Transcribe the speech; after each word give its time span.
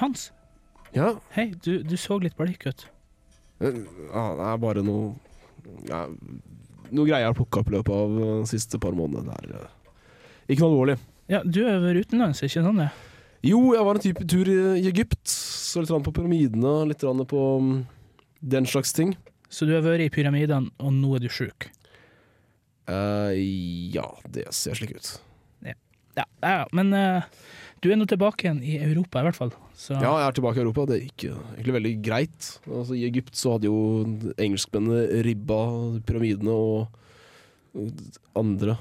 Hans. 0.00 0.30
Ja, 0.96 1.12
Hei, 1.36 1.50
du, 1.62 1.82
du 1.86 1.96
så 2.00 2.16
litt 2.22 2.34
bleik 2.38 2.64
ut. 2.66 2.86
eh, 3.62 3.76
ja, 4.10 4.24
det 4.38 4.46
er 4.48 4.56
bare 4.62 4.82
noe 4.82 5.12
ja, 5.86 6.06
Noe 6.90 7.06
greier 7.06 7.22
jeg 7.22 7.28
har 7.30 7.36
plukka 7.38 7.60
opp 7.62 7.68
i 7.70 7.74
løpet 7.76 7.94
av 7.94 8.14
de 8.18 8.30
siste 8.50 8.80
par 8.82 8.96
månedene. 8.98 9.36
Det 9.46 9.54
er 9.54 9.60
eh, 9.60 10.00
ikke 10.50 10.64
noe 10.64 10.72
alvorlig. 10.72 10.96
Ja, 11.30 11.44
du 11.46 11.60
har 11.68 11.78
vært 11.84 12.08
utenlands, 12.08 12.40
ikke 12.42 12.64
sant 12.64 12.82
det? 12.82 12.88
Jo, 13.46 13.60
jeg 13.76 13.84
var 13.86 13.94
en 14.00 14.02
type 14.02 14.24
tur 14.28 14.48
i 14.50 14.56
i 14.82 14.88
Egypt. 14.90 15.22
Så 15.30 15.84
litt 15.84 15.92
grann 15.92 16.02
på 16.02 16.12
pyramidene, 16.16 16.72
litt 16.90 17.04
grann 17.04 17.22
på 17.30 17.44
mm, 17.62 17.76
den 18.56 18.66
slags 18.66 18.90
ting. 18.96 19.14
Så 19.48 19.68
du 19.68 19.76
har 19.76 19.86
vært 19.86 20.02
i 20.08 20.10
pyramidene, 20.10 20.72
og 20.82 20.90
nå 20.96 21.14
er 21.16 21.22
du 21.22 21.30
sjuk? 21.30 21.68
Eh, 22.90 23.38
ja, 23.94 24.08
det 24.34 24.48
ser 24.56 24.74
slik 24.78 24.96
ut. 24.98 25.12
Ja, 26.18 26.24
ja, 26.42 26.64
men 26.74 26.90
eh, 26.92 27.22
du 27.80 27.88
er 27.90 27.98
nå 27.98 28.06
tilbake 28.08 28.44
igjen 28.44 28.62
i 28.62 28.76
Europa, 28.84 29.22
i 29.22 29.28
hvert 29.28 29.38
fall. 29.38 29.52
Så 29.78 29.94
Ja, 29.96 30.12
jeg 30.20 30.26
er 30.28 30.36
tilbake 30.36 30.60
i 30.60 30.64
Europa. 30.64 30.86
Det 30.90 31.00
gikk 31.00 31.26
eh, 31.30 31.42
egentlig 31.56 31.76
veldig 31.78 31.94
greit. 32.04 32.48
Altså, 32.68 32.96
I 32.96 33.06
Egypt 33.08 33.36
så 33.38 33.56
hadde 33.56 33.70
jo 33.70 33.80
engelskmennene 34.36 35.22
ribba 35.26 35.60
pyramidene 36.08 36.54
og 36.54 36.88
andre 38.36 38.76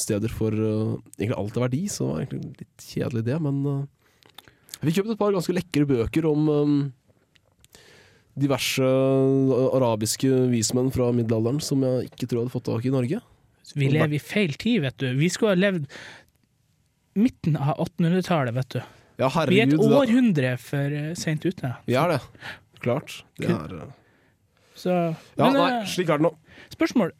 steder 0.00 0.32
for 0.32 0.54
uh, 0.54 0.96
egentlig 1.18 1.36
alt 1.38 1.58
av 1.58 1.66
verdi, 1.66 1.84
så 1.90 2.06
det 2.06 2.10
var 2.10 2.22
egentlig 2.22 2.62
litt 2.64 2.86
kjedelig 2.90 3.24
det. 3.28 3.36
Men 3.42 3.60
uh, 3.66 3.84
vi 4.82 4.94
kjøpte 4.94 5.14
et 5.14 5.20
par 5.20 5.34
ganske 5.34 5.54
lekre 5.54 5.86
bøker 5.88 6.26
om 6.28 6.48
um, 6.50 6.76
diverse 8.36 8.84
eh, 8.84 9.62
arabiske 9.78 10.28
vismenn 10.52 10.90
fra 10.92 11.08
middelalderen 11.16 11.62
som 11.64 11.84
jeg 11.86 12.10
ikke 12.10 12.26
tror 12.26 12.38
jeg 12.38 12.44
hadde 12.44 12.54
fått 12.56 12.68
tak 12.68 12.84
i 12.84 12.90
i 12.90 12.92
Norge. 12.92 13.20
vi 13.74 13.88
lever 13.88 14.18
i 14.18 14.20
feil 14.20 14.52
tid, 14.60 14.82
vet 14.84 14.98
du. 15.00 15.08
Vi 15.16 15.30
skulle 15.32 15.54
ha 15.54 15.58
levd 15.58 15.86
midten 17.16 17.56
av 17.58 17.76
1800-tallet, 17.86 18.54
vet 18.56 18.76
du. 18.76 18.80
Ja, 19.16 19.30
Vi 19.48 19.60
er 19.60 19.66
et 19.66 19.72
herregud. 19.72 19.92
århundre 19.96 20.54
for 20.60 20.92
uh, 20.92 21.12
seint 21.16 21.44
ute. 21.48 21.74
Vi 21.88 21.96
er 21.96 22.16
det. 22.16 22.20
Klart. 22.84 23.22
Det 23.40 23.48
er, 23.48 23.72
eh, 23.80 23.94
Så, 24.76 24.90
ja, 24.92 25.46
men, 25.46 25.54
nei, 25.56 25.70
eh, 25.80 25.86
slik 25.88 26.10
er 26.12 26.20
det 26.20 26.26
nå. 26.28 26.34
spørsmål. 26.74 27.14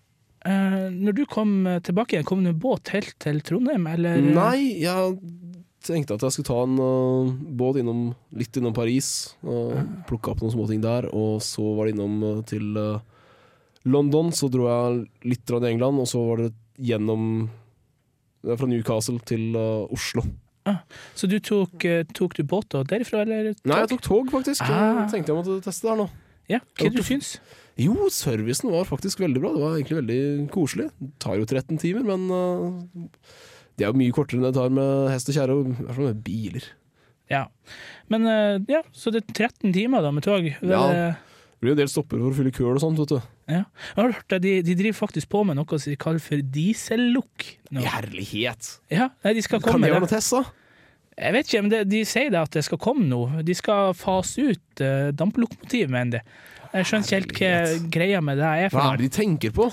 Eh, 0.47 0.91
når 0.93 1.17
du 1.17 1.25
kom 1.27 1.67
eh, 1.67 1.81
tilbake 1.81 2.15
igjen, 2.15 2.27
kom 2.29 2.45
du 2.45 2.51
med 2.53 2.61
båt 2.61 2.93
helt 2.93 3.17
til 3.19 3.41
Trondheim, 3.41 3.87
eller? 3.91 4.21
eh? 4.21 4.35
Nei, 4.37 4.59
jeg 4.85 5.17
tenkte 5.87 6.19
at 6.19 6.23
jeg 6.27 6.35
skulle 6.37 6.51
ta 6.51 6.61
en 6.67 6.77
uh, 6.83 7.33
båt 7.57 7.79
innom, 7.81 8.11
litt 8.37 8.57
innom 8.59 8.75
Paris. 8.77 9.35
Og 9.47 9.75
plukke 10.09 10.33
opp 10.35 10.43
noen 10.43 10.53
småting 10.55 10.83
der. 10.85 11.09
Og 11.15 11.41
så 11.47 11.65
var 11.79 11.87
det 11.89 11.95
innom 11.97 12.17
uh, 12.23 12.41
til 12.47 12.77
uh, 12.77 13.01
London. 13.87 14.33
Så 14.35 14.51
dro 14.53 14.67
jeg 14.69 15.05
litt 15.33 15.55
i 15.57 15.71
England, 15.71 16.03
og 16.03 16.11
så 16.11 16.23
var 16.29 16.43
det 16.45 16.53
gjennom 16.77 17.47
det 18.47 18.55
er 18.55 18.61
Fra 18.61 18.69
Newcastle 18.71 19.19
til 19.27 19.57
uh, 19.59 19.91
Oslo. 19.93 20.23
Så 21.15 21.29
du 21.31 21.37
tok, 21.39 21.85
eh, 21.87 22.03
tok 22.15 22.33
du 22.35 22.43
båt 22.47 22.73
da 22.75 22.81
derifra, 22.87 23.21
eller? 23.23 23.53
Nei, 23.67 23.77
jeg 23.85 23.91
tok 23.93 24.03
tog, 24.03 24.33
faktisk. 24.33 24.65
Ah. 24.67 25.05
Jeg 25.05 25.13
tenkte 25.13 25.33
jeg 25.33 25.39
måtte 25.39 25.61
teste 25.63 25.87
der 25.87 26.01
nå. 26.01 26.09
Ja, 26.51 26.59
hva 26.79 26.91
du 26.95 27.03
syns? 27.07 27.37
Jo, 27.79 28.09
servicen 28.11 28.73
var 28.73 28.89
faktisk 28.89 29.21
veldig 29.23 29.43
bra. 29.43 29.53
Det 29.55 29.63
var 29.63 29.77
egentlig 29.77 29.99
veldig 30.01 30.49
koselig. 30.55 30.89
Det 30.99 31.13
tar 31.23 31.39
jo 31.39 31.47
13 31.47 31.79
timer, 31.83 32.07
men 32.09 32.27
uh, 32.33 33.39
det 33.77 33.87
er 33.87 33.93
jo 33.93 34.01
mye 34.01 34.17
kortere 34.17 34.41
enn 34.41 34.49
det 34.49 34.57
tar 34.57 34.75
med 34.75 35.11
hest 35.13 35.31
og 35.31 35.39
kjerre, 35.39 35.59
og 35.59 35.71
i 35.71 35.77
hvert 35.77 35.99
fall 35.99 36.11
med 36.11 36.25
biler. 36.27 36.69
Ja. 37.31 37.45
Men 38.13 38.27
uh, 38.31 38.59
ja, 38.71 38.83
så 38.97 39.13
det 39.15 39.23
er 39.23 39.39
13 39.51 39.75
timer 39.77 40.03
da 40.07 40.15
med 40.15 40.27
tog. 40.27 40.51
Det, 40.51 40.73
Ja. 40.73 41.15
Eh, 41.57 41.61
Det 41.61 41.65
blir 41.65 41.73
en 41.73 41.81
del 41.81 41.89
stopper 41.89 42.21
for 42.21 42.31
å 42.31 42.37
fylle 42.37 42.53
køl 42.53 42.75
og 42.77 42.83
sånt, 42.83 42.99
vet 43.01 43.15
du. 43.17 43.21
ja. 43.49 43.63
Jeg 43.65 43.97
har 44.03 44.13
hørt 44.13 44.37
at 44.37 44.43
de, 44.45 44.59
de 44.63 44.75
driver 44.77 44.99
faktisk 45.07 45.29
på 45.33 45.43
med 45.49 45.57
noe 45.57 45.79
som 45.81 45.91
de 45.91 45.97
kaller 45.97 46.21
for 46.21 46.43
diesellukk. 46.55 47.47
Herlighet! 47.73 48.75
Ja, 48.93 49.11
nei, 49.25 49.33
de 49.39 49.43
skal 49.43 49.63
Kan 49.63 49.73
komme 49.77 49.87
det 49.87 49.95
de 49.95 49.97
være 49.97 50.05
noe 50.07 50.13
test, 50.13 50.35
da? 50.37 50.45
Jeg 51.17 51.33
vet 51.33 51.49
ikke, 51.49 51.63
men 51.65 51.73
de, 51.73 51.79
de 51.89 52.03
sier 52.05 52.29
det 52.35 52.41
at 52.43 52.53
det 52.53 52.63
skal 52.67 52.79
komme 52.79 53.07
noe. 53.09 53.41
De 53.47 53.55
skal 53.57 53.95
fase 53.97 54.51
ut 54.53 54.83
uh, 54.85 55.09
damplokomotiv, 55.17 55.89
mener 55.89 56.19
de. 56.19 56.43
Jeg 56.77 56.89
skjønner 56.91 57.25
ikke 57.25 57.49
helt 57.49 57.79
hva 57.81 57.91
greia 57.95 58.19
med 58.21 58.37
det 58.37 58.49
er 58.67 58.69
for 58.69 58.83
Hva 58.83 58.91
er 58.93 59.01
det 59.01 59.07
de 59.09 59.15
tenker 59.17 59.55
på? 59.57 59.71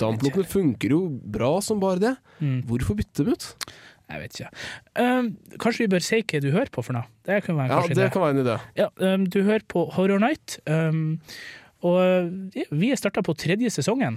Damplokkene 0.00 0.48
funker 0.48 0.94
jo 0.94 1.00
bra 1.28 1.58
som 1.60 1.82
bare 1.82 2.00
det. 2.00 2.14
Mm. 2.40 2.62
Hvorfor 2.70 2.96
bytte 2.96 3.26
dem 3.26 3.36
ut? 3.36 3.48
Jeg 4.08 4.22
vet 4.22 4.38
ikke. 4.38 4.50
Um, 4.96 5.26
kanskje 5.60 5.84
vi 5.84 5.90
bør 5.92 6.04
si 6.04 6.22
hva 6.22 6.40
du 6.40 6.48
hører 6.54 6.70
på 6.72 6.84
for 6.84 6.96
noe? 6.96 7.04
Det 7.28 7.42
kan 7.44 7.58
være 7.58 7.76
Ja, 7.76 7.96
det 7.98 8.10
kan 8.14 8.24
være 8.24 8.36
en 8.36 8.42
idé. 8.44 8.56
Ja, 8.78 8.88
um, 9.04 9.26
du 9.28 9.42
hører 9.44 9.66
på 9.68 9.84
Horror 9.96 10.22
Night, 10.22 10.56
um, 10.64 11.18
og 11.84 12.56
vi 12.72 12.90
er 12.90 12.98
starta 13.00 13.22
på 13.22 13.36
tredje 13.38 13.70
sesongen. 13.74 14.16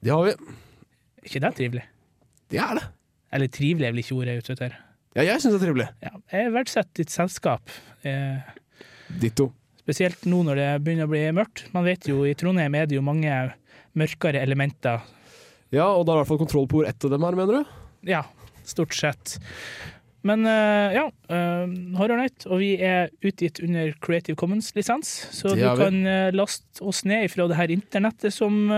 Det 0.00 0.14
har 0.14 0.24
vi. 0.24 0.32
Er 0.32 1.28
ikke 1.28 1.42
det 1.44 1.52
trivelig? 1.58 1.84
Det 2.52 2.60
er 2.62 2.78
det. 2.78 2.86
Eller 3.36 3.52
trivelig 3.52 3.86
er 3.88 3.94
vel 3.94 4.02
ikke 4.02 4.16
ordet 4.16 4.32
jeg 4.32 4.40
er 4.40 4.46
ute 4.46 4.56
etter. 4.56 4.78
Ja, 5.16 5.24
jeg 5.24 5.42
syns 5.42 5.54
det 5.54 5.60
er 5.60 5.64
trivelig. 5.66 5.86
Ja, 6.04 6.12
jeg 6.32 6.52
verdsetter 6.54 7.00
ditt 7.00 7.12
selskap, 7.12 7.72
eh, 8.04 8.48
Ditto. 9.20 9.50
spesielt 9.80 10.26
nå 10.28 10.42
når 10.46 10.60
det 10.60 10.68
begynner 10.84 11.08
å 11.08 11.12
bli 11.12 11.22
mørkt. 11.36 11.66
Man 11.72 11.86
vet 11.88 12.08
jo, 12.08 12.22
i 12.28 12.34
Trondheim 12.38 12.74
er 12.76 12.88
det 12.88 12.98
jo 12.98 13.04
mange 13.04 13.32
mørkere 13.96 14.42
elementer. 14.44 15.04
Ja, 15.74 15.88
og 15.88 16.04
da 16.06 16.12
er 16.12 16.20
i 16.20 16.22
hvert 16.22 16.30
fall 16.30 16.42
kontroll 16.44 16.68
på 16.70 16.80
hvor 16.80 16.88
ett 16.88 17.04
av 17.04 17.12
dem 17.12 17.24
er, 17.26 17.38
mener 17.38 17.60
du? 17.60 17.76
Ja, 18.06 18.22
stort 18.68 18.96
sett. 18.96 19.38
Men 20.26 20.46
eh, 20.46 20.96
ja, 20.96 21.06
eh, 21.30 21.64
Horror 21.98 22.18
Night, 22.18 22.46
og 22.50 22.60
vi 22.62 22.72
er 22.82 23.12
utgitt 23.26 23.60
under 23.62 23.92
Creative 24.02 24.36
Commons-lisens, 24.38 25.12
så 25.36 25.54
du 25.54 25.64
kan 25.78 26.00
eh, 26.02 26.30
laste 26.34 26.82
oss 26.82 27.04
ned 27.06 27.28
fra 27.32 27.46
det 27.50 27.58
her 27.60 27.74
internettet 27.78 28.34
som 28.34 28.70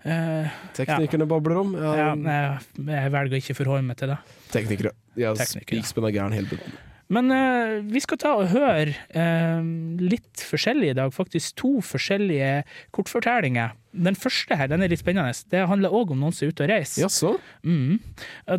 Uh, 0.00 0.46
Teknikerne 0.72 1.26
ja. 1.26 1.28
babler 1.28 1.58
om. 1.60 1.74
Ja, 1.76 1.90
ja, 1.92 2.04
jeg, 2.16 2.84
jeg 2.88 3.10
velger 3.12 3.36
å 3.36 3.40
ikke 3.42 3.56
forholde 3.58 3.84
meg 3.84 3.98
til 4.00 4.08
det. 4.08 4.16
Teknikere. 4.48 4.94
Jeg 5.12 5.36
er 5.36 5.50
spikspenna 5.50 6.08
gæren 6.14 6.32
hele 6.32 6.48
bunten. 6.48 6.78
Men 7.10 7.32
uh, 7.34 7.80
vi 7.90 8.00
skal 8.02 8.20
ta 8.22 8.36
og 8.38 8.52
høre 8.52 8.92
uh, 9.16 9.64
litt 9.98 10.44
forskjellig 10.46 10.92
i 10.92 10.96
dag, 10.98 11.10
faktisk 11.14 11.56
to 11.58 11.72
forskjellige 11.82 12.60
kortfortellinger. 12.94 13.74
Den 13.90 14.18
første 14.18 14.54
her, 14.54 14.70
den 14.70 14.84
er 14.86 14.92
litt 14.92 15.02
spennende. 15.02 15.34
Det 15.50 15.64
handler 15.66 15.94
òg 15.96 16.14
om 16.14 16.22
noen 16.22 16.36
som 16.36 16.46
er 16.46 16.54
ute 16.54 16.66
og 16.66 16.70
reiser. 16.70 17.02
Jaså? 17.02 17.34
Mm. 17.66 17.98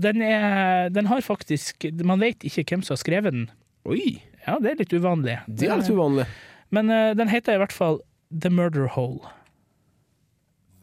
Den, 0.04 0.26
er, 0.28 0.90
den 0.92 1.08
har 1.08 1.24
faktisk 1.24 1.88
Man 2.04 2.20
vet 2.20 2.44
ikke 2.44 2.66
hvem 2.74 2.84
som 2.84 2.98
har 2.98 3.04
skrevet 3.06 3.38
den. 3.38 3.48
Oi! 3.88 4.20
Ja, 4.44 4.58
det 4.60 4.74
er 4.74 4.82
litt 4.82 4.94
uvanlig. 4.98 5.38
Det 5.48 5.70
er 5.70 5.80
litt 5.80 5.94
uvanlig. 5.94 6.28
Men 6.76 6.92
uh, 6.92 7.14
den 7.16 7.32
heter 7.32 7.56
i 7.56 7.62
hvert 7.62 7.76
fall 7.76 8.02
The 8.32 8.52
Murder 8.52 8.92
Hole. 8.98 9.32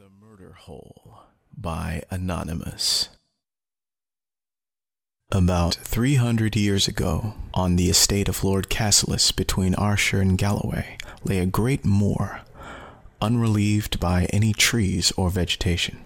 The 0.01 0.09
Murder 0.09 0.57
Hole 0.65 1.25
by 1.53 2.01
Anonymous. 2.09 3.11
About 5.31 5.75
300 5.75 6.57
years 6.57 6.89
ago, 6.89 7.35
on 7.53 7.77
the 7.77 7.91
estate 7.91 8.31
of 8.31 8.43
Lord 8.43 8.71
Cassilis 8.71 9.31
between 9.31 9.75
Ayrshire 9.75 10.23
and 10.23 10.39
Galloway, 10.39 10.97
lay 11.23 11.39
a 11.39 11.45
great 11.45 11.85
moor, 11.85 12.41
unrelieved 13.21 14.01
by 14.01 14.25
any 14.33 14.55
trees 14.55 15.13
or 15.19 15.29
vegetation. 15.29 16.03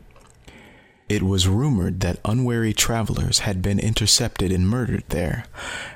It 1.08 1.22
was 1.22 1.46
rumored 1.46 2.00
that 2.00 2.18
unwary 2.24 2.72
travelers 2.72 3.40
had 3.40 3.62
been 3.62 3.78
intercepted 3.78 4.50
and 4.50 4.68
murdered 4.68 5.04
there, 5.10 5.44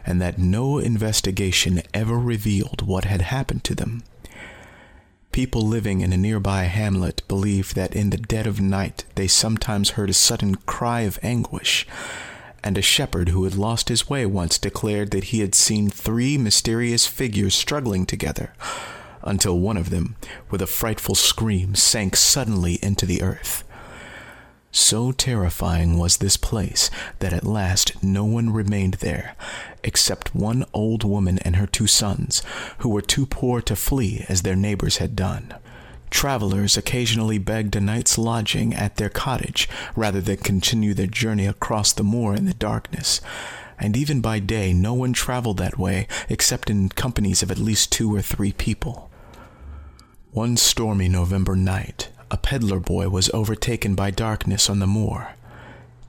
and 0.06 0.22
that 0.22 0.38
no 0.38 0.78
investigation 0.78 1.82
ever 1.92 2.16
revealed 2.16 2.82
what 2.82 3.06
had 3.06 3.22
happened 3.22 3.64
to 3.64 3.74
them. 3.74 4.04
People 5.32 5.62
living 5.62 6.00
in 6.00 6.12
a 6.12 6.16
nearby 6.16 6.62
hamlet 6.64 7.26
believed 7.26 7.74
that 7.74 7.96
in 7.96 8.10
the 8.10 8.18
dead 8.18 8.46
of 8.46 8.60
night 8.60 9.04
they 9.16 9.26
sometimes 9.26 9.90
heard 9.90 10.10
a 10.10 10.14
sudden 10.14 10.54
cry 10.54 11.00
of 11.00 11.18
anguish, 11.24 11.88
and 12.66 12.76
a 12.76 12.82
shepherd 12.82 13.28
who 13.28 13.44
had 13.44 13.54
lost 13.54 13.88
his 13.88 14.10
way 14.10 14.26
once 14.26 14.58
declared 14.58 15.12
that 15.12 15.24
he 15.24 15.38
had 15.38 15.54
seen 15.54 15.88
three 15.88 16.36
mysterious 16.36 17.06
figures 17.06 17.54
struggling 17.54 18.04
together, 18.04 18.52
until 19.22 19.60
one 19.60 19.76
of 19.76 19.90
them, 19.90 20.16
with 20.50 20.60
a 20.60 20.66
frightful 20.66 21.14
scream, 21.14 21.76
sank 21.76 22.16
suddenly 22.16 22.80
into 22.82 23.06
the 23.06 23.22
earth. 23.22 23.62
So 24.72 25.12
terrifying 25.12 25.96
was 25.96 26.16
this 26.16 26.36
place 26.36 26.90
that 27.20 27.32
at 27.32 27.44
last 27.44 28.02
no 28.02 28.24
one 28.24 28.52
remained 28.52 28.94
there, 28.94 29.36
except 29.84 30.34
one 30.34 30.64
old 30.74 31.04
woman 31.04 31.38
and 31.38 31.54
her 31.54 31.68
two 31.68 31.86
sons, 31.86 32.42
who 32.78 32.88
were 32.88 33.00
too 33.00 33.26
poor 33.26 33.62
to 33.62 33.76
flee 33.76 34.26
as 34.28 34.42
their 34.42 34.56
neighbors 34.56 34.96
had 34.96 35.14
done. 35.14 35.54
Travelers 36.16 36.78
occasionally 36.78 37.36
begged 37.36 37.76
a 37.76 37.80
night's 37.80 38.16
lodging 38.16 38.72
at 38.72 38.96
their 38.96 39.10
cottage 39.10 39.68
rather 39.94 40.22
than 40.22 40.38
continue 40.38 40.94
their 40.94 41.06
journey 41.06 41.44
across 41.44 41.92
the 41.92 42.02
moor 42.02 42.34
in 42.34 42.46
the 42.46 42.54
darkness, 42.54 43.20
and 43.78 43.98
even 43.98 44.22
by 44.22 44.38
day 44.38 44.72
no 44.72 44.94
one 44.94 45.12
traveled 45.12 45.58
that 45.58 45.78
way 45.78 46.08
except 46.30 46.70
in 46.70 46.88
companies 46.88 47.42
of 47.42 47.50
at 47.50 47.58
least 47.58 47.92
two 47.92 48.16
or 48.16 48.22
three 48.22 48.50
people. 48.50 49.10
One 50.32 50.56
stormy 50.56 51.10
November 51.10 51.54
night, 51.54 52.08
a 52.30 52.38
peddler 52.38 52.80
boy 52.80 53.10
was 53.10 53.28
overtaken 53.34 53.94
by 53.94 54.10
darkness 54.10 54.70
on 54.70 54.78
the 54.78 54.86
moor. 54.86 55.35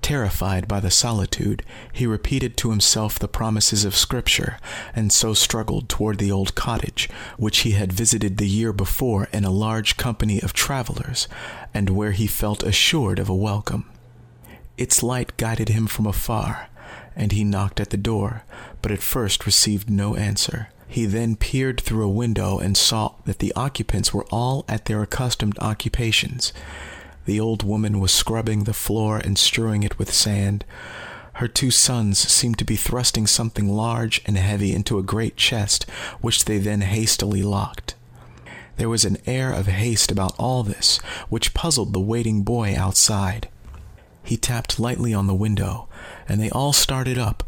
Terrified 0.08 0.70
by 0.70 0.80
the 0.80 0.90
solitude, 0.90 1.64
he 1.92 2.08
repeated 2.08 2.56
to 2.56 2.70
himself 2.70 3.20
the 3.20 3.28
promises 3.28 3.84
of 3.84 3.94
Scripture, 3.94 4.58
and 4.96 5.12
so 5.12 5.34
struggled 5.34 5.90
toward 5.90 6.18
the 6.18 6.32
old 6.32 6.56
cottage, 6.56 7.10
which 7.36 7.58
he 7.60 7.72
had 7.72 7.92
visited 7.92 8.38
the 8.38 8.48
year 8.48 8.72
before 8.72 9.28
in 9.34 9.44
a 9.44 9.52
large 9.52 9.98
company 9.98 10.42
of 10.42 10.54
travelers, 10.54 11.28
and 11.74 11.90
where 11.90 12.14
he 12.14 12.26
felt 12.26 12.64
assured 12.64 13.20
of 13.20 13.28
a 13.28 13.36
welcome. 13.36 13.90
Its 14.78 15.04
light 15.04 15.36
guided 15.36 15.68
him 15.68 15.88
from 15.88 16.08
afar, 16.08 16.70
and 17.14 17.34
he 17.34 17.44
knocked 17.44 17.82
at 17.82 17.90
the 17.90 17.98
door, 17.98 18.44
but 18.82 18.94
at 18.94 19.04
first 19.04 19.46
received 19.46 19.90
no 19.90 20.16
answer. 20.16 20.70
He 20.88 21.06
then 21.06 21.36
peered 21.36 21.82
through 21.82 22.06
a 22.06 22.20
window 22.24 22.60
and 22.60 22.78
saw 22.78 23.16
that 23.26 23.40
the 23.40 23.52
occupants 23.58 24.14
were 24.14 24.26
all 24.32 24.64
at 24.70 24.86
their 24.86 25.02
accustomed 25.02 25.60
occupations. 25.60 26.54
The 27.28 27.42
old 27.42 27.62
woman 27.62 28.00
was 28.00 28.14
scrubbing 28.14 28.64
the 28.64 28.74
floor 28.74 29.18
and 29.18 29.38
strewing 29.38 29.84
it 29.84 30.00
with 30.00 30.14
sand. 30.14 30.64
Her 31.34 31.50
two 31.50 31.72
sons 31.72 32.18
seemed 32.18 32.58
to 32.60 32.64
be 32.64 32.78
thrusting 32.78 33.28
something 33.28 33.68
large 33.68 34.22
and 34.26 34.38
heavy 34.38 34.74
into 34.74 34.98
a 34.98 35.04
great 35.04 35.36
chest, 35.36 35.84
which 36.22 36.46
they 36.46 36.58
then 36.58 36.80
hastily 36.80 37.44
locked. 37.44 37.96
There 38.78 38.88
was 38.88 39.04
an 39.04 39.18
air 39.26 39.52
of 39.52 39.68
haste 39.68 40.10
about 40.10 40.36
all 40.40 40.64
this, 40.64 41.00
which 41.28 41.54
puzzled 41.54 41.92
the 41.92 42.00
waiting 42.00 42.44
boy 42.44 42.74
outside. 42.78 43.50
He 44.24 44.38
tapped 44.38 44.80
lightly 44.80 45.14
on 45.14 45.28
the 45.28 45.36
window, 45.36 45.90
and 46.30 46.40
they 46.40 46.50
all 46.52 46.72
started 46.72 47.18
up, 47.18 47.44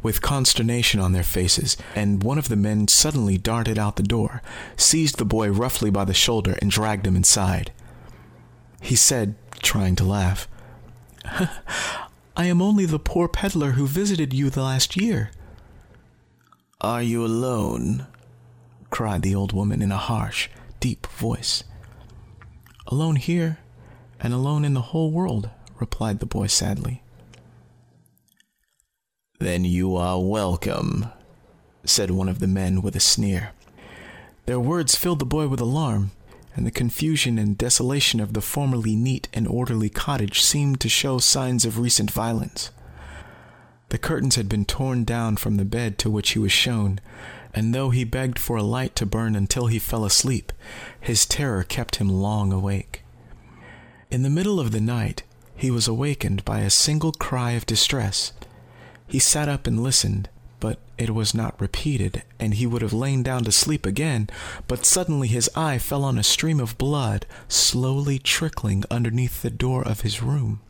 with 0.00 0.22
consternation 0.22 1.00
on 1.00 1.10
their 1.10 1.24
faces, 1.24 1.76
and 1.96 2.22
one 2.22 2.38
of 2.38 2.48
the 2.48 2.56
men 2.56 2.86
suddenly 2.86 3.36
darted 3.36 3.80
out 3.80 3.96
the 3.96 4.04
door, 4.04 4.42
seized 4.76 5.18
the 5.18 5.24
boy 5.24 5.50
roughly 5.50 5.90
by 5.90 6.04
the 6.04 6.14
shoulder, 6.14 6.56
and 6.62 6.70
dragged 6.70 7.04
him 7.04 7.16
inside. 7.16 7.72
He 8.84 8.96
said, 8.96 9.34
trying 9.62 9.96
to 9.96 10.04
laugh, 10.04 10.46
I 12.36 12.44
am 12.44 12.60
only 12.60 12.84
the 12.84 12.98
poor 12.98 13.28
peddler 13.28 13.70
who 13.70 13.86
visited 13.86 14.34
you 14.34 14.50
the 14.50 14.62
last 14.62 14.94
year. 14.94 15.30
Are 16.82 17.02
you 17.02 17.24
alone? 17.24 18.06
cried 18.90 19.22
the 19.22 19.34
old 19.34 19.54
woman 19.54 19.80
in 19.80 19.90
a 19.90 19.96
harsh, 19.96 20.50
deep 20.80 21.06
voice. 21.06 21.64
Alone 22.86 23.16
here, 23.16 23.56
and 24.20 24.34
alone 24.34 24.66
in 24.66 24.74
the 24.74 24.92
whole 24.92 25.10
world, 25.10 25.48
replied 25.80 26.20
the 26.20 26.26
boy 26.26 26.46
sadly. 26.46 27.02
Then 29.38 29.64
you 29.64 29.96
are 29.96 30.20
welcome, 30.20 31.06
said 31.84 32.10
one 32.10 32.28
of 32.28 32.38
the 32.38 32.46
men 32.46 32.82
with 32.82 32.94
a 32.94 33.00
sneer. 33.00 33.52
Their 34.44 34.60
words 34.60 34.94
filled 34.94 35.20
the 35.20 35.24
boy 35.24 35.48
with 35.48 35.60
alarm, 35.62 36.10
and 36.54 36.66
the 36.66 36.70
confusion 36.70 37.38
and 37.38 37.58
desolation 37.58 38.20
of 38.20 38.32
the 38.32 38.40
formerly 38.40 38.94
neat 38.94 39.28
and 39.32 39.48
orderly 39.48 39.88
cottage 39.88 40.40
seemed 40.40 40.80
to 40.80 40.88
show 40.88 41.18
signs 41.18 41.64
of 41.64 41.78
recent 41.78 42.10
violence. 42.10 42.70
The 43.88 43.98
curtains 43.98 44.36
had 44.36 44.48
been 44.48 44.64
torn 44.64 45.04
down 45.04 45.36
from 45.36 45.56
the 45.56 45.64
bed 45.64 45.98
to 45.98 46.10
which 46.10 46.30
he 46.30 46.38
was 46.38 46.52
shown, 46.52 47.00
and 47.52 47.74
though 47.74 47.90
he 47.90 48.04
begged 48.04 48.38
for 48.38 48.56
a 48.56 48.62
light 48.62 48.96
to 48.96 49.06
burn 49.06 49.36
until 49.36 49.66
he 49.66 49.78
fell 49.78 50.04
asleep, 50.04 50.52
his 51.00 51.26
terror 51.26 51.62
kept 51.62 51.96
him 51.96 52.08
long 52.08 52.52
awake. 52.52 53.04
In 54.10 54.22
the 54.22 54.30
middle 54.30 54.58
of 54.58 54.72
the 54.72 54.80
night, 54.80 55.22
he 55.56 55.70
was 55.70 55.86
awakened 55.86 56.44
by 56.44 56.60
a 56.60 56.70
single 56.70 57.12
cry 57.12 57.52
of 57.52 57.66
distress. 57.66 58.32
He 59.06 59.18
sat 59.18 59.48
up 59.48 59.66
and 59.66 59.82
listened, 59.82 60.28
but 60.64 60.78
it 60.96 61.10
was 61.10 61.34
not 61.34 61.60
repeated, 61.60 62.22
and 62.40 62.54
he 62.54 62.66
would 62.66 62.80
have 62.80 62.94
lain 62.94 63.22
down 63.22 63.44
to 63.44 63.52
sleep 63.52 63.84
again, 63.84 64.26
but 64.66 64.86
suddenly 64.86 65.28
his 65.28 65.50
eye 65.54 65.76
fell 65.76 66.02
on 66.02 66.16
a 66.16 66.22
stream 66.22 66.58
of 66.58 66.78
blood 66.78 67.26
slowly 67.48 68.18
trickling 68.18 68.82
underneath 68.90 69.42
the 69.42 69.50
door 69.50 69.86
of 69.86 70.00
his 70.00 70.22
room. 70.22 70.62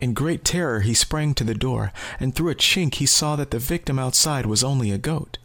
In 0.00 0.14
great 0.14 0.44
terror, 0.44 0.80
he 0.80 0.94
sprang 0.94 1.32
to 1.34 1.44
the 1.44 1.54
door, 1.54 1.92
and 2.18 2.34
through 2.34 2.50
a 2.50 2.56
chink 2.56 2.94
he 2.94 3.06
saw 3.06 3.36
that 3.36 3.52
the 3.52 3.60
victim 3.60 4.00
outside 4.00 4.46
was 4.46 4.64
only 4.64 4.90
a 4.90 4.98
goat. 4.98 5.38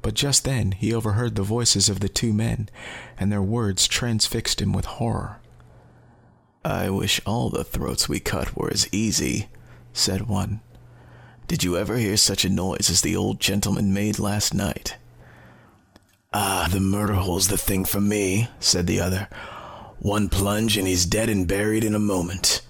But 0.00 0.14
just 0.14 0.44
then 0.44 0.72
he 0.72 0.94
overheard 0.94 1.34
the 1.34 1.42
voices 1.42 1.90
of 1.90 2.00
the 2.00 2.08
two 2.08 2.32
men, 2.32 2.70
and 3.18 3.30
their 3.30 3.42
words 3.42 3.86
transfixed 3.86 4.62
him 4.62 4.72
with 4.72 4.86
horror. 4.86 5.40
I 6.64 6.88
wish 6.88 7.20
all 7.26 7.50
the 7.50 7.64
throats 7.64 8.08
we 8.08 8.18
cut 8.18 8.56
were 8.56 8.72
as 8.72 8.88
easy, 8.92 9.48
said 9.92 10.26
one. 10.26 10.62
Did 11.48 11.62
you 11.62 11.76
ever 11.76 11.96
hear 11.96 12.16
such 12.16 12.44
a 12.44 12.48
noise 12.48 12.90
as 12.90 13.02
the 13.02 13.14
old 13.14 13.38
gentleman 13.38 13.94
made 13.94 14.18
last 14.18 14.52
night? 14.52 14.96
Ah, 16.32 16.68
the 16.72 16.80
murder 16.80 17.14
hole's 17.14 17.46
the 17.46 17.56
thing 17.56 17.84
for 17.84 18.00
me, 18.00 18.48
said 18.58 18.88
the 18.88 18.98
other. 18.98 19.28
One 20.00 20.28
plunge 20.28 20.76
and 20.76 20.88
he's 20.88 21.06
dead 21.06 21.28
and 21.28 21.46
buried 21.46 21.84
in 21.84 21.94
a 21.94 22.00
moment. 22.00 22.62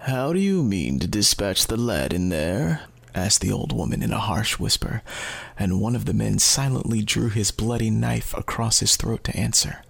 How 0.00 0.32
do 0.32 0.38
you 0.38 0.62
mean 0.62 0.98
to 1.00 1.06
dispatch 1.06 1.66
the 1.66 1.76
lad 1.76 2.14
in 2.14 2.30
there? 2.30 2.84
asked 3.14 3.42
the 3.42 3.52
old 3.52 3.72
woman 3.72 4.02
in 4.02 4.12
a 4.12 4.18
harsh 4.18 4.58
whisper, 4.58 5.02
and 5.58 5.80
one 5.80 5.94
of 5.94 6.06
the 6.06 6.14
men 6.14 6.38
silently 6.38 7.02
drew 7.02 7.28
his 7.28 7.50
bloody 7.50 7.90
knife 7.90 8.32
across 8.32 8.80
his 8.80 8.96
throat 8.96 9.22
to 9.24 9.36
answer. 9.36 9.82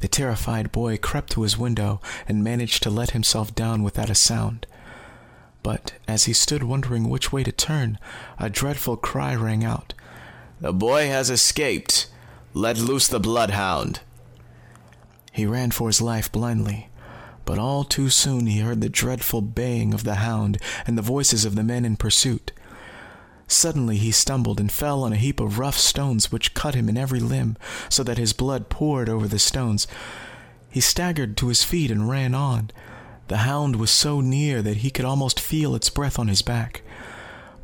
The 0.00 0.08
terrified 0.08 0.72
boy 0.72 0.98
crept 0.98 1.32
to 1.32 1.42
his 1.42 1.58
window 1.58 2.02
and 2.28 2.44
managed 2.44 2.82
to 2.82 2.90
let 2.90 3.12
himself 3.12 3.54
down 3.54 3.82
without 3.82 4.10
a 4.10 4.14
sound. 4.14 4.66
But 5.62 5.94
as 6.06 6.24
he 6.24 6.32
stood 6.32 6.62
wondering 6.62 7.08
which 7.08 7.32
way 7.32 7.42
to 7.44 7.52
turn, 7.52 7.98
a 8.38 8.48
dreadful 8.48 8.96
cry 8.96 9.34
rang 9.34 9.64
out. 9.64 9.94
The 10.60 10.72
boy 10.72 11.06
has 11.08 11.30
escaped. 11.30 12.08
Let 12.54 12.78
loose 12.78 13.08
the 13.08 13.20
bloodhound. 13.20 14.00
He 15.32 15.46
ran 15.46 15.70
for 15.70 15.88
his 15.88 16.00
life 16.00 16.32
blindly, 16.32 16.88
but 17.44 17.58
all 17.58 17.84
too 17.84 18.10
soon 18.10 18.46
he 18.46 18.60
heard 18.60 18.80
the 18.80 18.88
dreadful 18.88 19.40
baying 19.40 19.94
of 19.94 20.04
the 20.04 20.16
hound 20.16 20.58
and 20.86 20.98
the 20.98 21.02
voices 21.02 21.44
of 21.44 21.54
the 21.54 21.62
men 21.62 21.84
in 21.84 21.96
pursuit. 21.96 22.52
Suddenly 23.46 23.96
he 23.96 24.10
stumbled 24.10 24.60
and 24.60 24.70
fell 24.70 25.02
on 25.02 25.12
a 25.12 25.16
heap 25.16 25.40
of 25.40 25.58
rough 25.58 25.78
stones 25.78 26.30
which 26.30 26.54
cut 26.54 26.74
him 26.74 26.88
in 26.88 26.98
every 26.98 27.20
limb, 27.20 27.56
so 27.88 28.02
that 28.02 28.18
his 28.18 28.32
blood 28.32 28.68
poured 28.68 29.08
over 29.08 29.26
the 29.26 29.38
stones. 29.38 29.86
He 30.70 30.80
staggered 30.80 31.36
to 31.38 31.48
his 31.48 31.64
feet 31.64 31.90
and 31.90 32.08
ran 32.10 32.34
on. 32.34 32.70
The 33.28 33.38
hound 33.38 33.76
was 33.76 33.90
so 33.90 34.22
near 34.22 34.62
that 34.62 34.78
he 34.78 34.90
could 34.90 35.04
almost 35.04 35.38
feel 35.38 35.74
its 35.74 35.90
breath 35.90 36.18
on 36.18 36.28
his 36.28 36.40
back. 36.40 36.80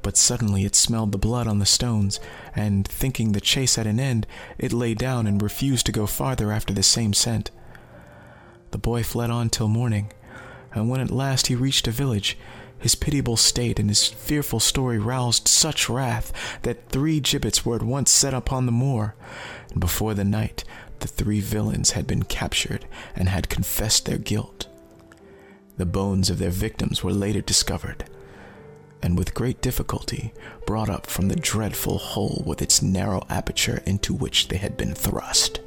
But 0.03 0.19
suddenly 0.19 0.67
it 0.67 0.75
smelled 0.75 1.13
the 1.13 1.19
blood 1.19 1.47
on 1.47 1.59
the 1.59 1.65
stones, 1.65 2.21
and 2.55 2.87
thinking 2.87 3.33
the 3.33 3.41
chase 3.41 3.79
at 3.79 3.87
an 3.87 3.99
end, 3.99 4.27
it 4.59 4.75
lay 4.75 4.93
down 4.93 5.27
and 5.27 5.41
refused 5.41 5.87
to 5.87 5.93
go 5.93 6.07
farther 6.07 6.53
after 6.53 6.75
the 6.75 6.83
same 6.83 7.15
scent. 7.15 7.51
The 8.73 8.79
boy 8.79 9.03
fled 9.03 9.31
on 9.31 9.49
till 9.49 9.69
morning, 9.69 10.13
and 10.75 10.91
when 10.91 11.01
at 11.01 11.11
last 11.11 11.47
he 11.47 11.55
reached 11.55 11.89
a 11.89 11.93
village, 11.93 12.37
his 12.79 12.95
pitiable 12.95 13.39
state 13.39 13.79
and 13.79 13.89
his 13.89 14.07
fearful 14.07 14.61
story 14.61 14.99
roused 14.99 15.49
such 15.49 15.89
wrath 15.89 16.31
that 16.61 16.91
three 16.91 17.21
gibbets 17.21 17.65
were 17.65 17.77
at 17.77 17.83
once 17.83 18.11
set 18.11 18.35
upon 18.35 18.67
the 18.67 18.73
moor, 18.73 19.15
and 19.71 19.81
before 19.81 20.13
the 20.13 20.25
night 20.25 20.65
the 20.99 21.09
three 21.09 21.41
villains 21.41 21.93
had 21.93 22.07
been 22.07 22.25
captured 22.25 22.85
and 23.17 23.31
had 23.31 23.49
confessed 23.49 24.05
their 24.05 24.19
guilt. 24.19 24.67
The 25.77 25.87
bones 25.87 26.31
of 26.31 26.39
their 26.39 26.51
victims 26.51 27.03
were 27.03 27.13
later 27.13 27.41
discovered, 27.41 28.05
and 29.03 29.19
with 29.19 29.35
great 29.35 29.61
difficulty 29.61 30.33
brought 30.67 30.89
up 30.89 31.07
from 31.07 31.29
the 31.29 31.37
dreadful 31.37 31.99
hole 31.99 32.43
with 32.47 32.63
its 32.63 32.81
narrow 32.81 33.27
aperture 33.29 33.83
into 33.85 34.15
which 34.15 34.49
they 34.49 34.57
had 34.57 34.77
been 34.77 34.95
thrust. 34.95 35.61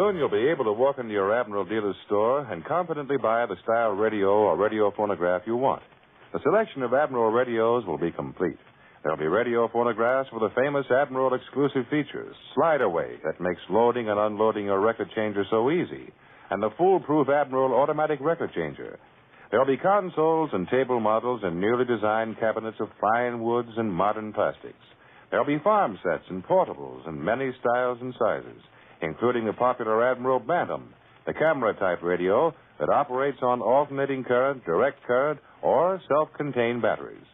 Soon 0.00 0.16
you'll 0.16 0.30
be 0.30 0.48
able 0.48 0.64
to 0.64 0.72
walk 0.72 0.96
into 0.96 1.12
your 1.12 1.38
Admiral 1.38 1.66
dealer's 1.66 1.94
store 2.06 2.40
and 2.50 2.64
confidently 2.64 3.18
buy 3.18 3.44
the 3.44 3.60
style 3.62 3.90
radio 3.90 4.28
or 4.28 4.56
radio 4.56 4.90
phonograph 4.96 5.42
you 5.44 5.56
want. 5.56 5.82
The 6.32 6.40
selection 6.42 6.82
of 6.82 6.94
Admiral 6.94 7.30
radios 7.30 7.84
will 7.84 7.98
be 7.98 8.10
complete. 8.10 8.56
There'll 9.02 9.18
be 9.18 9.26
radio 9.26 9.68
phonographs 9.68 10.30
with 10.32 10.40
the 10.40 10.56
famous 10.56 10.86
Admiral 10.90 11.34
exclusive 11.34 11.84
features, 11.90 12.34
slide 12.54 12.80
away 12.80 13.16
that 13.24 13.42
makes 13.42 13.60
loading 13.68 14.08
and 14.08 14.18
unloading 14.18 14.64
your 14.64 14.80
record 14.80 15.10
changer 15.14 15.44
so 15.50 15.70
easy, 15.70 16.10
and 16.48 16.62
the 16.62 16.70
foolproof 16.78 17.28
Admiral 17.28 17.74
automatic 17.74 18.20
record 18.22 18.54
changer. 18.54 18.98
There'll 19.50 19.66
be 19.66 19.76
consoles 19.76 20.48
and 20.54 20.66
table 20.70 21.00
models 21.00 21.42
and 21.44 21.60
newly 21.60 21.84
designed 21.84 22.40
cabinets 22.40 22.78
of 22.80 22.88
fine 23.02 23.42
woods 23.42 23.76
and 23.76 23.92
modern 23.92 24.32
plastics. 24.32 24.80
There'll 25.30 25.44
be 25.44 25.58
farm 25.62 25.98
sets 26.02 26.24
and 26.30 26.42
portables 26.42 27.06
in 27.06 27.22
many 27.22 27.50
styles 27.60 27.98
and 28.00 28.14
sizes, 28.18 28.62
including 29.02 29.44
the 29.44 29.52
popular 29.52 30.10
Admiral 30.10 30.38
Bantam, 30.38 30.94
the 31.26 31.34
camera 31.34 31.74
type 31.74 32.02
radio 32.02 32.54
that 32.78 32.88
operates 32.88 33.38
on 33.42 33.60
alternating 33.60 34.24
current, 34.24 34.64
direct 34.64 35.02
current, 35.06 35.40
or 35.62 36.00
self 36.08 36.28
contained 36.36 36.82
batteries. 36.82 37.26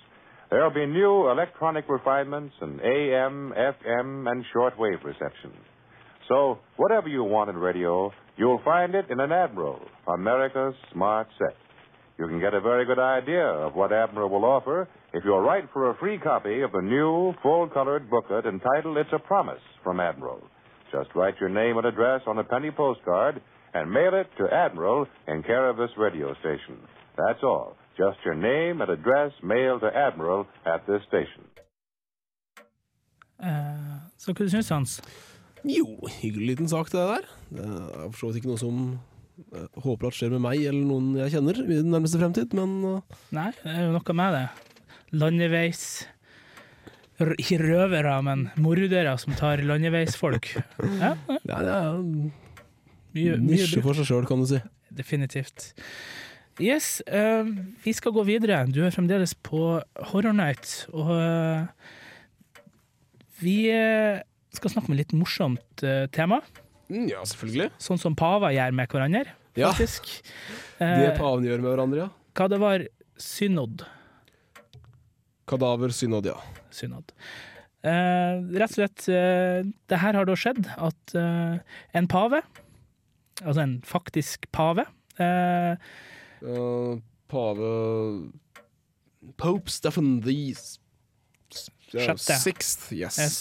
There'll 0.50 0.75
be 0.75 0.87
new 0.87 1.28
electronic 1.28 1.88
refinements 1.88 2.54
and 2.61 2.80
AM, 2.80 3.52
FM, 3.56 4.30
and 4.30 4.44
shortwave 4.54 5.02
reception. 5.04 5.52
So, 6.28 6.58
whatever 6.76 7.08
you 7.08 7.25
want 7.25 7.50
in 7.50 7.56
radio, 7.56 8.12
you'll 8.37 8.61
find 8.64 8.94
it 8.94 9.06
in 9.11 9.20
an 9.20 9.32
Admiral, 9.32 9.80
America's 10.12 10.75
smart 10.92 11.28
set. 11.38 11.56
You 12.18 12.26
can 12.26 12.40
get 12.40 12.54
a 12.54 12.61
very 12.61 12.85
good 12.87 12.99
idea 12.99 13.44
of 13.44 13.75
what 13.75 13.92
Admiral 13.92 14.28
will 14.30 14.44
offer 14.44 14.88
if 15.12 15.25
you'll 15.25 15.40
write 15.40 15.64
for 15.73 15.90
a 15.90 15.96
free 15.99 16.18
copy 16.18 16.62
of 16.62 16.73
the 16.73 16.80
new, 16.80 17.35
full 17.42 17.68
colored 17.68 18.08
booklet 18.11 18.46
entitled 18.46 18.96
It's 18.99 19.11
a 19.12 19.18
Promise 19.18 19.61
from 19.85 20.00
Admiral. 20.00 20.42
Just 20.93 21.11
write 21.14 21.37
your 21.40 21.50
name 21.50 21.78
and 21.78 21.87
address 21.87 22.23
on 22.26 22.38
a 22.38 22.45
penny 22.45 22.71
postcard 22.71 23.40
and 23.75 23.90
mail 23.90 24.14
it 24.14 24.28
to 24.38 24.45
Admiral 24.64 25.07
in 25.28 25.43
care 25.43 25.69
of 25.71 25.76
this 25.76 25.93
radio 25.99 26.35
station. 26.43 26.76
That's 27.16 27.43
all. 27.43 27.76
Just 27.97 28.19
your 28.25 28.35
name 28.35 28.81
and 28.83 28.90
address 28.90 29.33
mailed 29.43 29.81
to 29.81 29.90
Admiral 30.07 30.47
at 30.64 30.81
this 30.87 31.02
station. 31.09 31.45
Eh, 33.43 33.97
så 34.16 34.33
hva 34.33 34.49
syns 34.49 34.71
Hans? 34.73 35.00
Jo, 35.64 35.87
hyggelig 36.23 36.55
liten 36.55 36.69
sak 36.69 36.88
det 36.93 37.02
der. 37.02 37.28
Det 37.50 37.66
er 37.66 38.09
for 38.11 38.19
så 38.21 38.31
vidt 38.31 38.40
ikke 38.40 38.52
noe 38.52 38.62
som 38.62 38.78
jeg 39.37 39.83
håper 39.85 40.09
at 40.09 40.16
skjer 40.16 40.33
med 40.33 40.40
meg 40.47 40.62
eller 40.64 40.85
noen 40.88 41.11
jeg 41.19 41.35
kjenner 41.35 41.59
i 41.61 41.81
den 41.83 41.90
nærmeste 41.93 42.21
fremtid, 42.21 42.55
men 42.57 42.78
uh, 42.85 43.16
Nei, 43.37 43.50
det 43.61 43.75
er 43.75 43.83
jo 43.85 43.97
noe 43.97 44.16
med 44.16 44.37
det. 44.38 44.47
Landeveis 45.12 45.83
Ikke 47.16 47.56
røvere, 47.62 48.18
men 48.26 48.49
mordere 48.61 49.14
som 49.20 49.32
tar 49.38 49.62
landeveisfolk. 49.64 50.50
Ja, 51.00 51.14
ja, 51.49 51.61
ja, 51.64 51.78
mye, 51.96 52.35
mye 53.16 53.38
nisje 53.40 53.80
for 53.85 53.96
seg 53.96 54.11
sjøl, 54.11 54.26
kan 54.28 54.42
du 54.42 54.50
si. 54.50 54.61
Definitivt. 54.92 55.70
Yes, 56.61 57.02
uh, 57.08 57.49
vi 57.85 57.92
skal 57.96 58.14
gå 58.16 58.25
videre. 58.28 58.62
Du 58.68 58.82
er 58.85 58.92
fremdeles 58.92 59.32
på 59.44 59.78
Horror 60.11 60.37
Night, 60.37 60.87
og 60.92 61.11
uh, 61.12 61.64
vi 63.40 63.66
eh, 63.68 64.23
skal 64.56 64.73
snakke 64.73 64.88
om 64.88 64.94
et 64.94 65.02
litt 65.02 65.16
morsomt 65.16 65.85
uh, 65.85 66.06
tema. 66.12 66.38
Mm, 66.88 67.08
ja, 67.11 67.20
selvfølgelig. 67.28 67.68
Sånn 67.85 68.00
som 68.00 68.16
paver 68.16 68.54
gjør 68.56 68.76
med 68.78 68.92
hverandre, 68.92 69.35
Ja, 69.56 69.73
faktisk. 69.73 70.08
det 70.80 71.12
paven 71.18 71.44
gjør 71.44 71.61
med 71.61 71.73
hverandre, 71.73 72.06
ja. 72.06 72.32
hva 72.37 72.49
det 72.52 72.61
var 72.62 72.87
synod. 73.20 73.85
Kadaver, 75.47 75.93
synod, 75.95 76.26
ja. 76.26 76.38
synod. 76.75 77.12
Eh, 77.87 78.38
rett 78.59 78.73
og 78.73 78.79
slett, 78.81 79.05
eh, 79.12 79.62
det 79.87 80.00
her 80.03 80.17
har 80.19 80.26
da 80.26 80.35
skjedd 80.38 80.65
at 80.75 81.15
eh, 81.15 81.59
en 81.95 82.09
pave, 82.11 82.41
altså 83.45 83.62
en 83.62 83.76
faktisk 83.87 84.49
pave, 84.57 84.87
eh, 85.23 85.76
pave 87.31 87.71
Pope 89.37 89.71
Stephen 89.71 90.21
the 90.25 90.55
Sjette. 91.87 92.35
Sixth, 92.43 92.91
yes. 92.91 93.19
yes, 93.23 93.37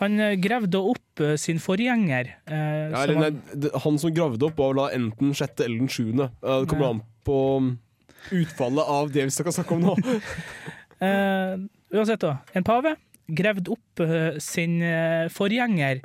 han 0.00 0.18
eh, 0.18 0.34
gravde 0.42 0.80
opp 0.82 1.22
eh, 1.22 1.36
sin 1.38 1.60
forgjenger. 1.62 2.32
Ja, 2.50 3.04
som 3.06 3.22
han, 3.22 3.38
nei, 3.54 3.70
han 3.84 4.00
som 4.02 4.14
gravde 4.16 4.48
opp, 4.48 4.58
var 4.58 4.74
vel 4.74 4.96
enten 4.98 5.30
sjette 5.38 5.68
eller 5.68 5.84
den 5.84 5.92
sjuende. 5.92 6.32
Det 6.42 6.66
kommer 6.72 6.96
an 6.96 7.04
på 7.26 7.38
um, 7.62 7.70
utfallet 8.34 8.90
av 8.98 9.14
det 9.14 9.28
vi 9.28 9.36
skal 9.38 9.54
snakke 9.54 9.78
om 9.78 9.86
nå. 9.86 9.96
eh, 11.00 11.56
uansett, 11.94 12.20
da. 12.20 12.38
En 12.54 12.64
pave 12.66 12.96
gravde 13.28 13.70
opp 13.74 14.00
eh, 14.00 14.38
sin 14.40 14.78
eh, 14.82 15.28
forgjenger 15.32 16.00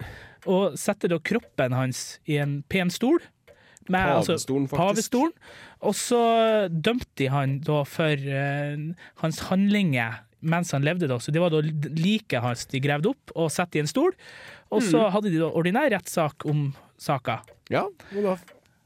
og 0.52 0.74
setter 0.80 1.08
da 1.14 1.20
kroppen 1.24 1.72
hans 1.78 2.20
i 2.28 2.36
en 2.44 2.62
pen 2.68 2.90
stol. 2.92 3.20
Med, 3.92 4.00
altså, 4.00 4.34
Pavestolen, 4.38 4.68
faktisk. 4.72 5.12
pavestolen. 5.12 5.34
Og 5.84 5.96
så 6.00 6.20
dømte 6.72 7.10
de 7.20 7.26
han 7.32 7.58
da 7.68 7.82
for 7.88 8.16
uh, 8.16 8.94
hans 9.20 9.40
handlinger 9.50 10.22
mens 10.44 10.72
han 10.76 10.84
levde, 10.84 11.08
da. 11.12 11.18
Så 11.20 11.32
det 11.36 11.40
var 11.44 11.52
da 11.52 11.60
liket 11.64 12.40
hans 12.44 12.66
de 12.72 12.80
gravde 12.84 13.12
opp 13.12 13.32
og 13.36 13.52
satte 13.52 13.80
i 13.80 13.84
en 13.84 13.88
stol. 13.92 14.12
Og 14.72 14.82
så 14.84 15.00
Mm. 15.06 15.12
hadde 15.16 15.32
de 15.32 15.40
da 15.40 15.48
ordinær 15.52 15.90
rettssak 15.92 16.46
om 16.48 16.74
saka. 17.00 17.42
Ja, 17.72 17.84
og 17.88 18.24
da 18.24 18.36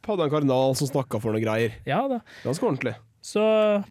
hadde 0.08 0.22
han 0.26 0.30
kardinal 0.34 0.76
som 0.78 0.90
snakka 0.90 1.22
for 1.22 1.34
noe 1.34 1.42
greier. 1.42 1.74
Ja 1.86 2.08
da. 2.08 2.20
Ganske 2.44 2.66
ordentlig. 2.66 2.94
Så 3.28 3.42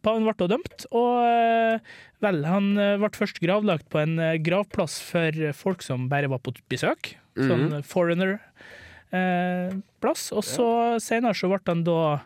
paven 0.04 0.24
ble 0.24 0.46
dømt, 0.48 0.84
og 0.96 1.18
eh, 1.26 1.80
vel, 2.24 2.38
han 2.48 2.70
eh, 2.80 2.94
ble 3.02 3.10
først 3.12 3.40
gravlagt 3.42 3.84
på 3.92 3.98
en 4.00 4.14
eh, 4.22 4.38
gravplass 4.40 4.94
for 5.04 5.52
folk 5.56 5.82
som 5.84 6.08
bare 6.12 6.30
var 6.32 6.40
på 6.44 6.52
besøk. 6.72 7.16
Sånn 7.36 7.82
foreigner-plass. 7.84 10.22
og 10.32 10.44
så 10.46 10.96
senere 11.04 11.34
så 11.36 11.48
ble 11.52 11.60
han 11.68 11.82
da 11.84 12.24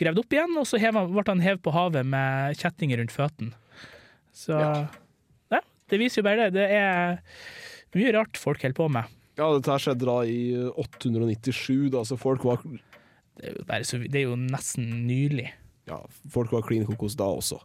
gravd 0.00 0.18
opp 0.24 0.32
igjen, 0.34 0.56
og 0.58 0.66
så 0.66 0.76
ble 0.82 1.22
han 1.28 1.44
hevet 1.44 1.62
på 1.62 1.70
havet 1.76 2.04
med 2.06 2.56
kjettinger 2.58 2.98
rundt 2.98 3.14
føttene. 3.14 3.52
Så 4.34 4.58
Ja. 4.58 4.86
ja, 5.54 5.60
det 5.90 5.98
viser 6.02 6.18
jo 6.22 6.26
bare 6.26 6.50
det. 6.50 6.58
Det 6.58 6.68
er 6.74 7.18
mye 7.94 8.12
rart 8.18 8.34
folk 8.38 8.62
holder 8.62 8.74
på 8.78 8.88
med. 8.98 9.04
Ja, 9.38 9.46
dette 9.54 9.70
her 9.70 9.78
skjedde 9.78 10.10
da 10.10 10.18
i 10.26 10.58
uh, 10.58 10.74
897, 10.82 11.94
da, 11.94 12.02
så 12.02 12.18
folk 12.18 12.42
var, 12.42 12.58
Det 13.38 13.46
er 13.46 13.54
jo, 13.54 13.62
så, 13.86 14.02
det 14.02 14.18
er 14.18 14.26
jo 14.26 14.34
nesten 14.34 15.06
nylig. 15.06 15.54
Ja, 15.88 15.98
folk 16.30 16.52
var 16.52 16.62
klin 16.68 16.84
kokos 16.88 17.16
da 17.18 17.24
også. 17.32 17.58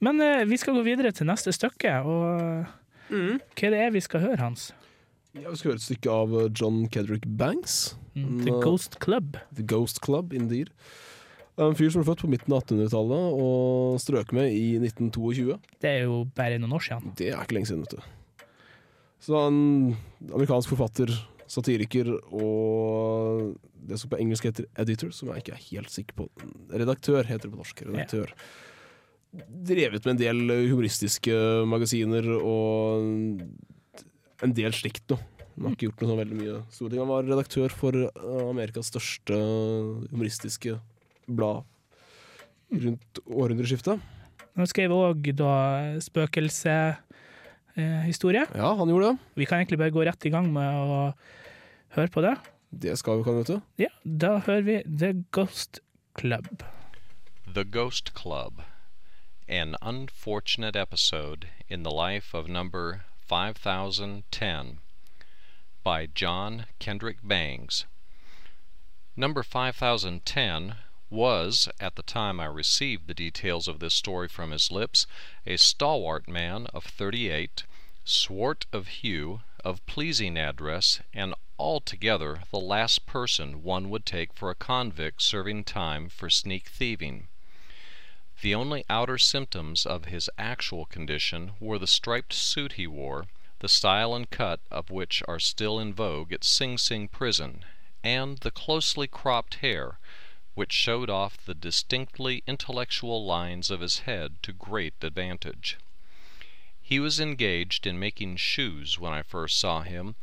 Men 0.00 0.20
eh, 0.24 0.44
vi 0.48 0.56
skal 0.60 0.74
gå 0.78 0.82
videre 0.86 1.12
til 1.12 1.28
neste 1.28 1.52
stykke, 1.54 1.98
og 2.02 2.66
Mm. 3.06 3.36
hva 3.54 3.68
det 3.70 3.78
er 3.84 3.90
vi 3.94 4.00
skal 4.02 4.18
høre, 4.24 4.40
Hans? 4.40 4.72
Ja, 5.36 5.50
vi 5.52 5.56
skal 5.60 5.70
høre 5.70 5.78
et 5.78 5.84
stykke 5.84 6.10
av 6.10 6.32
uh, 6.34 6.48
John 6.50 6.88
Kedrick 6.90 7.22
Banks. 7.38 7.94
Mm, 8.16 8.40
The 8.42 8.54
Ghost 8.64 8.96
Club. 9.04 9.36
The 9.54 9.62
Ghost 9.62 10.00
Club, 10.02 10.32
indeed. 10.34 10.72
En 11.56 11.76
fyr 11.76 11.88
som 11.92 12.02
ble 12.02 12.08
født 12.10 12.24
på 12.24 12.28
midten 12.32 12.52
av 12.52 12.64
1800-tallet 12.64 13.36
og 13.44 14.00
strøk 14.02 14.32
med 14.36 14.50
i 14.52 14.74
1922. 14.80 15.54
Det 15.80 15.88
er 15.92 16.02
jo 16.08 16.24
bare 16.36 16.58
noen 16.58 16.74
år 16.76 16.82
siden. 16.88 17.14
Det 17.16 17.30
er 17.30 17.38
ikke 17.46 17.56
lenge 17.60 17.70
siden, 17.70 17.84
vet 17.86 17.94
du. 17.94 18.46
Så 19.22 19.38
han 19.44 19.60
amerikansk 20.32 20.74
forfatter, 20.74 21.14
satiriker 21.50 22.10
og 22.16 23.54
det 23.86 23.98
som 24.00 24.10
på 24.10 24.18
engelsk 24.20 24.48
heter 24.48 24.66
editor, 24.82 25.12
som 25.14 25.30
jeg 25.30 25.44
ikke 25.44 25.54
er 25.54 25.66
helt 25.70 25.92
sikker 25.92 26.18
på. 26.18 26.26
Redaktør 26.72 27.22
heter 27.28 27.46
det 27.46 27.52
på 27.54 27.60
norsk. 27.60 27.84
Redaktør. 27.86 28.32
Drevet 29.70 30.06
med 30.06 30.14
en 30.14 30.22
del 30.22 30.54
humoristiske 30.70 31.36
magasiner 31.68 32.28
og 32.40 33.06
en 34.44 34.54
del 34.56 34.74
slikt 34.76 35.06
noe. 35.12 35.22
Han 35.56 35.70
har 35.70 35.76
ikke 35.76 35.86
gjort 35.88 36.02
noe 36.02 36.10
sånn 36.10 36.20
veldig 36.20 36.36
mye 36.36 36.56
store. 36.74 36.98
Han 37.00 37.08
var 37.08 37.24
redaktør 37.24 37.72
for 37.72 37.96
eh, 37.96 38.42
Amerikas 38.44 38.90
største 38.92 39.38
humoristiske 40.10 40.76
blad 41.26 41.64
rundt 42.76 43.22
århundreskiftet. 43.24 44.02
Han 44.56 44.68
skrev 44.68 44.92
òg 44.92 45.30
da 45.36 45.54
spøkelsehistorie. 47.76 48.46
Ja, 48.54 48.74
han 48.74 48.88
gjorde 48.88 49.06
det. 49.12 49.18
Vi 49.34 49.44
kan 49.44 49.58
egentlig 49.58 49.78
bare 49.78 49.90
gå 49.90 50.04
rett 50.04 50.24
i 50.24 50.30
gang 50.30 50.52
med 50.52 50.74
å 50.74 51.12
høre 51.96 52.08
på 52.08 52.22
det. 52.22 52.36
Det 52.70 52.96
skal 52.98 53.18
vi 53.18 53.24
kan, 53.24 53.36
vet 53.36 53.46
du. 53.46 53.60
Ja, 53.78 53.90
da 54.04 54.38
hører 54.38 54.62
vi 54.62 54.82
The 54.86 55.24
Ghost 55.32 55.80
Club. 56.14 56.62
The 57.46 57.64
Ghost 57.64 58.14
Club. 58.14 58.62
An 59.48 59.76
unfortunate 59.80 60.76
episode 60.76 61.48
in 61.68 61.82
the 61.84 61.90
life 61.90 62.34
of 62.34 62.48
number 62.48 63.04
5010 63.28 64.80
by 65.84 66.08
John 66.14 66.66
Kendrick 66.80 67.18
Bangs. 67.22 67.86
Number 69.14 69.42
5010 69.42 70.74
was, 71.10 71.68
at 71.78 71.94
the 71.94 72.02
time 72.02 72.40
I 72.40 72.46
received 72.46 73.06
the 73.06 73.14
details 73.14 73.68
of 73.68 73.78
this 73.78 73.94
story 73.94 74.28
from 74.28 74.50
his 74.50 74.70
lips, 74.70 75.06
a 75.46 75.56
stalwart 75.56 76.28
man 76.28 76.66
of 76.74 76.84
38, 76.84 77.64
swart 78.04 78.66
of 78.72 78.88
hue, 78.88 79.42
of 79.64 79.84
pleasing 79.86 80.36
address, 80.36 81.00
and 81.12 81.34
altogether 81.58 82.42
the 82.50 82.60
last 82.60 83.06
person 83.06 83.62
one 83.62 83.88
would 83.90 84.04
take 84.04 84.32
for 84.32 84.50
a 84.50 84.54
convict 84.54 85.22
serving 85.22 85.64
time 85.64 86.08
for 86.08 86.28
sneak 86.28 86.68
thieving. 86.68 87.28
The 88.42 88.54
only 88.54 88.84
outer 88.90 89.16
symptoms 89.16 89.86
of 89.86 90.06
his 90.06 90.28
actual 90.36 90.84
condition 90.84 91.52
were 91.58 91.78
the 91.78 91.86
striped 91.86 92.32
suit 92.32 92.74
he 92.74 92.86
wore, 92.86 93.26
the 93.60 93.68
style 93.68 94.14
and 94.14 94.28
cut 94.30 94.60
of 94.70 94.90
which 94.90 95.22
are 95.26 95.40
still 95.40 95.80
in 95.80 95.94
vogue 95.94 96.32
at 96.32 96.44
Sing 96.44 96.76
Sing 96.76 97.08
prison, 97.08 97.64
and 98.04 98.38
the 98.38 98.50
closely 98.50 99.06
cropped 99.06 99.54
hair, 99.56 99.98
which 100.56 100.72
showed 100.72 101.10
off 101.10 101.36
the 101.44 101.54
distinctly 101.54 102.42
intellectual 102.46 103.26
lines 103.26 103.70
of 103.70 103.80
his 103.80 104.00
head 104.00 104.42
to 104.42 104.54
great 104.54 104.94
advantage. 105.02 105.76
He 106.80 106.98
was 106.98 107.20
engaged 107.20 107.86
in 107.86 107.98
making 107.98 108.36
shoes 108.36 108.98
when 108.98 109.12
I 109.12 109.22
first 109.22 109.58
saw 109.58 109.82
him, 109.82 110.16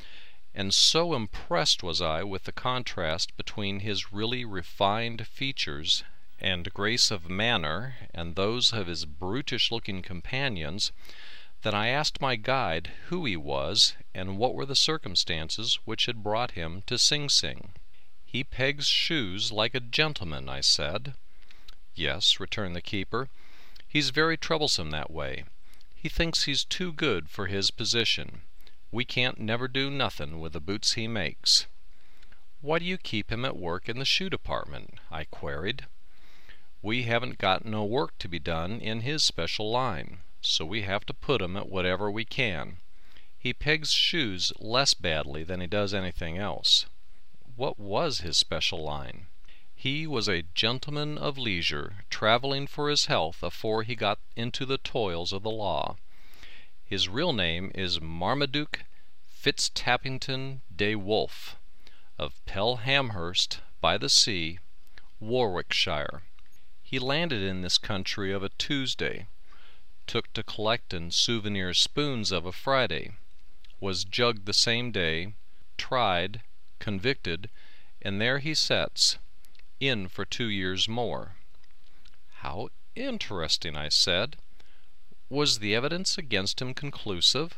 and 0.56 0.74
so 0.74 1.14
impressed 1.14 1.84
was 1.84 2.02
I 2.02 2.24
with 2.24 2.46
the 2.46 2.52
contrast 2.52 3.38
between 3.38 3.82
his 3.82 4.12
really 4.12 4.44
refined 4.44 5.28
features 5.28 6.04
and 6.40 6.74
grace 6.74 7.12
of 7.12 7.30
manner 7.30 7.96
and 8.12 8.36
those 8.36 8.74
of 8.74 8.88
his 8.88 9.06
brutish 9.06 9.72
looking 9.72 10.02
companions 10.02 10.92
that 11.62 11.76
I 11.76 11.90
asked 11.90 12.20
my 12.20 12.38
guide 12.38 12.92
who 13.10 13.24
he 13.26 13.38
was 13.38 13.94
and 14.16 14.40
what 14.40 14.56
were 14.56 14.66
the 14.66 14.76
circumstances 14.76 15.78
which 15.86 16.08
had 16.08 16.24
brought 16.24 16.52
him 16.52 16.82
to 16.88 16.98
Sing 16.98 17.30
Sing. 17.30 17.74
He 18.34 18.44
pegs 18.44 18.88
shoes 18.88 19.52
like 19.52 19.76
a 19.76 19.80
gentleman, 19.80 20.50
I 20.50 20.62
said. 20.62 21.14
Yes, 21.94 22.40
returned 22.40 22.76
the 22.76 22.82
keeper. 22.82 23.30
He's 23.88 24.10
very 24.10 24.38
troublesome 24.38 24.90
that 24.90 25.12
way. 25.12 25.46
He 25.96 26.10
thinks 26.10 26.44
he's 26.44 26.66
too 26.66 26.92
good 26.92 27.30
for 27.30 27.46
his 27.46 27.70
position. 27.70 28.42
We 28.92 29.06
can't 29.06 29.40
never 29.40 29.68
do 29.68 29.92
nothing 29.92 30.40
with 30.40 30.54
the 30.54 30.60
boots 30.60 30.94
he 30.94 31.08
makes. 31.08 31.68
Why 32.62 32.80
do 32.80 32.86
you 32.86 32.98
keep 32.98 33.32
him 33.32 33.46
at 33.46 33.56
work 33.56 33.88
in 33.88 34.00
the 34.00 34.04
shoe 34.04 34.32
department? 34.32 34.96
I 35.12 35.26
queried. 35.26 35.86
We 36.82 37.04
haven't 37.04 37.38
got 37.38 37.66
no 37.66 37.86
work 37.86 38.18
to 38.18 38.28
be 38.28 38.40
done 38.40 38.82
in 38.82 39.02
his 39.02 39.24
special 39.24 39.70
line 39.70 40.22
so 40.42 40.66
we 40.66 40.82
have 40.82 41.06
to 41.06 41.14
put 41.14 41.42
him 41.42 41.56
at 41.56 41.70
whatever 41.70 42.10
we 42.10 42.26
can. 42.26 42.78
He 43.38 43.54
pegs 43.54 43.92
shoes 43.92 44.52
less 44.60 44.96
badly 44.96 45.44
than 45.44 45.62
he 45.62 45.68
does 45.68 45.94
anything 45.94 46.38
else. 46.38 46.88
What 47.56 47.78
was 47.78 48.22
his 48.22 48.36
special 48.36 48.84
line? 48.84 49.28
He 49.76 50.08
was 50.08 50.28
a 50.28 50.42
gentleman 50.56 51.20
of 51.20 51.38
leisure, 51.38 52.04
travelling 52.10 52.66
for 52.66 52.90
his 52.90 53.06
health 53.06 53.44
afore 53.44 53.84
he 53.84 53.96
got 53.96 54.18
into 54.36 54.66
the 54.66 54.80
toils 54.80 55.32
of 55.32 55.44
the 55.44 55.52
law. 55.52 55.98
His 56.84 57.08
real 57.08 57.32
name 57.32 57.72
is 57.76 58.02
Marmaduke 58.02 58.86
Fitztappington 59.30 60.62
de 60.76 60.96
Wolfe, 60.96 61.56
of 62.18 62.44
Pelhamhurst 62.46 63.60
by 63.80 64.00
the 64.00 64.10
sea, 64.10 64.58
Warwickshire. 65.20 66.24
He 66.82 66.98
landed 66.98 67.44
in 67.44 67.62
this 67.62 67.78
country 67.78 68.34
of 68.34 68.42
a 68.42 68.50
Tuesday 68.50 69.28
took 70.08 70.34
to 70.34 70.44
collectin' 70.44 71.12
souvenir 71.12 71.74
spoons 71.76 72.32
of 72.32 72.48
a 72.48 72.52
Friday, 72.52 73.12
was 73.80 74.04
jugged 74.06 74.46
the 74.48 74.54
same 74.54 74.92
day, 74.92 75.34
tried, 75.78 76.42
convicted, 76.84 77.50
and 78.02 78.20
there 78.20 78.40
he 78.40 78.54
sets, 78.54 79.18
in 79.80 80.10
for 80.10 80.26
two 80.26 80.50
years 80.50 80.86
more. 80.90 81.38
How 82.42 82.68
interesting, 82.94 83.78
I 83.78 83.88
said. 83.88 84.36
Was 85.30 85.60
the 85.60 85.74
evidence 85.74 86.18
against 86.18 86.62
him 86.62 86.74
conclusive? 86.74 87.56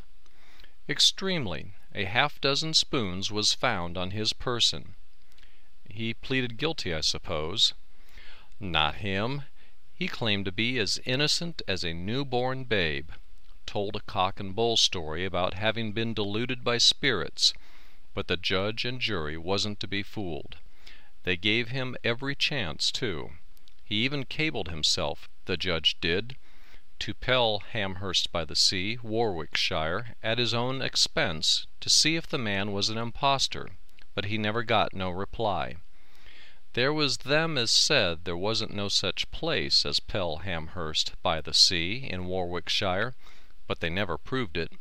Extremely. 0.88 1.72
A 1.96 2.06
half 2.06 2.40
dozen 2.40 2.76
spoons 2.76 3.32
was 3.32 3.52
found 3.52 3.98
on 3.98 4.12
his 4.12 4.32
person. 4.32 4.94
He 5.90 6.14
pleaded 6.14 6.58
guilty, 6.58 6.94
I 6.94 7.02
suppose. 7.02 7.74
Not 8.60 8.98
him. 8.98 9.42
He 9.96 10.08
claimed 10.08 10.46
to 10.46 10.52
be 10.52 10.78
as 10.78 11.02
innocent 11.04 11.64
as 11.68 11.84
a 11.84 11.94
new-born 11.94 12.66
babe, 12.66 13.10
told 13.66 13.96
a 13.96 14.02
cock 14.02 14.40
and 14.40 14.54
bull 14.54 14.78
story 14.78 15.26
about 15.26 15.56
having 15.56 15.94
been 15.94 16.14
deluded 16.14 16.64
by 16.64 16.78
spirits, 16.78 17.56
but 18.16 18.28
the 18.28 18.38
judge 18.38 18.86
and 18.86 19.00
jury 19.00 19.38
wasn't 19.38 19.80
to 19.80 19.88
be 19.88 20.02
fooled. 20.02 20.56
They 21.24 21.36
gave 21.36 21.68
him 21.68 21.96
every 22.04 22.34
chance, 22.34 22.92
too. 22.92 23.34
He 23.84 24.04
even 24.06 24.24
cabled 24.24 24.70
himself, 24.70 25.30
the 25.46 25.58
judge 25.58 25.98
did, 26.02 26.38
to 27.00 27.14
Pell 27.14 27.60
Hamhurst 27.74 28.32
by 28.32 28.46
the 28.46 28.56
Sea, 28.56 28.98
Warwickshire, 29.04 30.16
at 30.24 30.38
his 30.38 30.54
own 30.54 30.82
expense, 30.82 31.68
to 31.82 31.90
see 31.90 32.16
if 32.16 32.26
the 32.26 32.38
man 32.38 32.72
was 32.72 32.90
an 32.90 32.98
impostor, 32.98 33.70
but 34.14 34.26
he 34.26 34.38
never 34.38 34.64
got 34.64 34.94
no 34.94 35.10
reply. 35.10 35.76
There 36.74 36.94
was 36.94 37.18
them 37.18 37.58
as 37.58 37.70
said 37.70 38.24
there 38.24 38.38
wasn't 38.38 38.74
no 38.74 38.88
such 38.88 39.30
place 39.32 39.86
as 39.86 40.00
Pelhamhurst 40.00 41.12
by 41.22 41.42
the 41.42 41.54
Sea 41.54 42.08
in 42.10 42.26
Warwickshire, 42.26 43.14
but 43.68 43.82
they 43.82 43.90
never 43.90 44.18
proved 44.18 44.58
it. 44.58 44.72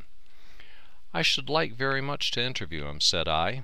I 1.16 1.22
should 1.22 1.48
like 1.48 1.74
very 1.74 2.00
much 2.00 2.33
to 2.33 2.42
interview 2.42 2.87
him, 2.87 3.00
said 3.00 3.29
I. 3.29 3.62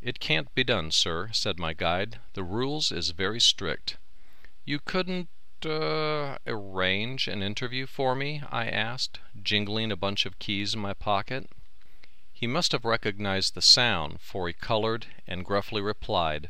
It 0.00 0.20
can't 0.20 0.52
be 0.54 0.64
done, 0.64 0.90
sir, 0.90 1.28
said 1.32 1.58
my 1.58 1.74
guide. 1.74 2.18
The 2.32 2.42
rules 2.42 2.90
is 2.90 3.10
very 3.10 3.40
strict. 3.40 3.98
You 4.64 4.78
couldn't 4.78 5.28
uh, 5.66 6.38
arrange 6.46 7.28
an 7.28 7.42
interview 7.42 7.86
for 7.86 8.14
me? 8.14 8.42
I 8.50 8.68
asked, 8.68 9.20
jingling 9.42 9.92
a 9.92 9.96
bunch 9.96 10.24
of 10.24 10.38
keys 10.38 10.72
in 10.72 10.80
my 10.80 10.94
pocket. 10.94 11.50
He 12.32 12.46
must 12.46 12.72
have 12.72 12.86
recognized 12.86 13.52
the 13.52 13.60
sound, 13.60 14.22
for 14.22 14.48
he 14.48 14.54
colored 14.54 15.08
and 15.26 15.44
gruffly 15.44 15.82
replied, 15.82 16.48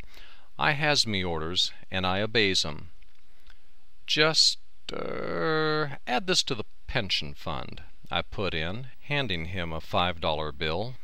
I 0.56 0.70
has 0.72 1.04
me 1.04 1.24
orders, 1.24 1.72
and 1.90 2.06
I 2.06 2.20
obeys 2.20 2.64
'em. 2.64 2.92
Just 4.06 4.58
er 4.92 5.98
add 6.06 6.28
this 6.28 6.44
to 6.44 6.54
the 6.54 6.64
pension 6.86 7.34
fund," 7.34 7.82
I 8.14 8.20
put 8.20 8.52
in, 8.52 8.90
handing 9.04 9.46
him 9.46 9.72
a 9.72 9.80
five 9.80 10.20
dollar 10.20 10.52
bill. 10.52 10.96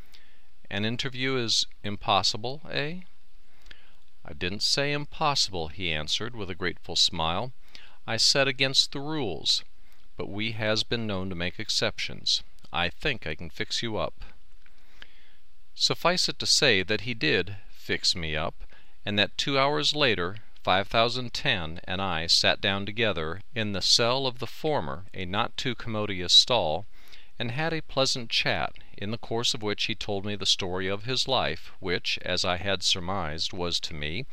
"An 0.69 0.85
interview 0.85 1.37
is 1.39 1.67
impossible, 1.83 2.61
eh?" 2.71 3.01
"I 4.23 4.35
didn't 4.35 4.63
say 4.63 4.93
impossible," 4.93 5.69
he 5.69 5.91
answered, 5.91 6.37
with 6.37 6.51
a 6.51 6.55
grateful 6.55 6.97
smile. 6.97 7.53
"I 8.07 8.19
said 8.19 8.47
against 8.47 8.93
the 8.93 9.01
rules, 9.01 9.65
but 10.19 10.29
we 10.29 10.53
has 10.53 10.85
been 10.85 11.07
known 11.07 11.31
to 11.31 11.35
make 11.35 11.59
exceptions. 11.59 12.43
I 12.75 12.91
think 12.91 13.27
I 13.27 13.35
can 13.35 13.49
fix 13.49 13.83
you 13.83 13.97
up." 13.97 14.23
Suffice 15.75 16.29
it 16.29 16.39
to 16.41 16.47
say 16.47 16.83
that 16.83 17.01
he 17.01 17.15
did 17.15 17.57
"fix 17.71 18.15
me 18.15 18.37
up." 18.37 18.65
and 19.07 19.19
that 19.19 19.39
two 19.39 19.59
hours 19.59 19.95
later 19.97 20.43
5010 20.63 21.81
and 21.85 22.03
I 22.03 22.27
sat 22.27 22.61
down 22.61 22.85
together 22.85 23.41
in 23.55 23.73
the 23.73 23.81
cell 23.81 24.27
of 24.27 24.41
the 24.41 24.47
former, 24.47 25.07
a 25.15 25.25
not 25.25 25.57
too 25.57 25.75
commodious 25.75 26.35
stall, 26.35 26.87
and 27.39 27.53
had 27.53 27.73
a 27.73 27.83
pleasant 27.83 28.31
chat, 28.31 28.73
in 28.97 29.13
the 29.13 29.19
course 29.19 29.55
of 29.55 29.63
which 29.63 29.85
he 29.85 29.95
told 29.95 30.27
me 30.27 30.35
the 30.35 30.45
story 30.45 30.89
of 30.89 31.05
his 31.05 31.29
life, 31.29 31.71
which, 31.79 32.19
as 32.23 32.45
I 32.45 32.57
had 32.57 32.83
surmised, 32.83 33.53
was 33.53 33.79
to 33.81 33.95
me, 33.95 34.27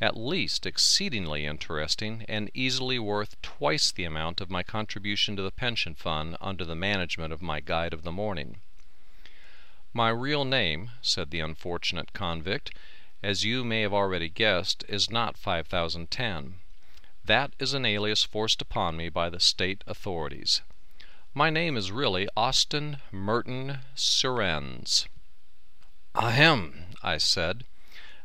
at 0.00 0.16
least 0.16 0.64
exceedingly 0.64 1.44
interesting, 1.44 2.24
and 2.28 2.50
easily 2.54 2.98
worth 2.98 3.40
twice 3.42 3.90
the 3.90 4.04
amount 4.04 4.40
of 4.40 4.50
my 4.50 4.62
contribution 4.62 5.34
to 5.36 5.42
the 5.42 5.50
pension 5.50 5.94
fund 5.94 6.36
under 6.40 6.64
the 6.64 6.76
management 6.76 7.32
of 7.32 7.42
my 7.42 7.60
guide 7.60 7.92
of 7.92 8.04
the 8.04 8.12
morning. 8.12 8.60
My 9.92 10.08
real 10.08 10.44
name, 10.44 10.92
said 11.02 11.30
the 11.30 11.40
unfortunate 11.40 12.12
convict, 12.12 12.70
as 13.22 13.44
you 13.44 13.64
may 13.64 13.82
have 13.82 13.92
already 13.92 14.28
guessed, 14.28 14.84
is 14.88 15.10
not 15.10 15.36
5010. 15.36 16.54
That 17.24 17.52
is 17.58 17.74
an 17.74 17.84
alias 17.84 18.24
forced 18.24 18.62
upon 18.62 18.96
me 18.96 19.08
by 19.08 19.30
the 19.30 19.38
state 19.40 19.84
authorities. 19.86 20.62
My 21.34 21.48
name 21.48 21.78
is 21.78 21.90
really 21.90 22.28
Austin 22.36 22.98
Merton 23.10 23.78
Surrenz. 23.96 25.06
Ahem, 26.14 26.88
I 27.02 27.16
said. 27.16 27.64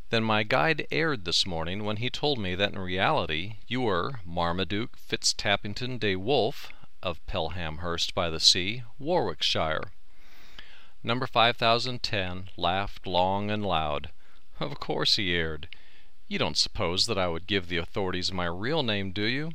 Then 0.09 0.25
my 0.25 0.43
guide 0.43 0.85
erred 0.91 1.23
this 1.23 1.45
morning 1.45 1.85
when 1.85 1.97
he 1.97 2.09
told 2.09 2.37
me 2.37 2.53
that 2.55 2.73
in 2.73 2.79
reality 2.79 3.59
you 3.65 3.79
were 3.79 4.19
Marmaduke 4.25 4.97
Fitztappington 4.97 5.99
de 5.99 6.17
Wolfe 6.17 6.69
of 7.01 7.25
Pelhamhurst 7.27 8.13
by 8.13 8.29
the 8.29 8.41
Sea, 8.41 8.83
Warwickshire. 8.99 9.93
Number 11.01 11.27
5010 11.27 12.49
laughed 12.57 13.07
long 13.07 13.49
and 13.49 13.65
loud. 13.65 14.09
Of 14.59 14.81
course 14.81 15.15
he 15.15 15.33
erred. 15.33 15.69
You 16.27 16.39
don't 16.39 16.57
suppose 16.57 17.05
that 17.05 17.17
I 17.17 17.29
would 17.29 17.47
give 17.47 17.69
the 17.69 17.77
authorities 17.77 18.33
my 18.33 18.47
real 18.47 18.83
name, 18.83 19.13
do 19.13 19.23
you? 19.23 19.51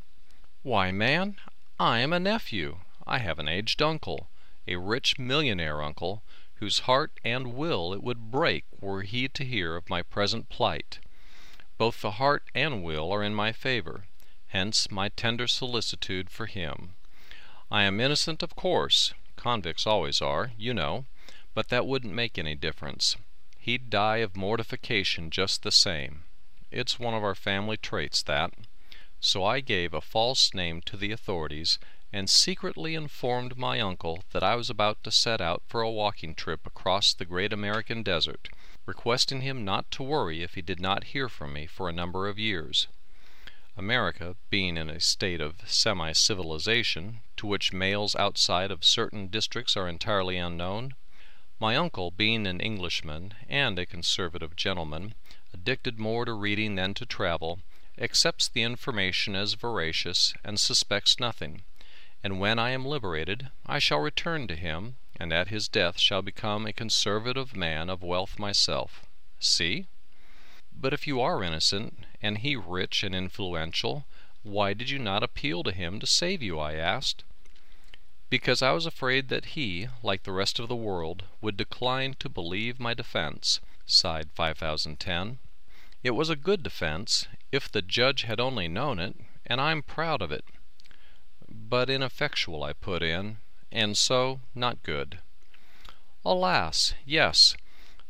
Why, 0.63 0.91
man, 0.91 1.37
I 1.79 1.99
am 1.99 2.15
a 2.15 2.19
nephew. 2.19 2.79
I 3.07 3.19
have 3.19 3.39
an 3.39 3.49
aged 3.49 3.83
uncle, 3.83 4.31
a 4.67 4.77
rich 4.77 5.19
millionaire 5.19 5.83
uncle, 5.83 6.23
whose 6.57 6.81
heart 6.81 7.13
and 7.25 7.55
will 7.55 7.93
it 7.93 8.03
would 8.03 8.31
break 8.31 8.65
were 8.81 9.03
he 9.03 9.29
to 9.29 9.45
hear 9.45 9.75
of 9.75 9.91
my 9.91 10.03
present 10.03 10.49
plight. 10.49 11.01
Both 11.79 12.01
the 12.01 12.13
heart 12.13 12.45
and 12.55 12.85
will 12.85 13.11
are 13.13 13.23
in 13.23 13.35
my 13.35 13.53
favor, 13.53 14.07
hence 14.49 14.91
my 14.91 15.09
tender 15.09 15.49
solicitude 15.49 16.31
for 16.31 16.47
him. 16.47 16.95
I 17.71 17.83
am 17.83 17.99
innocent, 17.99 18.43
of 18.43 18.55
course, 18.55 19.13
convicts 19.35 19.87
always 19.87 20.21
are, 20.21 20.53
you 20.57 20.73
know, 20.73 21.07
but 21.55 21.69
that 21.71 21.87
wouldn't 21.87 22.15
make 22.15 22.39
any 22.39 22.55
difference. 22.55 23.17
He'd 23.59 23.91
die 23.91 24.19
of 24.19 24.37
mortification 24.37 25.31
just 25.31 25.63
the 25.63 25.73
same. 25.73 26.25
It's 26.71 27.01
one 27.01 27.15
of 27.15 27.25
our 27.25 27.35
family 27.35 27.77
traits, 27.77 28.23
that. 28.23 28.53
So 29.21 29.45
I 29.45 29.61
gave 29.61 29.93
a 29.93 30.01
false 30.01 30.55
name 30.55 30.81
to 30.83 30.97
the 30.97 31.13
authorities 31.13 31.79
and 32.13 32.29
secretly 32.29 32.95
informed 32.95 33.57
my 33.57 33.81
uncle 33.81 34.23
that 34.33 34.43
I 34.43 34.55
was 34.55 34.69
about 34.69 35.03
to 35.05 35.11
set 35.11 35.41
out 35.41 35.63
for 35.67 35.81
a 35.81 35.91
walking 35.91 36.35
trip 36.35 36.67
across 36.67 37.15
the 37.15 37.25
great 37.25 37.53
American 37.53 38.03
desert, 38.03 38.51
requesting 38.85 39.41
him 39.41 39.65
not 39.65 39.91
to 39.93 40.03
worry 40.03 40.43
if 40.43 40.55
he 40.55 40.63
did 40.63 40.79
not 40.79 41.05
hear 41.05 41.29
from 41.29 41.55
me 41.55 41.67
for 41.67 41.89
a 41.89 41.93
number 41.93 42.29
of 42.29 42.39
years. 42.39 42.87
America 43.77 44.37
being 44.51 44.77
in 44.77 44.91
a 44.91 45.01
state 45.01 45.41
of 45.41 45.57
semi 45.67 46.13
civilization, 46.13 47.21
to 47.39 47.47
which 47.47 47.73
males 47.73 48.15
outside 48.17 48.71
of 48.71 48.85
certain 48.85 49.29
districts 49.29 49.75
are 49.75 49.89
entirely 49.89 50.37
unknown, 50.37 50.95
my 51.59 51.77
uncle 51.77 52.11
being 52.11 52.47
an 52.47 52.61
Englishman 52.61 53.33
and 53.49 53.79
a 53.79 53.87
conservative 53.87 54.55
gentleman, 54.57 55.15
addicted 55.55 55.99
more 55.99 56.27
to 56.27 56.35
reading 56.35 56.75
than 56.75 56.93
to 56.93 57.07
travel, 57.07 57.61
accepts 57.97 58.49
the 58.49 58.63
information 58.63 59.35
as 59.35 59.55
veracious 59.55 60.35
and 60.45 60.61
suspects 60.61 61.19
nothing, 61.19 61.63
and 62.25 62.39
when 62.39 62.59
I 62.59 62.71
am 62.71 62.85
liberated 62.87 63.51
I 63.67 63.79
shall 63.79 63.99
return 63.99 64.47
to 64.49 64.57
him, 64.57 64.97
and 65.17 65.33
at 65.33 65.49
his 65.49 65.69
death 65.69 65.99
shall 65.99 66.23
become 66.23 66.67
a 66.67 66.73
conservative 66.73 67.57
man 67.57 67.91
of 67.91 68.03
wealth 68.03 68.39
myself. 68.39 69.07
See? 69.39 69.87
But 70.73 70.93
if 70.93 71.07
you 71.07 71.21
are 71.21 71.43
innocent, 71.43 72.07
and 72.23 72.39
he 72.39 72.57
rich 72.57 73.03
and 73.03 73.15
influential, 73.15 74.07
why 74.43 74.73
did 74.73 74.91
you 74.91 74.99
not 74.99 75.23
appeal 75.23 75.63
to 75.63 75.73
him 75.73 76.01
to 76.01 76.07
save 76.07 76.43
you? 76.43 76.59
I 76.59 76.75
asked. 76.75 77.25
Because 78.31 78.63
I 78.63 78.73
was 78.73 78.87
afraid 78.87 79.29
that 79.29 79.55
he, 79.55 79.89
like 80.03 80.23
the 80.23 80.33
rest 80.33 80.59
of 80.59 80.69
the 80.69 80.75
world, 80.75 81.25
would 81.41 81.57
decline 81.57 82.15
to 82.15 82.29
believe 82.29 82.81
my 82.81 82.95
defense, 82.95 83.61
sighed 83.85 84.31
5010. 84.33 85.39
It 86.03 86.13
was 86.13 86.31
a 86.31 86.37
good 86.37 86.63
defense, 86.63 87.29
if 87.53 87.71
the 87.71 87.83
judge 87.83 88.23
had 88.23 88.41
only 88.41 88.69
known 88.69 88.99
it, 88.99 89.17
and 89.45 89.61
I'm 89.61 89.83
proud 89.83 90.23
of 90.23 90.33
it. 90.33 90.45
But 91.73 91.89
ineffectual, 91.89 92.63
I 92.63 92.75
put 92.75 93.03
in, 93.03 93.39
and 93.71 93.97
so 93.97 94.41
not 94.55 94.83
good. 94.83 95.21
Alas, 96.23 96.93
yes, 97.07 97.57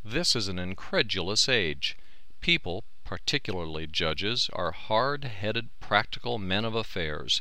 this 0.04 0.34
is 0.34 0.48
an 0.48 0.58
incredulous 0.58 1.48
age. 1.48 1.96
People, 2.40 2.82
particularly 3.04 3.86
judges, 3.86 4.50
are 4.52 4.72
hard 4.72 5.22
headed, 5.22 5.68
practical 5.78 6.40
men 6.40 6.64
of 6.64 6.74
affairs. 6.74 7.40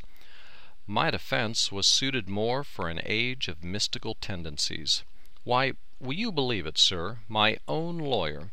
My 0.85 1.09
defense 1.09 1.71
was 1.71 1.87
suited 1.87 2.29
more 2.29 2.63
for 2.63 2.87
an 2.87 3.01
age 3.03 3.47
of 3.47 3.63
mystical 3.63 4.13
tendencies. 4.13 5.03
Why, 5.43 5.73
will 5.99 6.13
you 6.13 6.31
believe 6.31 6.67
it, 6.67 6.77
sir, 6.77 7.21
my 7.27 7.57
own 7.67 7.97
lawyer, 7.97 8.51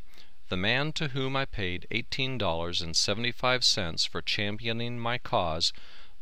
the 0.48 0.57
man 0.57 0.92
to 0.92 1.09
whom 1.09 1.37
I 1.37 1.44
paid 1.44 1.87
eighteen 1.90 2.38
dollars 2.38 2.81
and 2.81 2.96
seventy 2.96 3.31
five 3.31 3.62
cents 3.62 4.07
for 4.07 4.22
championing 4.22 4.98
my 4.98 5.18
cause, 5.18 5.74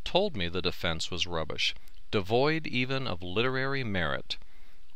told 0.06 0.36
me 0.36 0.48
the 0.48 0.62
defense 0.62 1.10
was 1.10 1.26
rubbish, 1.26 1.74
devoid 2.10 2.66
even 2.66 3.06
of 3.06 3.22
literary 3.22 3.84
merit. 3.84 4.38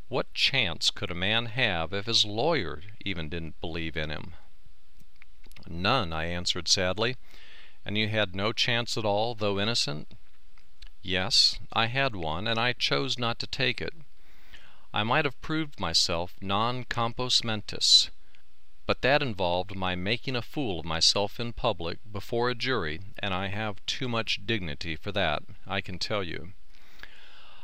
What 0.08 0.32
chance 0.32 0.90
could 0.90 1.10
a 1.10 1.14
man 1.14 1.46
have 1.46 1.92
if 1.92 2.06
his 2.06 2.24
lawyer 2.24 2.80
even 3.04 3.28
didn't 3.28 3.60
believe 3.60 3.96
in 3.96 4.08
him? 4.08 4.34
None, 5.68 6.12
I 6.12 6.24
answered 6.26 6.68
sadly. 6.68 7.16
And 7.84 7.98
you 7.98 8.08
had 8.08 8.34
no 8.34 8.52
chance 8.52 8.96
at 8.96 9.04
all, 9.04 9.34
though 9.34 9.58
innocent? 9.58 10.12
Yes, 11.02 11.58
I 11.72 11.86
had 11.86 12.14
one, 12.14 12.46
and 12.46 12.58
I 12.58 12.72
chose 12.72 13.18
not 13.18 13.38
to 13.40 13.46
take 13.46 13.80
it. 13.80 13.94
I 14.92 15.02
might 15.02 15.24
have 15.24 15.40
proved 15.40 15.80
myself 15.80 16.34
non 16.40 16.84
compos 16.84 17.42
mentis, 17.42 18.10
but 18.90 19.02
that 19.02 19.22
involved 19.22 19.76
my 19.76 19.94
making 19.94 20.34
a 20.34 20.42
fool 20.42 20.80
of 20.80 20.84
myself 20.84 21.38
in 21.38 21.52
public 21.52 22.00
before 22.10 22.50
a 22.50 22.56
jury, 22.56 22.98
and 23.20 23.32
I 23.32 23.46
have 23.46 23.86
too 23.86 24.08
much 24.08 24.44
dignity 24.44 24.96
for 24.96 25.12
that, 25.12 25.44
I 25.64 25.80
can 25.80 25.96
tell 25.96 26.24
you. 26.24 26.54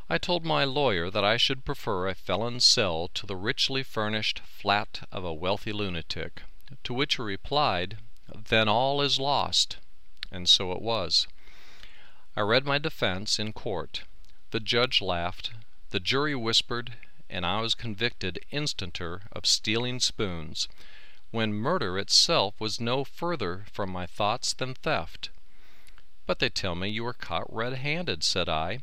I 0.08 0.18
told 0.18 0.44
my 0.44 0.62
lawyer 0.62 1.10
that 1.10 1.24
I 1.24 1.36
should 1.36 1.64
prefer 1.64 2.06
a 2.06 2.14
felon's 2.14 2.64
cell 2.64 3.08
to 3.14 3.26
the 3.26 3.34
richly 3.34 3.82
furnished 3.82 4.38
flat 4.38 5.00
of 5.10 5.24
a 5.24 5.34
wealthy 5.34 5.72
lunatic, 5.72 6.44
to 6.84 6.94
which 6.94 7.16
he 7.16 7.22
replied, 7.22 7.98
Then 8.32 8.68
all 8.68 9.02
is 9.02 9.18
lost. 9.18 9.78
And 10.30 10.48
so 10.48 10.70
it 10.70 10.80
was. 10.80 11.26
I 12.36 12.42
read 12.42 12.64
my 12.64 12.78
defense 12.78 13.40
in 13.40 13.52
court. 13.52 14.04
The 14.52 14.60
judge 14.60 15.02
laughed, 15.02 15.50
the 15.90 15.98
jury 15.98 16.36
whispered, 16.36 16.96
and 17.28 17.44
I 17.44 17.60
was 17.60 17.74
convicted 17.74 18.38
instanter 18.52 19.22
of 19.32 19.44
stealing 19.44 19.98
spoons, 19.98 20.68
when 21.32 21.52
murder 21.52 21.98
itself 21.98 22.54
was 22.60 22.80
no 22.80 23.04
further 23.04 23.66
from 23.72 23.90
my 23.90 24.06
thoughts 24.06 24.52
than 24.54 24.74
theft. 24.74 25.28
But 26.24 26.38
they 26.38 26.48
tell 26.48 26.74
me 26.74 26.88
you 26.88 27.04
were 27.04 27.12
caught 27.12 27.52
red 27.52 27.74
handed, 27.74 28.24
said 28.24 28.48
I. 28.48 28.80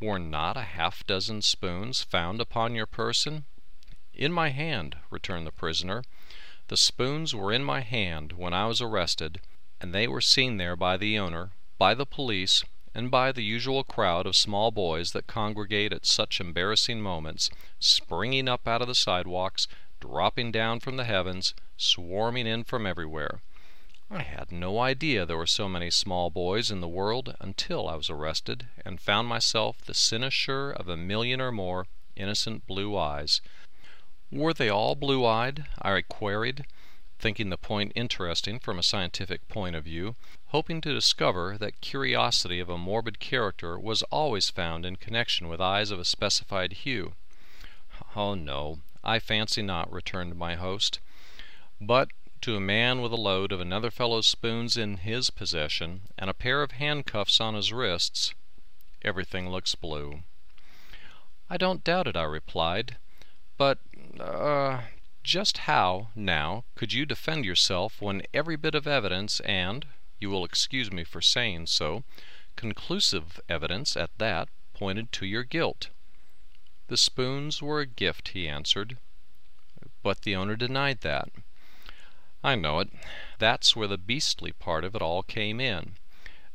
Were 0.00 0.18
not 0.18 0.56
a 0.56 0.62
half 0.62 1.06
dozen 1.06 1.42
spoons 1.42 2.02
found 2.02 2.40
upon 2.40 2.74
your 2.74 2.86
person? 2.86 3.44
In 4.14 4.32
my 4.32 4.48
hand, 4.48 4.96
returned 5.10 5.46
the 5.46 5.52
prisoner. 5.52 6.02
The 6.68 6.76
spoons 6.76 7.34
were 7.34 7.52
in 7.52 7.62
my 7.62 7.80
hand 7.80 8.32
when 8.32 8.52
I 8.52 8.66
was 8.66 8.80
arrested, 8.80 9.40
and 9.80 9.94
they 9.94 10.08
were 10.08 10.20
seen 10.20 10.56
there 10.56 10.76
by 10.76 10.96
the 10.96 11.18
owner, 11.18 11.52
by 11.78 11.94
the 11.94 12.06
police, 12.06 12.64
and 12.94 13.10
by 13.10 13.32
the 13.32 13.44
usual 13.44 13.84
crowd 13.84 14.26
of 14.26 14.36
small 14.36 14.70
boys 14.70 15.12
that 15.12 15.26
congregate 15.26 15.92
at 15.92 16.06
such 16.06 16.40
embarrassing 16.40 17.00
moments, 17.00 17.50
springing 17.78 18.48
up 18.48 18.66
out 18.66 18.82
of 18.82 18.88
the 18.88 18.94
sidewalks, 18.94 19.68
dropping 20.00 20.52
down 20.52 20.80
from 20.80 20.96
the 20.96 21.04
heavens, 21.04 21.54
swarming 21.82 22.46
in 22.46 22.64
from 22.64 22.86
everywhere. 22.86 23.40
I 24.10 24.22
had 24.22 24.52
no 24.52 24.78
idea 24.78 25.24
there 25.24 25.38
were 25.38 25.46
so 25.46 25.68
many 25.68 25.90
small 25.90 26.28
boys 26.30 26.70
in 26.70 26.80
the 26.80 26.88
world 26.88 27.34
until 27.40 27.88
I 27.88 27.96
was 27.96 28.10
arrested 28.10 28.66
and 28.84 29.00
found 29.00 29.26
myself 29.26 29.78
the 29.78 29.94
cynosure 29.94 30.70
of 30.70 30.88
a 30.88 30.96
million 30.96 31.40
or 31.40 31.50
more 31.50 31.86
innocent 32.14 32.66
blue 32.66 32.96
eyes. 32.96 33.40
Were 34.30 34.52
they 34.52 34.68
all 34.68 34.94
blue 34.94 35.24
eyed? 35.24 35.66
I 35.80 36.00
queried, 36.02 36.66
thinking 37.18 37.50
the 37.50 37.56
point 37.56 37.92
interesting 37.94 38.58
from 38.58 38.78
a 38.78 38.82
scientific 38.82 39.48
point 39.48 39.76
of 39.76 39.84
view, 39.84 40.16
hoping 40.48 40.80
to 40.82 40.92
discover 40.92 41.56
that 41.58 41.80
curiosity 41.80 42.60
of 42.60 42.68
a 42.68 42.76
morbid 42.76 43.18
character 43.18 43.78
was 43.78 44.02
always 44.04 44.50
found 44.50 44.84
in 44.84 44.96
connection 44.96 45.48
with 45.48 45.60
eyes 45.60 45.90
of 45.90 45.98
a 45.98 46.04
specified 46.04 46.72
hue. 46.84 47.14
Oh, 48.14 48.34
no, 48.34 48.80
I 49.02 49.18
fancy 49.18 49.62
not, 49.62 49.90
returned 49.90 50.36
my 50.36 50.54
host. 50.56 51.00
But 51.84 52.10
to 52.42 52.54
a 52.54 52.60
man 52.60 53.00
with 53.00 53.10
a 53.10 53.16
load 53.16 53.50
of 53.50 53.60
another 53.60 53.90
fellow's 53.90 54.28
spoons 54.28 54.76
in 54.76 54.98
his 54.98 55.30
possession, 55.30 56.02
and 56.16 56.30
a 56.30 56.34
pair 56.34 56.62
of 56.62 56.70
handcuffs 56.70 57.40
on 57.40 57.54
his 57.54 57.72
wrists, 57.72 58.34
everything 59.02 59.50
looks 59.50 59.74
blue. 59.74 60.22
I 61.50 61.56
don't 61.56 61.82
doubt 61.82 62.06
it, 62.06 62.16
I 62.16 62.22
replied. 62.22 62.98
But, 63.56 63.80
er, 64.20 64.90
just 65.24 65.58
how, 65.58 66.10
now, 66.14 66.62
could 66.76 66.92
you 66.92 67.04
defend 67.04 67.44
yourself 67.44 68.00
when 68.00 68.22
every 68.32 68.54
bit 68.54 68.76
of 68.76 68.86
evidence 68.86 69.40
and, 69.40 69.84
you 70.20 70.30
will 70.30 70.44
excuse 70.44 70.92
me 70.92 71.02
for 71.02 71.20
saying 71.20 71.66
so, 71.66 72.04
conclusive 72.54 73.40
evidence 73.48 73.96
at 73.96 74.16
that, 74.18 74.48
pointed 74.72 75.10
to 75.10 75.26
your 75.26 75.42
guilt? 75.42 75.88
The 76.86 76.96
spoons 76.96 77.60
were 77.60 77.80
a 77.80 77.86
gift, 77.86 78.28
he 78.28 78.48
answered. 78.48 78.98
But 80.04 80.22
the 80.22 80.36
owner 80.36 80.54
denied 80.54 81.00
that. 81.00 81.28
I 82.44 82.56
know 82.56 82.80
it. 82.80 82.90
That's 83.38 83.76
where 83.76 83.86
the 83.86 83.98
beastly 83.98 84.52
part 84.52 84.84
of 84.84 84.94
it 84.94 85.02
all 85.02 85.22
came 85.22 85.60
in. 85.60 85.94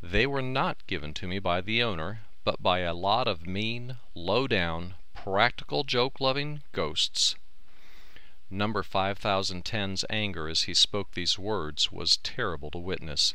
They 0.01 0.27
were 0.27 0.41
not 0.41 0.85
given 0.85 1.13
to 1.15 1.27
me 1.27 1.39
by 1.39 1.61
the 1.61 1.81
owner, 1.81 2.21
but 2.43 2.61
by 2.61 2.79
a 2.79 2.93
lot 2.93 3.27
of 3.27 3.47
mean, 3.47 3.97
low 4.13 4.47
down, 4.47 4.95
practical 5.13 5.83
joke 5.83 6.19
loving 6.19 6.61
ghosts. 6.71 7.35
Number 8.49 8.83
5010's 8.83 10.05
anger 10.09 10.47
as 10.47 10.63
he 10.63 10.73
spoke 10.73 11.13
these 11.13 11.39
words 11.39 11.91
was 11.91 12.17
terrible 12.17 12.71
to 12.71 12.77
witness, 12.77 13.33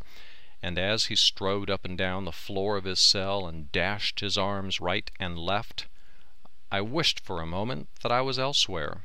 and 0.63 0.79
as 0.79 1.07
he 1.07 1.17
strode 1.17 1.69
up 1.69 1.85
and 1.85 1.99
down 1.99 2.25
the 2.25 2.33
floor 2.33 2.77
of 2.77 2.85
his 2.85 3.01
cell 3.01 3.47
and 3.47 3.73
dashed 3.73 4.21
his 4.21 4.39
arms 4.39 4.81
right 4.81 5.11
and 5.19 5.39
left, 5.39 5.87
I 6.71 6.81
wished 6.81 7.21
for 7.21 7.43
a 7.43 7.47
moment 7.47 7.89
that 8.03 8.13
I 8.13 8.21
was 8.23 8.39
elsewhere. 8.39 9.03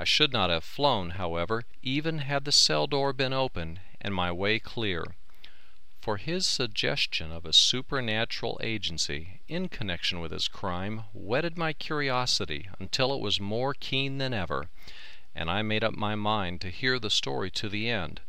I 0.00 0.04
should 0.04 0.32
not 0.32 0.48
have 0.48 0.64
flown, 0.64 1.10
however, 1.10 1.64
even 1.82 2.20
had 2.20 2.46
the 2.46 2.52
cell 2.52 2.86
door 2.86 3.12
been 3.12 3.34
open 3.34 3.80
and 4.00 4.14
my 4.14 4.32
way 4.32 4.58
clear, 4.58 5.14
for 6.00 6.16
his 6.16 6.46
suggestion 6.46 7.30
of 7.30 7.44
a 7.44 7.52
supernatural 7.52 8.58
agency 8.62 9.42
in 9.46 9.68
connection 9.68 10.18
with 10.18 10.32
his 10.32 10.48
crime 10.48 11.04
whetted 11.12 11.58
my 11.58 11.74
curiosity 11.74 12.66
until 12.78 13.12
it 13.12 13.20
was 13.20 13.40
more 13.40 13.74
keen 13.74 14.16
than 14.16 14.32
ever, 14.32 14.70
and 15.34 15.50
I 15.50 15.60
made 15.60 15.84
up 15.84 15.92
my 15.92 16.14
mind 16.14 16.62
to 16.62 16.70
hear 16.70 16.98
the 16.98 17.10
story 17.10 17.50
to 17.50 17.68
the 17.68 17.90
end, 17.90 18.22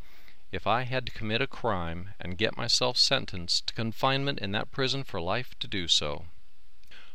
if 0.50 0.66
I 0.66 0.82
had 0.82 1.06
to 1.06 1.12
commit 1.12 1.40
a 1.40 1.46
crime 1.46 2.12
and 2.20 2.36
get 2.36 2.54
myself 2.54 2.98
sentenced 2.98 3.68
to 3.68 3.74
confinement 3.74 4.40
in 4.40 4.52
that 4.52 4.72
prison 4.72 5.04
for 5.04 5.22
life 5.22 5.58
to 5.60 5.66
do 5.66 5.88
so. 5.88 6.26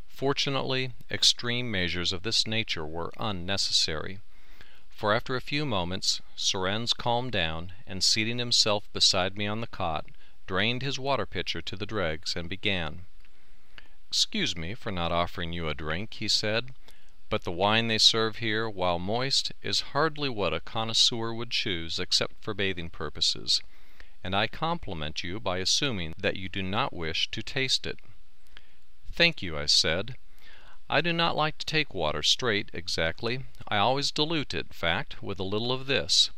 Fortunately, 0.07 0.93
extreme 1.11 1.69
measures 1.69 2.11
of 2.11 2.23
this 2.23 2.47
nature 2.47 2.87
were 2.87 3.13
unnecessary 3.19 4.17
for 4.97 5.13
after 5.13 5.35
a 5.35 5.41
few 5.41 5.63
moments 5.63 6.21
Surrenz 6.35 6.91
calmed 6.91 7.31
down, 7.31 7.71
and 7.85 8.03
seating 8.03 8.39
himself 8.39 8.91
beside 8.93 9.37
me 9.37 9.45
on 9.45 9.61
the 9.61 9.67
cot, 9.67 10.07
drained 10.47 10.81
his 10.81 10.97
water 10.97 11.27
pitcher 11.27 11.61
to 11.61 11.75
the 11.75 11.85
dregs, 11.85 12.35
and 12.35 12.49
began. 12.49 13.05
"Excuse 14.07 14.57
me 14.57 14.73
for 14.73 14.91
not 14.91 15.11
offering 15.11 15.53
you 15.53 15.69
a 15.69 15.75
drink," 15.75 16.15
he 16.15 16.27
said, 16.27 16.73
but 17.29 17.43
the 17.43 17.51
wine 17.51 17.87
they 17.87 17.99
serve 17.99 18.37
here, 18.37 18.67
while 18.67 18.97
moist, 18.97 19.51
is 19.61 19.91
hardly 19.93 20.29
what 20.29 20.51
a 20.51 20.59
connoisseur 20.59 21.31
would 21.31 21.51
choose 21.51 21.99
except 21.99 22.43
for 22.43 22.55
bathing 22.55 22.89
purposes, 22.89 23.61
and 24.23 24.35
I 24.35 24.47
compliment 24.47 25.23
you 25.23 25.39
by 25.39 25.59
assuming 25.59 26.15
that 26.17 26.37
you 26.37 26.49
do 26.49 26.63
not 26.63 26.91
wish 26.91 27.29
to 27.29 27.43
taste 27.43 27.85
it. 27.85 27.99
Thank 29.11 29.43
you, 29.43 29.55
I 29.59 29.67
said. 29.67 30.15
I 30.89 31.01
do 31.01 31.11
not 31.11 31.35
like 31.35 31.57
to 31.57 31.65
take 31.65 31.93
water 31.93 32.23
straight, 32.23 32.69
exactly. 32.73 33.43
I 33.67 33.77
always 33.77 34.09
dilute 34.09 34.53
it, 34.53 34.67
in 34.67 34.73
fact, 34.73 35.21
with 35.21 35.37
a 35.39 35.43
little 35.43 35.71
of 35.71 35.85
this. 35.87 36.31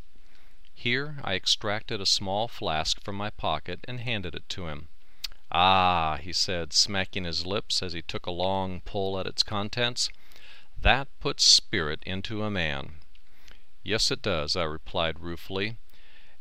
Here 0.74 1.18
I 1.22 1.34
extracted 1.34 2.00
a 2.00 2.06
small 2.06 2.48
flask 2.48 3.00
from 3.00 3.14
my 3.14 3.30
pocket 3.30 3.80
and 3.84 4.00
handed 4.00 4.34
it 4.34 4.48
to 4.48 4.66
him. 4.66 4.88
Ah, 5.52 6.16
he 6.20 6.32
said, 6.32 6.72
smacking 6.72 7.24
his 7.24 7.46
lips 7.46 7.82
as 7.82 7.92
he 7.92 8.02
took 8.02 8.26
a 8.26 8.32
long 8.32 8.80
pull 8.80 9.20
at 9.20 9.26
its 9.26 9.42
contents. 9.42 10.08
That 10.76 11.08
puts 11.20 11.44
spirit 11.44 12.02
into 12.04 12.42
a 12.42 12.50
man. 12.50 13.00
Yes, 13.84 14.10
it 14.10 14.22
does, 14.22 14.56
I 14.56 14.64
replied 14.64 15.20
ruefully, 15.20 15.76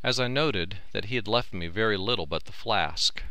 as 0.03 0.19
I 0.19 0.27
noted 0.27 0.79
that 0.93 1.05
he 1.05 1.15
had 1.15 1.27
left 1.27 1.53
me 1.53 1.67
very 1.67 1.97
little 1.97 2.25
but 2.25 2.45
the 2.45 2.51
flask. 2.51 3.21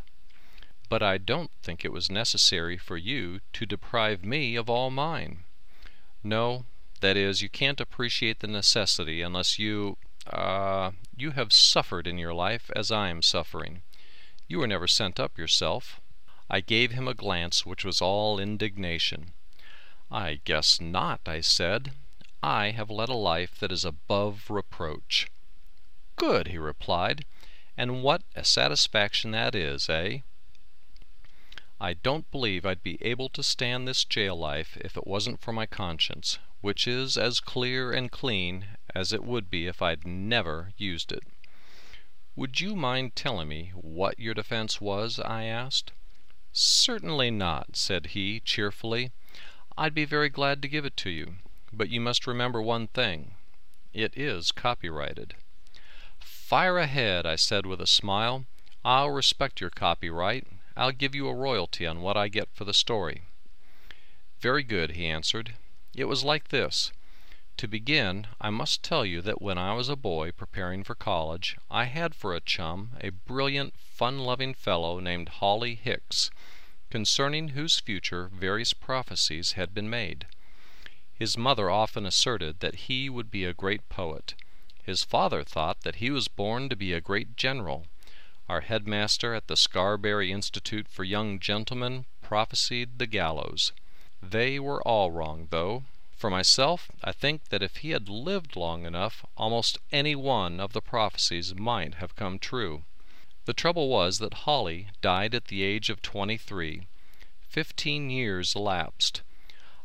But 0.89 1.03
I 1.03 1.19
don't 1.19 1.51
think 1.63 1.85
it 1.85 1.93
was 1.93 2.11
necessary 2.11 2.79
for 2.79 2.97
you 2.97 3.41
to 3.53 3.67
deprive 3.67 4.25
me 4.25 4.57
of 4.57 4.71
all 4.71 4.91
mine. 4.91 5.45
No, 6.25 6.65
that 7.01 7.17
is, 7.17 7.43
you 7.43 7.49
can't 7.49 7.81
appreciate 7.81 8.41
the 8.41 8.47
necessity 8.47 9.23
unless 9.23 9.59
you 9.59 9.99
ah 10.33 10.93
you 11.17 11.31
have 11.33 11.53
suffered 11.53 12.07
in 12.07 12.19
your 12.19 12.35
life 12.35 12.71
as 12.75 12.91
I 12.91 13.09
am 13.09 13.23
suffering. 13.23 13.83
You 14.47 14.59
were 14.59 14.67
never 14.67 14.87
sent 14.87 15.21
up 15.21 15.37
yourself. 15.39 16.01
I 16.51 16.61
gave 16.61 16.93
him 16.93 17.07
a 17.07 17.15
glance 17.15 17.67
which 17.67 17.85
was 17.85 18.01
all 18.01 18.39
indignation. 18.39 19.33
I 20.11 20.41
guess 20.45 20.81
not, 20.81 21.21
I 21.27 21.43
said. 21.43 21.93
I 22.43 22.71
have 22.71 22.89
led 22.89 23.11
a 23.11 23.15
life 23.15 23.59
that 23.59 23.73
is 23.73 23.85
above 23.85 24.49
reproach. 24.49 25.29
Good, 26.17 26.49
he 26.49 26.59
replied. 26.59 27.27
And 27.77 28.03
what 28.03 28.23
a 28.35 28.45
satisfaction 28.45 29.33
that 29.33 29.55
is, 29.55 29.89
eh? 29.91 30.21
I 31.81 31.95
don't 31.95 32.31
believe 32.33 32.67
I'd 32.67 32.83
be 32.83 32.99
able 33.01 33.29
to 33.29 33.43
stand 33.43 33.87
this 33.87 34.05
jail 34.05 34.37
life 34.37 34.77
if 34.81 34.97
it 34.97 35.07
wasn't 35.07 35.41
for 35.41 35.53
my 35.53 35.65
conscience, 35.65 36.39
which 36.61 36.89
is 36.89 37.17
as 37.17 37.39
clear 37.39 37.93
and 37.93 38.11
clean 38.11 38.67
as 38.95 39.13
it 39.13 39.23
would 39.23 39.49
be 39.49 39.69
if 39.69 39.81
I'd 39.81 40.05
never 40.05 40.73
used 40.77 41.13
it. 41.13 41.23
Would 42.35 42.61
you 42.61 42.75
mind 42.75 43.15
telling 43.15 43.49
me 43.49 43.71
what 43.75 44.19
your 44.19 44.35
defense 44.35 44.81
was? 44.81 45.21
I 45.21 45.45
asked. 45.45 45.93
Certainly 46.53 47.31
not, 47.31 47.77
said 47.77 48.07
he, 48.07 48.41
cheerfully. 48.41 49.13
I'd 49.77 49.95
be 49.95 50.05
very 50.05 50.29
glad 50.29 50.63
to 50.63 50.69
give 50.69 50.85
it 50.85 50.97
to 50.99 51.11
you, 51.11 51.37
but 51.73 51.91
you 51.91 52.01
must 52.01 52.27
remember 52.27 52.61
one 52.61 52.89
thing. 52.89 53.35
It 53.93 54.17
is 54.17 54.51
copyrighted. 54.51 55.35
Fire 56.19 56.79
ahead, 56.79 57.25
I 57.25 57.37
said 57.37 57.67
with 57.67 57.81
a 57.81 57.87
smile. 57.87 58.47
I'll 58.85 59.11
respect 59.11 59.61
your 59.61 59.71
copyright. 59.71 60.47
I'll 60.79 60.93
give 60.93 61.13
you 61.13 61.27
a 61.27 61.35
royalty 61.35 61.87
on 61.87 62.01
what 62.03 62.17
I 62.17 62.29
get 62.29 62.49
for 62.55 62.65
the 62.65 62.73
story. 62.73 63.23
Very 64.39 64.63
good, 64.63 64.93
he 64.93 65.07
answered. 65.07 65.57
It 65.93 66.05
was 66.05 66.23
like 66.23 66.49
this. 66.49 66.93
To 67.57 67.67
begin, 67.67 68.29
I 68.41 68.51
must 68.51 68.85
tell 68.85 69.05
you 69.05 69.21
that 69.23 69.43
when 69.43 69.59
I 69.59 69.75
was 69.75 69.89
a 69.89 69.97
boy 69.97 70.31
preparing 70.31 70.85
for 70.85 70.95
college, 70.95 71.57
I 71.69 71.87
had 71.87 72.15
for 72.15 72.33
a 72.33 72.41
chum 72.41 72.93
a 73.01 73.11
brilliant, 73.11 73.75
fun-loving 73.77 74.55
fellow 74.55 75.01
named 75.01 75.29
Hawley 75.41 75.75
Hicks 75.75 76.31
concerning 76.91 77.49
whose 77.49 77.81
future 77.81 78.31
various 78.33 78.73
prophecies 78.73 79.53
had 79.53 79.75
been 79.75 79.91
made. 79.91 80.27
His 81.13 81.37
mother 81.37 81.69
often 81.69 82.07
asserted 82.07 82.61
that 82.61 82.87
he 82.87 83.11
would 83.11 83.33
be 83.33 83.45
a 83.45 83.53
great 83.53 83.89
poet. 83.89 84.37
His 84.85 85.03
father 85.03 85.43
thought 85.43 85.81
that 85.81 85.97
he 85.97 86.13
was 86.13 86.29
born 86.29 86.69
to 86.69 86.77
be 86.77 86.93
a 86.93 87.01
great 87.01 87.37
general. 87.37 87.87
Our 88.49 88.63
headmaster 88.63 89.35
at 89.35 89.47
the 89.47 89.59
Scarberry 89.59 90.33
Institute 90.33 90.89
for 90.89 91.05
Young 91.05 91.39
Gentlemen 91.39 92.07
prophesied 92.23 92.99
the 92.99 93.07
gallows. 93.07 93.73
They 94.23 94.59
were 94.59 94.81
all 94.89 95.11
wrong, 95.11 95.49
though. 95.51 95.85
For 96.17 96.31
myself, 96.31 96.91
I 97.05 97.13
think 97.13 97.51
that 97.51 97.63
if 97.63 97.79
he 97.79 97.91
had 97.91 98.09
lived 98.09 98.57
long 98.57 98.87
enough, 98.87 99.25
almost 99.37 99.79
any 99.93 100.17
one 100.17 100.61
of 100.61 100.73
the 100.73 100.81
prophecies 100.81 101.55
might 101.55 101.97
have 101.97 102.17
come 102.17 102.39
true. 102.39 102.85
The 103.45 103.53
trouble 103.53 103.89
was 103.89 104.19
that 104.19 104.45
Hawley 104.45 104.89
died 105.03 105.35
at 105.35 105.49
the 105.49 105.63
age 105.63 105.91
of 105.91 106.01
twenty 106.01 106.39
three. 106.39 106.87
Fifteen 107.49 108.09
years 108.09 108.57
elapsed. 108.57 109.21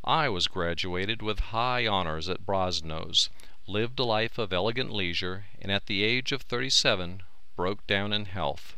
I 0.06 0.30
was 0.30 0.48
graduated 0.48 1.22
with 1.22 1.52
high 1.52 1.86
honors 1.86 2.30
at 2.30 2.46
Brasenose, 2.46 3.30
lived 3.68 4.00
a 4.00 4.04
life 4.04 4.38
of 4.38 4.54
elegant 4.54 4.92
leisure, 4.92 5.46
and 5.62 5.72
at 5.72 5.88
the 5.88 6.04
age 6.04 6.32
of 6.32 6.42
thirty 6.42 6.70
seven 6.70 7.24
broke 7.56 7.86
down 7.88 8.14
in 8.14 8.26
health. 8.26 8.76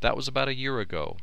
That 0.00 0.16
was 0.16 0.28
about 0.28 0.48
a 0.48 0.54
year 0.54 0.80
ago. 0.80 1.16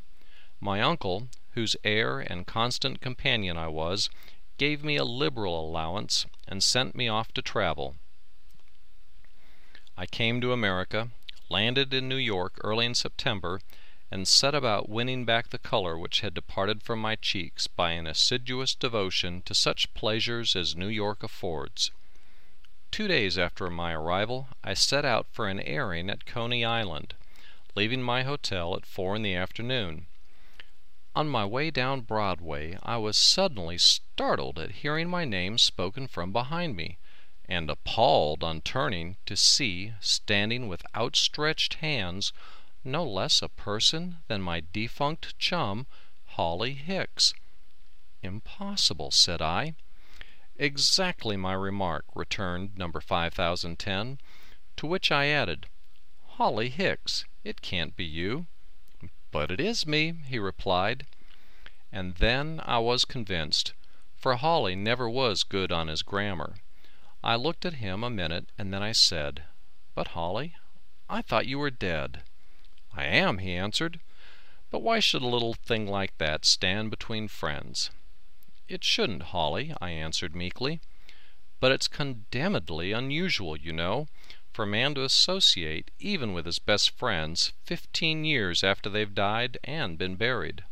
My 0.60 0.81
uncle, 0.81 1.27
whose 1.51 1.75
heir 1.83 2.19
and 2.19 2.47
constant 2.47 3.01
companion 3.01 3.57
I 3.57 3.67
was, 3.67 4.10
gave 4.57 4.83
me 4.83 4.95
a 4.95 5.03
liberal 5.03 5.60
allowance 5.60 6.25
and 6.47 6.63
sent 6.63 6.95
me 6.95 7.07
off 7.07 7.31
to 7.33 7.41
travel. 7.41 7.95
I 9.97 10.05
came 10.05 10.41
to 10.41 10.51
America, 10.53 11.10
landed 11.49 11.93
in 11.93 12.07
New 12.07 12.17
York 12.17 12.60
early 12.63 12.86
in 12.86 12.95
September, 12.95 13.62
and 14.10 14.27
set 14.27 14.55
about 14.55 14.89
winning 14.89 15.25
back 15.25 15.49
the 15.49 15.57
color 15.57 15.97
which 15.97 16.21
had 16.21 16.33
departed 16.33 16.81
from 16.81 16.99
my 16.99 17.15
cheeks 17.15 17.67
by 17.67 17.91
an 17.91 18.07
assiduous 18.07 18.73
devotion 18.73 19.41
to 19.43 19.53
such 19.53 19.93
pleasures 19.93 20.55
as 20.55 20.75
New 20.75 20.88
York 20.88 21.23
affords. 21.23 21.91
Two 22.89 23.08
days 23.10 23.38
after 23.38 23.69
my 23.69 23.91
arrival 23.91 24.47
I 24.63 24.73
set 24.73 25.04
out 25.04 25.28
for 25.32 25.47
an 25.47 25.60
airing 25.60 26.10
at 26.10 26.26
Coney 26.26 26.63
Island, 26.63 27.15
leaving 27.76 28.02
my 28.02 28.23
hotel 28.23 28.76
at 28.76 28.86
four 28.86 29.15
in 29.15 29.23
the 29.23 29.36
afternoon. 29.36 30.08
On 31.13 31.28
my 31.28 31.45
way 31.45 31.69
down 31.69 32.02
Broadway 32.02 32.78
I 32.84 32.97
was 32.97 33.17
suddenly 33.17 33.78
startled 33.78 34.58
at 34.58 34.71
hearing 34.84 35.10
my 35.10 35.26
name 35.26 35.58
spoken 35.58 36.08
from 36.08 36.32
behind 36.32 36.76
me 36.76 36.97
and 37.45 37.69
appalled 37.69 38.43
on 38.43 38.62
turning 38.62 39.17
to 39.26 39.36
see 39.36 39.93
standing 40.00 40.67
with 40.67 40.86
outstretched 40.95 41.76
hands 41.76 42.32
no 42.84 43.04
less 43.04 43.41
a 43.41 43.50
person 43.50 44.17
than 44.28 44.41
my 44.41 44.63
defunct 44.71 45.38
chum, 45.38 45.88
Hawley 46.26 46.73
Hicks. 46.73 47.34
Impossible, 48.23 49.12
said 49.12 49.41
I. 49.41 49.76
Exactly 50.60 51.38
my 51.38 51.54
remark, 51.54 52.06
returned 52.15 52.78
number 52.78 53.00
5010, 53.00 54.20
to 54.76 54.88
which 54.88 55.12
I 55.12 55.28
added, 55.28 55.67
"Hawley 56.38 56.70
Hicks, 56.70 57.26
it 57.43 57.62
can't 57.62 57.96
be 57.96 58.06
you. 58.06 58.48
But 59.32 59.52
it 59.52 59.60
is 59.60 59.86
me, 59.86 60.13
he 60.26 60.39
replied. 60.39 61.06
And 61.91 62.15
then 62.15 62.60
I 62.65 62.80
was 62.80 63.06
convinced, 63.06 63.74
for 64.15 64.36
Hawley 64.36 64.76
never 64.76 65.08
was 65.08 65.43
good 65.43 65.72
on 65.72 65.89
his 65.89 66.02
grammar. 66.02 66.56
I 67.24 67.36
looked 67.36 67.65
at 67.65 67.76
him 67.76 68.04
a 68.04 68.10
minute 68.10 68.50
and 68.58 68.74
then 68.74 68.82
I 68.82 68.93
said, 68.93 69.43
But 69.93 70.10
Hawley, 70.10 70.56
I 71.08 71.22
thought 71.22 71.46
you 71.46 71.60
were 71.60 71.70
dead. 71.70 72.24
I 72.93 73.06
am, 73.06 73.38
he 73.38 73.54
answered. 73.54 74.00
But 74.72 74.82
why 74.82 75.00
should 75.00 75.22
a 75.22 75.28
little 75.28 75.54
thing 75.54 75.88
like 75.88 76.17
that 76.17 76.46
stand 76.46 76.89
between 76.89 77.28
friends? 77.28 77.91
It 78.67 78.84
shouldn't, 78.84 79.23
Hawley, 79.23 79.73
I 79.80 79.91
answered 79.91 80.36
meekly. 80.36 80.82
But 81.60 81.71
it's 81.71 81.88
condemnedly 81.88 82.91
unusual, 82.91 83.58
you 83.58 83.73
know, 83.73 84.08
for 84.53 84.63
a 84.63 84.67
man 84.67 84.93
to 84.95 85.03
associate, 85.03 85.91
even 85.99 86.34
with 86.34 86.45
his 86.45 86.60
best 86.60 86.89
friends, 86.91 87.53
fifteen 87.63 88.25
years 88.25 88.63
after 88.63 88.89
they've 88.89 89.13
died 89.13 89.58
and 89.63 89.97
been 89.97 90.15
buried. 90.15 90.63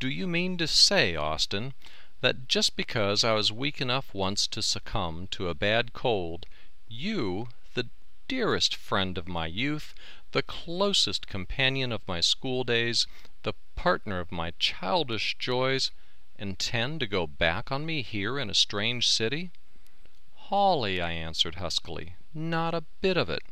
Do 0.00 0.08
you 0.08 0.26
mean 0.26 0.56
to 0.58 0.66
say, 0.66 1.14
Austin, 1.16 1.74
that 2.20 2.48
just 2.48 2.76
because 2.76 3.22
I 3.22 3.32
was 3.34 3.52
weak 3.52 3.80
enough 3.80 4.14
once 4.14 4.46
to 4.48 4.62
succumb 4.62 5.28
to 5.32 5.48
a 5.48 5.54
bad 5.54 5.92
cold, 5.92 6.46
you, 6.88 7.48
the 7.74 7.88
dearest 8.28 8.74
friend 8.74 9.18
of 9.18 9.28
my 9.28 9.46
youth, 9.46 9.94
the 10.32 10.42
closest 10.42 11.26
companion 11.26 11.92
of 11.92 12.06
my 12.06 12.20
school 12.20 12.64
days, 12.64 13.06
the 13.42 13.54
partner 13.76 14.20
of 14.20 14.32
my 14.32 14.52
childish 14.58 15.36
joys, 15.38 15.90
intend 16.36 17.00
to 17.00 17.06
go 17.06 17.26
back 17.26 17.70
on 17.70 17.86
me 17.86 18.02
here 18.02 18.38
in 18.38 18.50
a 18.50 18.54
strange 18.54 19.08
city? 19.08 19.50
Hawley, 20.34 21.00
I 21.00 21.12
answered 21.12 21.56
huskily, 21.56 22.16
not 22.32 22.74
a 22.74 22.84
bit 23.00 23.16
of 23.16 23.28
it. 23.28 23.42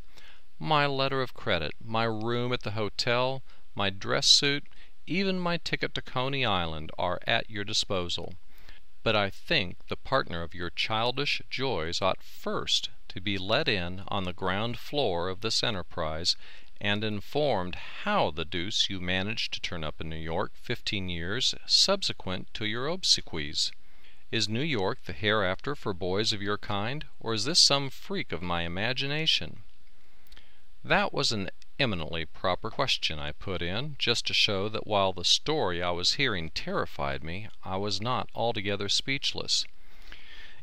My 0.58 0.86
letter 0.86 1.22
of 1.22 1.34
credit, 1.34 1.72
my 1.82 2.04
room 2.04 2.52
at 2.52 2.62
the 2.62 2.72
hotel, 2.72 3.42
my 3.74 3.90
dress 3.90 4.26
suit, 4.26 4.64
even 5.06 5.38
my 5.38 5.56
ticket 5.58 5.94
to 5.94 6.02
Coney 6.02 6.44
Island 6.44 6.90
are 6.98 7.20
at 7.26 7.50
your 7.50 7.64
disposal 7.64 8.34
but 9.06 9.14
I 9.14 9.30
think 9.30 9.86
the 9.86 9.94
partner 9.94 10.42
of 10.42 10.52
your 10.52 10.68
childish 10.68 11.40
joys 11.48 12.02
ought 12.02 12.24
first 12.24 12.90
to 13.06 13.20
be 13.20 13.38
let 13.38 13.68
in 13.68 14.02
on 14.08 14.24
the 14.24 14.32
ground 14.32 14.80
floor 14.80 15.28
of 15.28 15.42
this 15.42 15.62
enterprise 15.62 16.34
and 16.80 17.02
informed 17.02 17.74
how 18.04 18.30
the 18.30 18.44
deuce 18.44 18.90
you 18.90 19.00
managed 19.00 19.52
to 19.52 19.60
turn 19.60 19.82
up 19.82 20.00
in 20.00 20.08
New 20.08 20.16
York 20.16 20.52
fifteen 20.54 21.08
years 21.08 21.54
subsequent 21.66 22.52
to 22.54 22.66
your 22.66 22.86
obsequies. 22.86 23.72
Is 24.30 24.48
New 24.48 24.62
York 24.62 25.04
the 25.04 25.12
hereafter 25.12 25.74
for 25.74 25.92
boys 25.94 26.32
of 26.32 26.42
your 26.42 26.58
kind, 26.58 27.06
or 27.18 27.32
is 27.32 27.44
this 27.44 27.58
some 27.58 27.90
freak 27.90 28.32
of 28.32 28.42
my 28.42 28.62
imagination? 28.62 29.62
That 30.84 31.12
was 31.12 31.32
an 31.32 31.50
eminently 31.78 32.24
proper 32.24 32.70
question 32.70 33.18
I 33.18 33.32
put 33.32 33.62
in, 33.62 33.96
just 33.98 34.26
to 34.26 34.34
show 34.34 34.68
that 34.68 34.86
while 34.86 35.12
the 35.12 35.24
story 35.24 35.82
I 35.82 35.90
was 35.90 36.14
hearing 36.14 36.50
terrified 36.50 37.24
me, 37.24 37.48
I 37.64 37.76
was 37.76 38.00
not 38.00 38.28
altogether 38.34 38.88
speechless. 38.88 39.64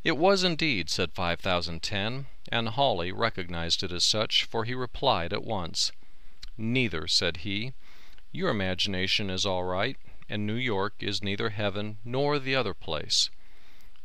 It 0.02 0.16
was 0.16 0.44
indeed, 0.44 0.90
said 0.90 1.12
5010, 1.12 2.26
and 2.50 2.68
Hawley 2.68 3.10
recognized 3.10 3.82
it 3.82 3.92
as 3.92 4.04
such, 4.04 4.44
for 4.44 4.64
he 4.64 4.74
replied 4.74 5.32
at 5.32 5.44
once. 5.44 5.92
Neither, 6.56 7.06
said 7.08 7.38
he. 7.38 7.72
Your 8.32 8.50
imagination 8.50 9.30
is 9.30 9.44
all 9.44 9.64
right, 9.64 9.96
and 10.28 10.46
New 10.46 10.54
York 10.54 10.94
is 11.00 11.22
neither 11.22 11.50
heaven 11.50 11.98
nor 12.04 12.38
the 12.38 12.54
other 12.54 12.74
place. 12.74 13.30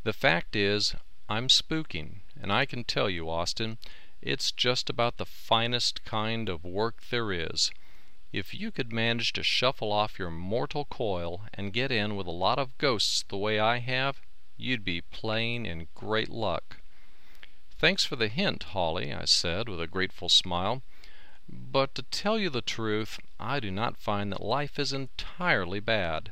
The 0.03 0.13
fact 0.13 0.55
is, 0.55 0.95
I'm 1.27 1.47
spooking, 1.47 2.21
and 2.41 2.51
I 2.51 2.65
can 2.65 2.83
tell 2.83 3.09
you, 3.09 3.29
Austin, 3.29 3.77
it's 4.21 4.51
just 4.51 4.89
about 4.89 5.17
the 5.17 5.25
finest 5.25 6.03
kind 6.03 6.49
of 6.49 6.63
work 6.63 7.03
there 7.09 7.31
is. 7.31 7.71
If 8.31 8.53
you 8.53 8.71
could 8.71 8.91
manage 8.91 9.33
to 9.33 9.43
shuffle 9.43 9.91
off 9.91 10.19
your 10.19 10.29
mortal 10.29 10.85
coil 10.85 11.43
and 11.53 11.73
get 11.73 11.91
in 11.91 12.15
with 12.15 12.27
a 12.27 12.31
lot 12.31 12.59
of 12.59 12.77
ghosts 12.77 13.23
the 13.27 13.37
way 13.37 13.59
I 13.59 13.79
have, 13.79 14.21
you'd 14.57 14.83
be 14.83 15.01
playing 15.01 15.65
in 15.65 15.87
great 15.95 16.29
luck. 16.29 16.77
Thanks 17.77 18.03
for 18.03 18.15
the 18.15 18.27
hint, 18.27 18.63
Hawley, 18.63 19.13
I 19.13 19.25
said 19.25 19.69
with 19.69 19.81
a 19.81 19.87
grateful 19.87 20.29
smile. 20.29 20.83
But 21.51 21.95
to 21.95 22.03
tell 22.03 22.37
you 22.37 22.51
the 22.51 22.61
truth, 22.61 23.19
I 23.39 23.59
do 23.59 23.71
not 23.71 23.97
find 23.97 24.31
that 24.31 24.41
life 24.41 24.77
is 24.77 24.93
entirely 24.93 25.79
bad. 25.79 26.31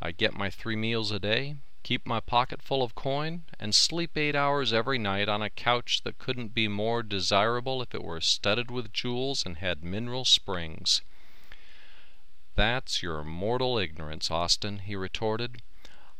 I 0.00 0.12
get 0.12 0.34
my 0.34 0.50
three 0.50 0.76
meals 0.76 1.10
a 1.10 1.18
day, 1.18 1.56
keep 1.82 2.06
my 2.06 2.20
pocket 2.20 2.62
full 2.62 2.82
of 2.82 2.94
coin, 2.94 3.42
and 3.58 3.74
sleep 3.74 4.16
eight 4.16 4.36
hours 4.36 4.72
every 4.72 4.98
night 4.98 5.28
on 5.28 5.42
a 5.42 5.50
couch 5.50 6.02
that 6.04 6.18
couldn't 6.18 6.54
be 6.54 6.68
more 6.68 7.02
desirable 7.02 7.82
if 7.82 7.92
it 7.92 8.04
were 8.04 8.20
studded 8.20 8.70
with 8.70 8.92
jewels 8.92 9.44
and 9.44 9.58
had 9.58 9.82
mineral 9.82 10.24
springs. 10.24 11.02
That's 12.54 13.02
your 13.02 13.24
mortal 13.24 13.78
ignorance, 13.78 14.30
Austin, 14.30 14.80
he 14.80 14.94
retorted. 14.94 15.62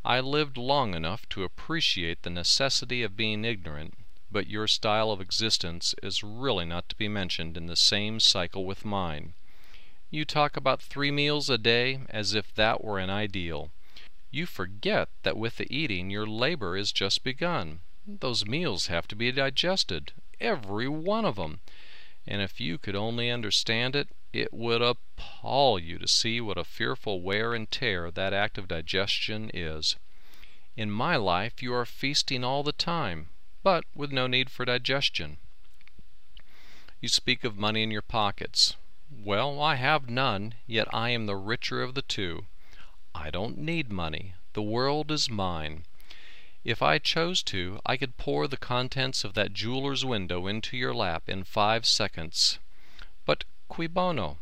I 0.05 0.19
lived 0.19 0.57
long 0.57 0.95
enough 0.95 1.29
to 1.29 1.45
appreciate 1.45 2.23
the 2.23 2.31
necessity 2.31 3.05
of 3.05 3.17
being 3.17 3.45
ignorant, 3.45 3.95
but 4.33 4.47
your 4.47 4.67
style 4.67 5.11
of 5.11 5.21
existence 5.21 5.95
is 6.03 6.25
really 6.25 6.65
not 6.65 6.89
to 6.89 6.97
be 6.97 7.07
mentioned 7.07 7.57
in 7.57 7.67
the 7.67 7.77
same 7.77 8.19
cycle 8.19 8.65
with 8.65 8.85
mine. 8.85 9.35
You 10.11 10.25
talk 10.25 10.57
about 10.57 10.81
three 10.81 11.11
meals 11.11 11.51
a 11.51 11.59
day 11.59 12.01
as 12.09 12.35
if 12.35 12.55
that 12.55 12.83
were 12.83 12.99
an 12.99 13.11
ideal. 13.11 13.71
You 14.31 14.47
forget 14.47 15.11
that 15.23 15.37
with 15.37 15.59
the 15.59 15.71
eating 15.75 16.11
your 16.11 16.27
labor 16.27 16.77
is 16.77 16.93
just 16.93 17.23
begun. 17.23 17.81
Those 18.07 18.47
meals 18.47 18.87
have 18.87 19.07
to 19.09 19.17
be 19.17 19.31
digested, 19.31 20.13
every 20.41 20.89
one 20.89 21.25
of 21.25 21.37
them. 21.37 21.61
And 22.27 22.41
if 22.41 22.61
you 22.61 22.79
could 22.79 22.97
only 22.97 23.31
understand 23.31 23.95
it, 23.95 24.09
it 24.33 24.53
would 24.53 24.81
appall 24.81 25.79
you 25.79 25.99
to 25.99 26.09
see 26.09 26.41
what 26.41 26.57
a 26.57 26.65
fearful 26.65 27.21
wear 27.21 27.53
and 27.53 27.71
tear 27.71 28.11
that 28.11 28.33
act 28.33 28.57
of 28.57 28.69
digestion 28.69 29.51
is. 29.53 29.97
In 30.75 30.91
my 30.91 31.17
life 31.17 31.63
you 31.63 31.75
are 31.75 31.85
feasting 31.85 32.43
all 32.43 32.63
the 32.63 32.73
time, 32.73 33.29
but 33.63 33.85
with 33.95 34.11
no 34.13 34.27
need 34.27 34.51
for 34.51 34.65
digestion. 34.65 35.39
You 37.01 37.09
speak 37.09 37.45
of 37.45 37.57
money 37.57 37.83
in 37.83 37.91
your 37.91 38.03
pockets. 38.03 38.77
Well, 39.11 39.61
I 39.61 39.75
have 39.75 40.09
none, 40.09 40.55
yet 40.67 40.89
I 40.93 41.11
am 41.11 41.27
the 41.27 41.37
richer 41.37 41.83
of 41.83 41.95
the 41.95 42.03
two. 42.03 42.47
I 43.15 43.31
don't 43.31 43.59
need 43.59 43.91
money. 43.91 44.35
The 44.55 44.63
world 44.63 45.11
is 45.11 45.29
mine. 45.29 45.85
If 46.65 46.81
I 46.81 46.99
chose 46.99 47.43
to, 47.45 47.81
I 47.85 47.97
could 47.97 48.17
pour 48.17 48.47
the 48.47 48.57
contents 48.57 49.25
of 49.25 49.35
that 49.35 49.53
jeweler's 49.53 50.05
window 50.05 50.47
into 50.47 50.77
your 50.77 50.95
lap 50.95 51.29
in 51.29 51.45
five 51.45 51.87
seconds. 51.87 52.59
But 53.27 53.45
cui 53.69 53.87
bono? 53.87 54.39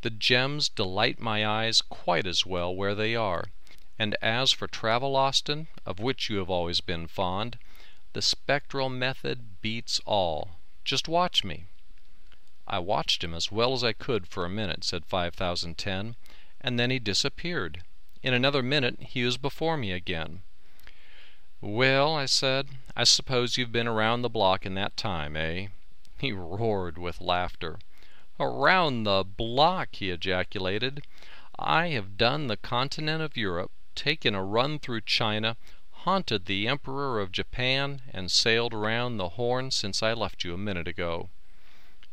The 0.00 0.10
gems 0.10 0.68
delight 0.68 1.20
my 1.20 1.46
eyes 1.46 1.82
quite 1.82 2.26
as 2.26 2.46
well 2.46 2.74
where 2.74 2.94
they 2.94 3.14
are. 3.14 3.50
And 3.98 4.16
as 4.22 4.50
for 4.50 4.66
travel, 4.66 5.14
Austin, 5.14 5.68
of 5.84 6.00
which 6.00 6.30
you 6.30 6.38
have 6.38 6.50
always 6.50 6.80
been 6.80 7.06
fond, 7.06 7.58
the 8.12 8.22
spectral 8.22 8.88
method 8.88 9.60
beats 9.60 10.00
all. 10.04 10.56
Just 10.84 11.08
watch 11.08 11.44
me. 11.44 11.66
I 12.66 12.78
watched 12.78 13.24
him 13.24 13.34
as 13.34 13.50
well 13.50 13.72
as 13.72 13.82
I 13.82 13.92
could 13.92 14.26
for 14.26 14.44
a 14.44 14.50
minute, 14.50 14.84
said 14.84 15.04
5010, 15.04 16.16
and 16.60 16.78
then 16.78 16.90
he 16.90 16.98
disappeared. 16.98 17.82
In 18.22 18.34
another 18.34 18.62
minute 18.62 18.98
he 19.00 19.24
was 19.24 19.36
before 19.36 19.76
me 19.76 19.92
again. 19.92 20.42
Well, 21.60 22.14
I 22.14 22.26
said, 22.26 22.68
I 22.96 23.04
suppose 23.04 23.56
you've 23.56 23.72
been 23.72 23.86
around 23.88 24.22
the 24.22 24.28
block 24.28 24.66
in 24.66 24.74
that 24.74 24.96
time, 24.96 25.36
eh? 25.36 25.68
He 26.18 26.32
roared 26.32 26.98
with 26.98 27.20
laughter. 27.20 27.78
Around 28.40 29.04
the 29.04 29.24
block, 29.24 29.90
he 29.92 30.10
ejaculated. 30.10 31.04
I 31.58 31.88
have 31.88 32.16
done 32.16 32.46
the 32.46 32.56
continent 32.56 33.22
of 33.22 33.36
Europe, 33.36 33.70
taken 33.94 34.34
a 34.34 34.42
run 34.42 34.78
through 34.78 35.02
China, 35.02 35.56
haunted 36.04 36.46
the 36.46 36.68
Emperor 36.68 37.20
of 37.20 37.32
Japan, 37.32 38.02
and 38.12 38.30
sailed 38.30 38.74
round 38.74 39.18
the 39.18 39.30
Horn 39.30 39.70
since 39.70 40.02
I 40.02 40.12
left 40.12 40.44
you 40.44 40.54
a 40.54 40.58
minute 40.58 40.88
ago. 40.88 41.30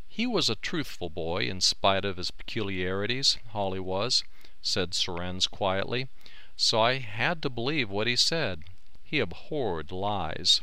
He 0.08 0.26
was 0.26 0.50
a 0.50 0.56
truthful 0.56 1.10
boy, 1.10 1.44
in 1.44 1.62
spite 1.62 2.06
of 2.06 2.18
his 2.18 2.32
peculiarities, 2.32 3.38
Hawley 3.52 3.80
was 3.80 4.24
said 4.62 4.94
Surrenz 4.94 5.48
quietly, 5.48 6.10
so 6.56 6.82
I 6.82 7.00
had 7.00 7.42
to 7.44 7.50
believe 7.50 7.90
what 7.90 8.08
he 8.08 8.16
said. 8.16 8.64
He 9.04 9.20
abhorred 9.20 9.92
lies. 9.92 10.62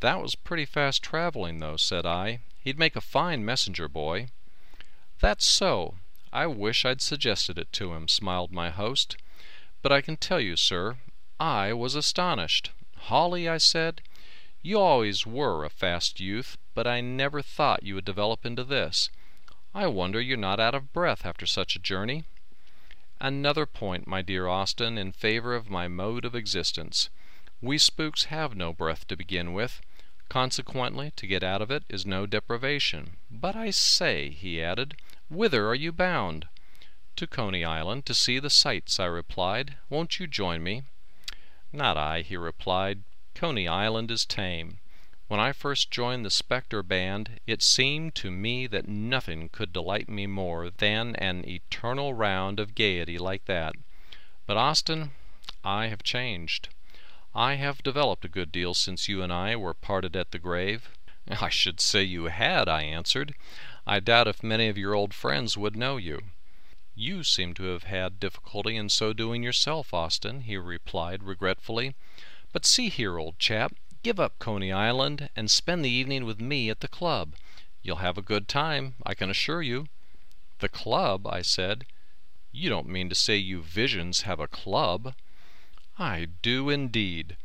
That 0.00 0.20
was 0.20 0.34
pretty 0.34 0.64
fast 0.64 1.02
traveling, 1.02 1.58
though, 1.58 1.76
said 1.76 2.06
I. 2.06 2.40
He'd 2.60 2.78
make 2.78 2.96
a 2.96 3.00
fine 3.00 3.44
messenger 3.44 3.88
boy. 3.88 4.28
That's 5.20 5.44
so. 5.44 5.96
I 6.32 6.46
wish 6.46 6.84
I'd 6.84 7.02
suggested 7.02 7.58
it 7.58 7.72
to 7.72 7.94
him, 7.94 8.08
smiled 8.08 8.52
my 8.52 8.70
host. 8.70 9.16
But 9.82 9.92
I 9.92 10.00
can 10.00 10.16
tell 10.16 10.40
you, 10.40 10.56
sir, 10.56 10.98
I 11.40 11.72
was 11.72 11.96
astonished. 11.96 12.70
"Hawley," 12.96 13.48
I 13.48 13.58
said, 13.58 14.02
you 14.66 14.80
always 14.80 15.26
were 15.26 15.62
a 15.62 15.68
fast 15.68 16.20
youth, 16.20 16.56
but 16.72 16.86
I 16.86 17.02
never 17.02 17.42
thought 17.42 17.82
you 17.82 17.96
would 17.96 18.06
develop 18.06 18.46
into 18.46 18.64
this. 18.64 19.10
I 19.74 19.88
wonder 19.88 20.22
you're 20.22 20.38
not 20.38 20.58
out 20.58 20.74
of 20.74 20.94
breath 20.94 21.26
after 21.26 21.44
such 21.44 21.76
a 21.76 21.78
journey. 21.80 22.24
Another 23.20 23.66
point, 23.66 24.06
my 24.06 24.22
dear 24.22 24.48
Austin, 24.48 24.96
in 24.96 25.12
favor 25.12 25.54
of 25.54 25.68
my 25.68 25.86
mode 25.86 26.24
of 26.24 26.34
existence. 26.34 27.10
We 27.60 27.76
spooks 27.76 28.24
have 28.24 28.56
no 28.56 28.72
breath 28.72 29.06
to 29.08 29.16
begin 29.16 29.52
with. 29.52 29.82
Consequently, 30.30 31.12
to 31.16 31.26
get 31.26 31.42
out 31.42 31.60
of 31.60 31.70
it 31.70 31.84
is 31.90 32.06
no 32.06 32.24
deprivation. 32.24 33.18
But 33.30 33.54
I 33.54 33.68
say, 33.68 34.30
he 34.30 34.62
added, 34.62 34.96
whither 35.28 35.68
are 35.68 35.74
you 35.74 35.92
bound? 35.92 36.48
To 37.16 37.26
Coney 37.26 37.66
Island, 37.66 38.06
to 38.06 38.14
see 38.14 38.38
the 38.38 38.48
sights, 38.48 38.98
I 38.98 39.04
replied. 39.04 39.76
Won't 39.90 40.18
you 40.18 40.26
join 40.26 40.62
me? 40.62 40.84
Not 41.76 41.96
I, 41.96 42.20
he 42.20 42.36
replied. 42.36 43.02
Coney 43.34 43.66
Island 43.66 44.12
is 44.12 44.24
tame. 44.24 44.78
When 45.26 45.40
I 45.40 45.50
first 45.50 45.90
joined 45.90 46.24
the 46.24 46.30
Spectre 46.30 46.84
band, 46.84 47.40
it 47.48 47.62
seemed 47.62 48.14
to 48.14 48.30
me 48.30 48.68
that 48.68 48.86
nothing 48.86 49.48
could 49.48 49.72
delight 49.72 50.08
me 50.08 50.28
more 50.28 50.70
than 50.70 51.16
an 51.16 51.44
eternal 51.44 52.14
round 52.14 52.60
of 52.60 52.76
gaiety 52.76 53.18
like 53.18 53.46
that. 53.46 53.74
But, 54.46 54.56
Austin, 54.56 55.10
I 55.64 55.88
have 55.88 56.04
changed. 56.04 56.68
I 57.34 57.54
have 57.54 57.82
developed 57.82 58.24
a 58.24 58.28
good 58.28 58.52
deal 58.52 58.74
since 58.74 59.08
you 59.08 59.20
and 59.20 59.32
I 59.32 59.56
were 59.56 59.74
parted 59.74 60.14
at 60.14 60.30
the 60.30 60.38
grave. 60.38 60.90
I 61.28 61.48
should 61.48 61.80
say 61.80 62.04
you 62.04 62.26
had, 62.26 62.68
I 62.68 62.82
answered. 62.82 63.34
I 63.84 63.98
doubt 63.98 64.28
if 64.28 64.44
many 64.44 64.68
of 64.68 64.78
your 64.78 64.94
old 64.94 65.12
friends 65.12 65.56
would 65.56 65.74
know 65.74 65.96
you. 65.96 66.22
You 66.94 67.24
seem 67.24 67.54
to 67.54 67.64
have 67.64 67.84
had 67.84 68.20
difficulty 68.20 68.76
in 68.76 68.88
so 68.88 69.12
doing 69.12 69.42
yourself, 69.42 69.92
Austin, 69.92 70.42
he 70.42 70.56
replied 70.56 71.24
regretfully. 71.24 71.94
But 72.52 72.64
see 72.64 72.88
here, 72.88 73.18
old 73.18 73.38
chap, 73.38 73.74
Give 74.04 74.20
up 74.20 74.38
Coney 74.38 74.70
Island 74.70 75.30
and 75.34 75.50
spend 75.50 75.82
the 75.82 75.90
evening 75.90 76.26
with 76.26 76.38
me 76.38 76.68
at 76.68 76.80
the 76.80 76.88
club. 76.88 77.36
You'll 77.82 78.04
have 78.04 78.18
a 78.18 78.22
good 78.22 78.48
time, 78.48 78.96
I 79.02 79.14
can 79.14 79.30
assure 79.30 79.62
you. 79.62 79.88
The 80.58 80.68
club? 80.68 81.26
I 81.26 81.40
said. 81.40 81.86
You 82.52 82.68
don't 82.68 82.86
mean 82.86 83.08
to 83.08 83.14
say 83.14 83.36
you 83.36 83.62
visions 83.62 84.20
have 84.20 84.40
a 84.40 84.46
club? 84.46 85.14
I 85.98 86.26
do 86.42 86.68
indeed. 86.68 87.38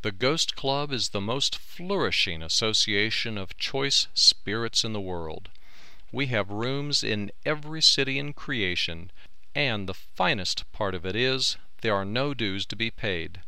The 0.00 0.10
Ghost 0.10 0.56
Club 0.56 0.90
is 0.90 1.10
the 1.10 1.20
most 1.20 1.58
flourishing 1.58 2.42
association 2.42 3.36
of 3.36 3.58
choice 3.58 4.06
spirits 4.14 4.84
in 4.84 4.94
the 4.94 5.00
world. 5.02 5.50
We 6.16 6.28
have 6.28 6.48
rooms 6.48 7.04
in 7.04 7.30
every 7.44 7.82
city 7.82 8.18
in 8.18 8.32
creation, 8.32 9.12
and 9.54 9.86
the 9.86 9.92
finest 9.92 10.64
part 10.72 10.94
of 10.94 11.04
it 11.04 11.14
is 11.14 11.58
there 11.82 11.94
are 11.94 12.06
no 12.06 12.32
dues 12.32 12.64
to 12.68 12.74
be 12.74 12.90
paid. 12.90 13.42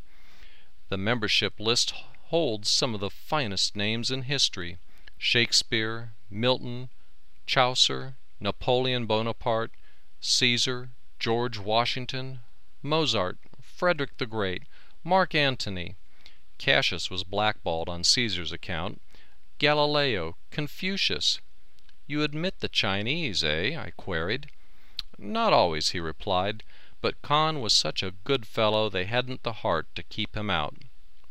The 0.90 0.98
membership 0.98 1.58
list 1.58 1.94
holds 2.24 2.68
some 2.68 2.92
of 2.92 3.00
the 3.00 3.08
finest 3.08 3.74
names 3.74 4.10
in 4.10 4.24
history 4.24 4.76
Shakespeare, 5.16 6.12
Milton, 6.28 6.90
Chaucer, 7.46 8.16
Napoleon 8.38 9.06
Bonaparte, 9.06 9.72
Caesar, 10.20 10.90
George 11.18 11.58
Washington, 11.58 12.40
Mozart, 12.82 13.38
Frederick 13.62 14.18
the 14.18 14.26
Great, 14.26 14.64
Mark 15.02 15.34
Antony, 15.34 15.96
Cassius 16.58 17.08
was 17.08 17.24
blackballed 17.24 17.88
on 17.88 18.04
Caesar's 18.04 18.52
account. 18.52 19.00
Galileo, 19.56 20.36
Confucius. 20.50 21.40
You 22.08 22.22
admit 22.22 22.60
the 22.60 22.70
Chinese, 22.70 23.44
eh? 23.44 23.76
I 23.78 23.90
queried. 23.90 24.50
Not 25.18 25.52
always, 25.52 25.90
he 25.90 26.00
replied, 26.00 26.62
but 27.02 27.20
Kahn 27.20 27.60
was 27.60 27.74
such 27.74 28.02
a 28.02 28.14
good 28.24 28.46
fellow 28.46 28.88
they 28.88 29.04
hadn't 29.04 29.42
the 29.42 29.60
heart 29.60 29.94
to 29.94 30.02
keep 30.02 30.34
him 30.34 30.48
out. 30.48 30.74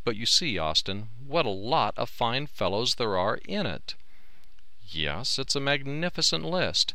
But 0.06 0.16
you 0.16 0.28
see, 0.28 0.60
Austin, 0.60 1.10
what 1.26 1.48
a 1.48 1.50
lot 1.50 1.98
of 1.98 2.12
fine 2.12 2.46
fellows 2.46 2.94
there 2.96 3.18
are 3.18 3.40
in 3.46 3.66
it. 3.66 3.96
Yes, 4.88 5.40
it's 5.40 5.56
a 5.56 5.60
magnificent 5.60 6.46
list, 6.46 6.94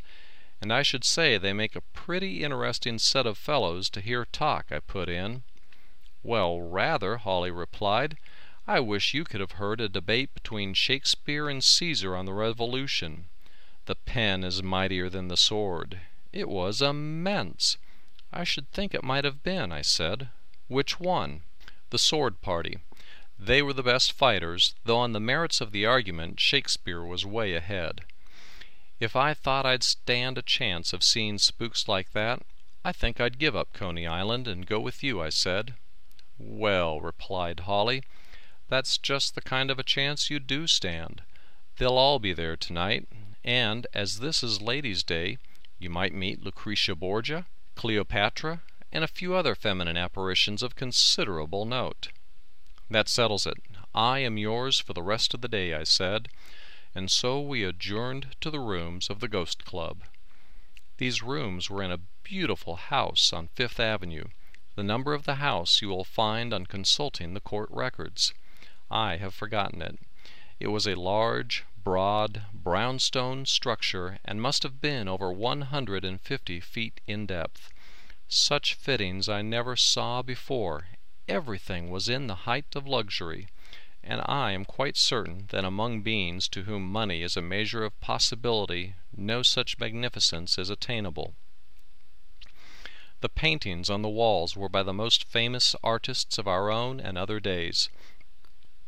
and 0.61 0.73
I 0.73 0.83
should 0.83 1.03
say 1.03 1.37
they 1.37 1.53
make 1.53 1.75
a 1.75 1.81
pretty 1.81 2.45
interesting 2.45 3.01
set 3.01 3.27
of 3.27 3.37
fellows 3.37 3.91
to 3.91 4.01
hear 4.01 4.25
talk, 4.25 4.67
I 4.71 4.79
put 4.79 5.09
in. 5.09 5.43
Well, 6.23 6.61
rather, 6.61 7.17
Hawley 7.17 7.51
replied. 7.51 8.17
I 8.65 8.79
wish 8.79 9.13
you 9.13 9.25
could 9.25 9.41
have 9.41 9.59
heard 9.59 9.81
a 9.81 9.89
debate 9.89 10.33
between 10.35 10.73
Shakespeare 10.73 11.49
and 11.49 11.65
Caesar 11.65 12.15
on 12.15 12.27
the 12.27 12.33
Revolution. 12.33 13.27
The 13.87 13.97
pen 13.97 14.45
is 14.45 14.63
mightier 14.63 15.09
than 15.09 15.29
the 15.29 15.37
sword. 15.37 16.01
It 16.33 16.49
was 16.49 16.81
immense. 16.81 17.79
I 18.33 18.45
should 18.45 18.71
think 18.71 18.95
it 18.95 19.03
might 19.03 19.25
have 19.25 19.43
been, 19.43 19.73
I 19.73 19.83
said. 19.83 20.29
Which 20.69 21.01
one? 21.01 21.43
The 21.91 21.99
sword 21.99 22.41
party. 22.41 22.79
They 23.39 23.61
were 23.61 23.73
the 23.73 23.83
best 23.83 24.13
fighters, 24.13 24.75
though 24.85 24.99
on 24.99 25.13
the 25.13 25.21
merits 25.21 25.61
of 25.61 25.73
the 25.73 25.85
argument 25.85 26.39
Shakespeare 26.39 27.03
was 27.03 27.27
way 27.27 27.55
ahead. 27.55 28.03
If 29.01 29.17
I 29.17 29.35
thought 29.35 29.67
I'd 29.67 29.83
stand 29.83 30.39
a 30.39 30.43
chance 30.43 30.93
of 30.93 31.03
seeing 31.03 31.39
spooks 31.39 31.89
like 31.89 32.13
that, 32.13 32.43
I 32.85 32.93
think 32.93 33.21
I'd 33.21 33.39
give 33.39 33.57
up 33.57 33.73
Coney 33.73 34.07
Island 34.07 34.47
and 34.47 34.65
go 34.65 34.79
with 34.79 35.03
you, 35.03 35.21
I 35.21 35.29
said. 35.29 35.75
Well, 36.39 37.01
replied 37.01 37.61
Hawley, 37.61 38.05
that's 38.69 38.97
just 38.97 39.35
the 39.35 39.43
kind 39.43 39.71
of 39.71 39.79
a 39.79 39.83
chance 39.85 40.31
you 40.31 40.39
do 40.39 40.67
stand. 40.69 41.23
They'll 41.79 41.99
all 41.99 42.21
be 42.21 42.33
there 42.33 42.57
tonight, 42.57 43.09
and 43.45 43.87
as 43.93 44.21
this 44.21 44.43
is 44.43 44.63
Ladies' 44.63 45.03
Day, 45.03 45.39
you 45.79 45.91
might 45.91 46.15
meet 46.15 46.45
Lucretia 46.45 46.95
Borgia, 46.95 47.47
Cleopatra, 47.75 48.63
and 48.93 49.03
a 49.03 49.09
few 49.09 49.35
other 49.35 49.55
feminine 49.55 49.97
apparitions 49.97 50.63
of 50.63 50.77
considerable 50.77 51.65
note. 51.65 52.09
That 52.91 53.09
settles 53.09 53.47
it. 53.47 53.57
I 53.95 54.21
am 54.21 54.39
yours 54.39 54.79
for 54.79 54.93
the 54.93 55.03
rest 55.03 55.35
of 55.35 55.41
the 55.41 55.49
day, 55.49 55.75
I 55.75 55.85
said, 55.85 56.29
and 56.95 57.11
so 57.11 57.41
we 57.41 57.65
adjourned 57.65 58.37
to 58.43 58.51
the 58.51 58.61
rooms 58.61 59.09
of 59.09 59.21
the 59.21 59.29
Ghost 59.29 59.65
Club. 59.65 60.03
These 60.99 61.23
rooms 61.23 61.69
were 61.71 61.83
in 61.83 61.91
a 61.91 62.01
beautiful 62.23 62.77
house 62.77 63.33
on 63.33 63.49
Fifth 63.55 63.81
Avenue. 63.81 64.25
The 64.77 64.83
number 64.83 65.15
of 65.15 65.25
the 65.25 65.37
house 65.37 65.83
you 65.83 65.89
will 65.89 66.05
find 66.05 66.55
on 66.55 66.67
consulting 66.67 67.35
the 67.35 67.41
court 67.41 67.69
records. 67.73 68.33
I 68.91 69.17
have 69.17 69.35
forgotten 69.35 69.83
it. 69.83 69.99
It 70.61 70.69
was 70.69 70.87
a 70.87 70.95
large, 70.95 71.65
broad, 71.85 72.43
brownstone 72.53 73.45
structure 73.45 74.19
and 74.25 74.41
must 74.41 74.63
have 74.63 74.81
been 74.81 75.09
over 75.09 75.33
one 75.33 75.63
hundred 75.63 76.05
and 76.05 76.21
fifty 76.21 76.61
feet 76.61 77.01
in 77.07 77.27
depth. 77.27 77.71
Such 78.29 78.75
fittings 78.75 79.29
I 79.29 79.43
never 79.43 79.77
saw 79.77 80.23
before 80.23 80.87
everything 81.29 81.91
was 81.91 82.09
in 82.09 82.27
the 82.27 82.47
height 82.47 82.75
of 82.75 82.87
luxury, 82.87 83.49
and 84.03 84.23
I 84.27 84.53
am 84.53 84.65
quite 84.65 84.97
certain 84.97 85.47
that 85.51 85.65
among 85.65 86.03
beings 86.03 86.49
to 86.49 86.63
whom 86.63 86.91
money 86.91 87.23
is 87.23 87.37
a 87.37 87.43
measure 87.43 87.85
of 87.85 88.01
possibility 88.01 88.95
no 89.17 89.43
such 89.43 89.79
magnificence 89.79 90.59
is 90.59 90.71
attainable. 90.71 91.35
The 93.21 93.29
paintings 93.29 93.89
on 93.89 94.03
the 94.03 94.09
walls 94.09 94.57
were 94.57 94.69
by 94.69 94.83
the 94.83 94.93
most 94.93 95.25
famous 95.25 95.77
artists 95.85 96.39
of 96.39 96.49
our 96.49 96.71
own 96.71 96.99
and 96.99 97.17
other 97.17 97.39
days. 97.39 97.89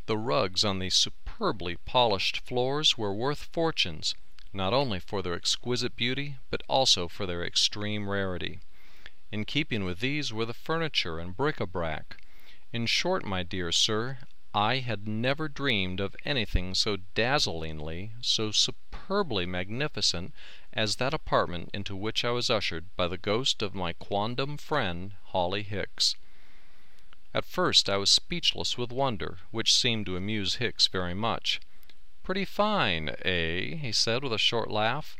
The 0.07 0.19
rugs 0.19 0.65
on 0.65 0.81
the 0.81 0.91
superbly 1.37 1.75
polished 1.85 2.39
floors 2.47 2.97
were 2.97 3.13
worth 3.13 3.49
fortunes, 3.53 4.15
not 4.53 4.73
only 4.73 5.01
for 5.01 5.21
their 5.21 5.35
exquisite 5.35 5.97
beauty, 5.97 6.37
but 6.49 6.63
also 6.69 7.09
for 7.09 7.27
their 7.27 7.43
extreme 7.45 8.09
rarity. 8.09 8.61
In 9.33 9.45
keeping 9.45 9.85
with 9.85 9.99
these 9.99 10.33
were 10.33 10.45
the 10.45 10.55
furniture 10.55 11.19
and 11.19 11.37
bric 11.37 11.59
a 11.59 11.67
brac. 11.67 12.23
In 12.73 12.87
short, 12.87 13.25
my 13.25 13.43
dear 13.43 13.73
sir, 13.73 14.19
I 14.55 14.77
had 14.77 15.09
never 15.09 15.49
dreamed 15.49 15.99
of 15.99 16.15
anything 16.25 16.73
so 16.73 16.99
dazzlingly, 17.17 18.13
so 18.21 18.53
superbly 18.53 19.45
magnificent 19.45 20.33
as 20.73 20.97
that 20.97 21.13
apartment 21.13 21.69
into 21.75 21.97
which 21.97 22.25
I 22.25 22.31
was 22.31 22.49
ushered 22.49 22.95
by 22.95 23.09
the 23.09 23.19
ghost 23.19 23.61
of 23.61 23.75
my 23.75 23.93
quondam 23.93 24.57
friend, 24.57 25.15
Hawley 25.25 25.65
Hicks. 25.65 26.15
At 27.35 27.45
first 27.45 27.91
I 27.91 27.97
was 27.97 28.11
speechless 28.11 28.79
with 28.79 28.93
wonder, 28.93 29.39
which 29.51 29.75
seemed 29.75 30.07
to 30.07 30.17
amuse 30.17 30.57
Hicks 30.57 30.87
very 30.87 31.15
much. 31.15 31.61
Pretty 32.23 32.45
fine, 32.45 33.09
eh? 33.25 33.75
he 33.75 33.91
said 33.91 34.23
with 34.23 34.33
a 34.33 34.39
short 34.39 34.71
laugh. 34.71 35.17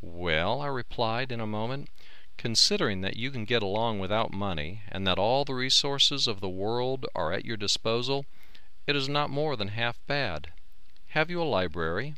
Well, 0.00 0.62
I 0.62 0.68
replied 0.68 1.30
in 1.30 1.40
a 1.40 1.46
moment, 1.46 1.90
Considering 2.38 3.02
that 3.02 3.16
you 3.16 3.30
can 3.30 3.44
get 3.44 3.62
along 3.62 3.98
without 3.98 4.32
money, 4.32 4.82
and 4.88 5.06
that 5.06 5.18
all 5.18 5.44
the 5.44 5.54
resources 5.54 6.26
of 6.26 6.40
the 6.40 6.48
world 6.48 7.04
are 7.14 7.32
at 7.32 7.44
your 7.44 7.58
disposal, 7.58 8.24
it 8.86 8.96
is 8.96 9.08
not 9.08 9.30
more 9.30 9.54
than 9.54 9.68
half 9.68 10.00
bad. 10.06 10.52
Have 11.08 11.30
you 11.30 11.42
a 11.42 11.44
library? 11.44 12.14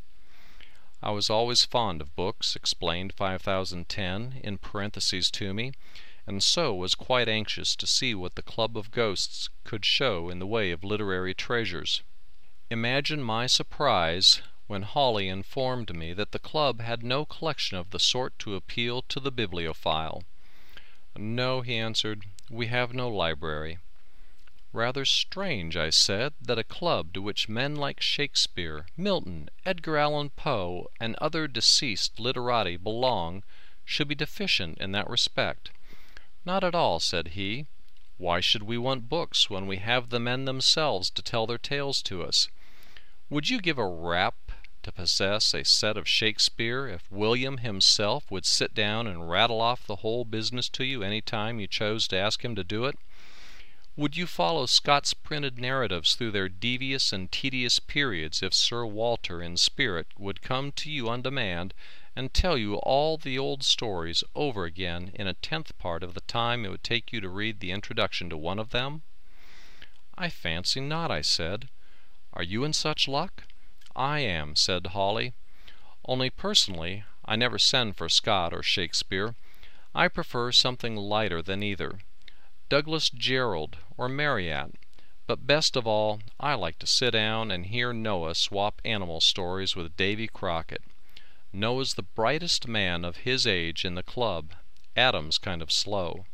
I 1.02 1.10
was 1.10 1.28
always 1.28 1.64
fond 1.64 2.00
of 2.00 2.14
books, 2.14 2.54
explained 2.54 3.12
5010 3.12 4.40
in 4.42 4.58
parentheses 4.58 5.30
to 5.32 5.52
me, 5.52 5.72
and 6.26 6.42
so 6.42 6.74
was 6.74 6.94
quite 6.94 7.28
anxious 7.28 7.76
to 7.76 7.86
see 7.86 8.14
what 8.14 8.34
the 8.34 8.42
Club 8.42 8.78
of 8.78 8.90
Ghosts 8.90 9.50
could 9.62 9.84
show 9.84 10.30
in 10.30 10.38
the 10.38 10.46
way 10.46 10.70
of 10.70 10.82
literary 10.82 11.34
treasures. 11.34 12.02
Imagine 12.70 13.22
my 13.22 13.46
surprise 13.46 14.40
when 14.66 14.82
Hawley 14.82 15.28
informed 15.28 15.94
me 15.94 16.14
that 16.14 16.32
the 16.32 16.38
club 16.38 16.80
had 16.80 17.02
no 17.02 17.26
collection 17.26 17.76
of 17.76 17.90
the 17.90 18.00
sort 18.00 18.38
to 18.38 18.54
appeal 18.54 19.02
to 19.02 19.20
the 19.20 19.30
bibliophile. 19.30 20.24
No, 21.14 21.60
he 21.60 21.76
answered, 21.76 22.24
we 22.50 22.68
have 22.68 22.94
no 22.94 23.08
library. 23.08 23.78
Rather 24.72 25.04
strange, 25.04 25.76
I 25.76 25.90
said, 25.90 26.32
that 26.40 26.58
a 26.58 26.64
club 26.64 27.12
to 27.12 27.22
which 27.22 27.48
men 27.48 27.76
like 27.76 28.00
Shakespeare, 28.00 28.86
Milton, 28.96 29.50
Edgar 29.64 29.98
Allan 29.98 30.30
Poe, 30.30 30.90
and 30.98 31.14
other 31.16 31.46
deceased 31.46 32.18
literati 32.18 32.76
belong 32.76 33.44
should 33.84 34.08
be 34.08 34.14
deficient 34.14 34.78
in 34.78 34.92
that 34.92 35.08
respect. 35.08 35.70
Not 36.44 36.62
at 36.62 36.74
all, 36.74 37.00
said 37.00 37.28
he. 37.28 37.66
Why 38.18 38.40
should 38.40 38.62
we 38.62 38.76
want 38.76 39.08
books 39.08 39.48
when 39.48 39.66
we 39.66 39.78
have 39.78 40.10
the 40.10 40.20
men 40.20 40.44
themselves 40.44 41.10
to 41.10 41.22
tell 41.22 41.46
their 41.46 41.58
tales 41.58 42.02
to 42.02 42.22
us? 42.22 42.48
Would 43.30 43.48
you 43.48 43.60
give 43.60 43.78
a 43.78 43.86
rap 43.86 44.52
to 44.82 44.92
possess 44.92 45.54
a 45.54 45.64
set 45.64 45.96
of 45.96 46.06
Shakespeare 46.06 46.86
if 46.86 47.10
William 47.10 47.58
himself 47.58 48.30
would 48.30 48.44
sit 48.44 48.74
down 48.74 49.06
and 49.06 49.30
rattle 49.30 49.60
off 49.60 49.86
the 49.86 49.96
whole 49.96 50.26
business 50.26 50.68
to 50.70 50.84
you 50.84 51.02
any 51.02 51.22
time 51.22 51.58
you 51.58 51.66
chose 51.66 52.06
to 52.08 52.18
ask 52.18 52.44
him 52.44 52.54
to 52.54 52.62
do 52.62 52.84
it? 52.84 52.98
Would 53.96 54.16
you 54.16 54.26
follow 54.26 54.66
Scott's 54.66 55.14
printed 55.14 55.58
narratives 55.58 56.14
through 56.14 56.32
their 56.32 56.48
devious 56.48 57.12
and 57.12 57.32
tedious 57.32 57.78
periods 57.78 58.42
if 58.42 58.52
Sir 58.52 58.84
Walter 58.84 59.40
in 59.40 59.56
spirit 59.56 60.08
would 60.18 60.42
come 60.42 60.72
to 60.72 60.90
you 60.90 61.08
on 61.08 61.22
demand 61.22 61.72
and 62.16 62.32
tell 62.32 62.56
you 62.56 62.76
all 62.76 63.16
the 63.16 63.38
old 63.38 63.62
stories 63.62 64.22
over 64.34 64.64
again 64.64 65.10
in 65.14 65.26
a 65.26 65.34
tenth 65.34 65.76
part 65.78 66.02
of 66.02 66.14
the 66.14 66.20
time 66.22 66.64
it 66.64 66.68
would 66.68 66.84
take 66.84 67.12
you 67.12 67.20
to 67.20 67.28
read 67.28 67.60
the 67.60 67.72
introduction 67.72 68.30
to 68.30 68.36
one 68.36 68.58
of 68.58 68.70
them? 68.70 69.02
I 70.16 70.28
fancy 70.28 70.80
not, 70.80 71.10
I 71.10 71.22
said. 71.22 71.68
Are 72.32 72.42
you 72.42 72.64
in 72.64 72.72
such 72.72 73.08
luck? 73.08 73.44
I 73.96 74.20
am, 74.20 74.54
said 74.54 74.88
Hawley. 74.88 75.34
Only 76.04 76.30
personally, 76.30 77.04
I 77.24 77.36
never 77.36 77.58
send 77.58 77.96
for 77.96 78.08
Scott 78.08 78.52
or 78.52 78.62
Shakespeare. 78.62 79.34
I 79.94 80.08
prefer 80.08 80.52
something 80.52 80.96
lighter 80.96 81.42
than 81.42 81.62
either. 81.62 82.00
Douglas 82.68 83.10
Jerrold 83.10 83.78
or 83.96 84.08
Marryat. 84.08 84.72
But 85.26 85.46
best 85.46 85.76
of 85.76 85.86
all, 85.86 86.20
I 86.38 86.54
like 86.54 86.78
to 86.80 86.86
sit 86.86 87.12
down 87.12 87.50
and 87.50 87.66
hear 87.66 87.92
Noah 87.92 88.34
swap 88.34 88.80
animal 88.84 89.20
stories 89.20 89.74
with 89.74 89.96
Davy 89.96 90.28
Crockett. 90.28 90.82
Noah's 91.56 91.94
the 91.94 92.02
brightest 92.02 92.66
man 92.66 93.04
of 93.04 93.18
his 93.18 93.46
age 93.46 93.84
in 93.84 93.94
the 93.94 94.02
club. 94.02 94.54
Adam's 94.96 95.38
kind 95.38 95.62
of 95.62 95.70
slow. 95.70 96.26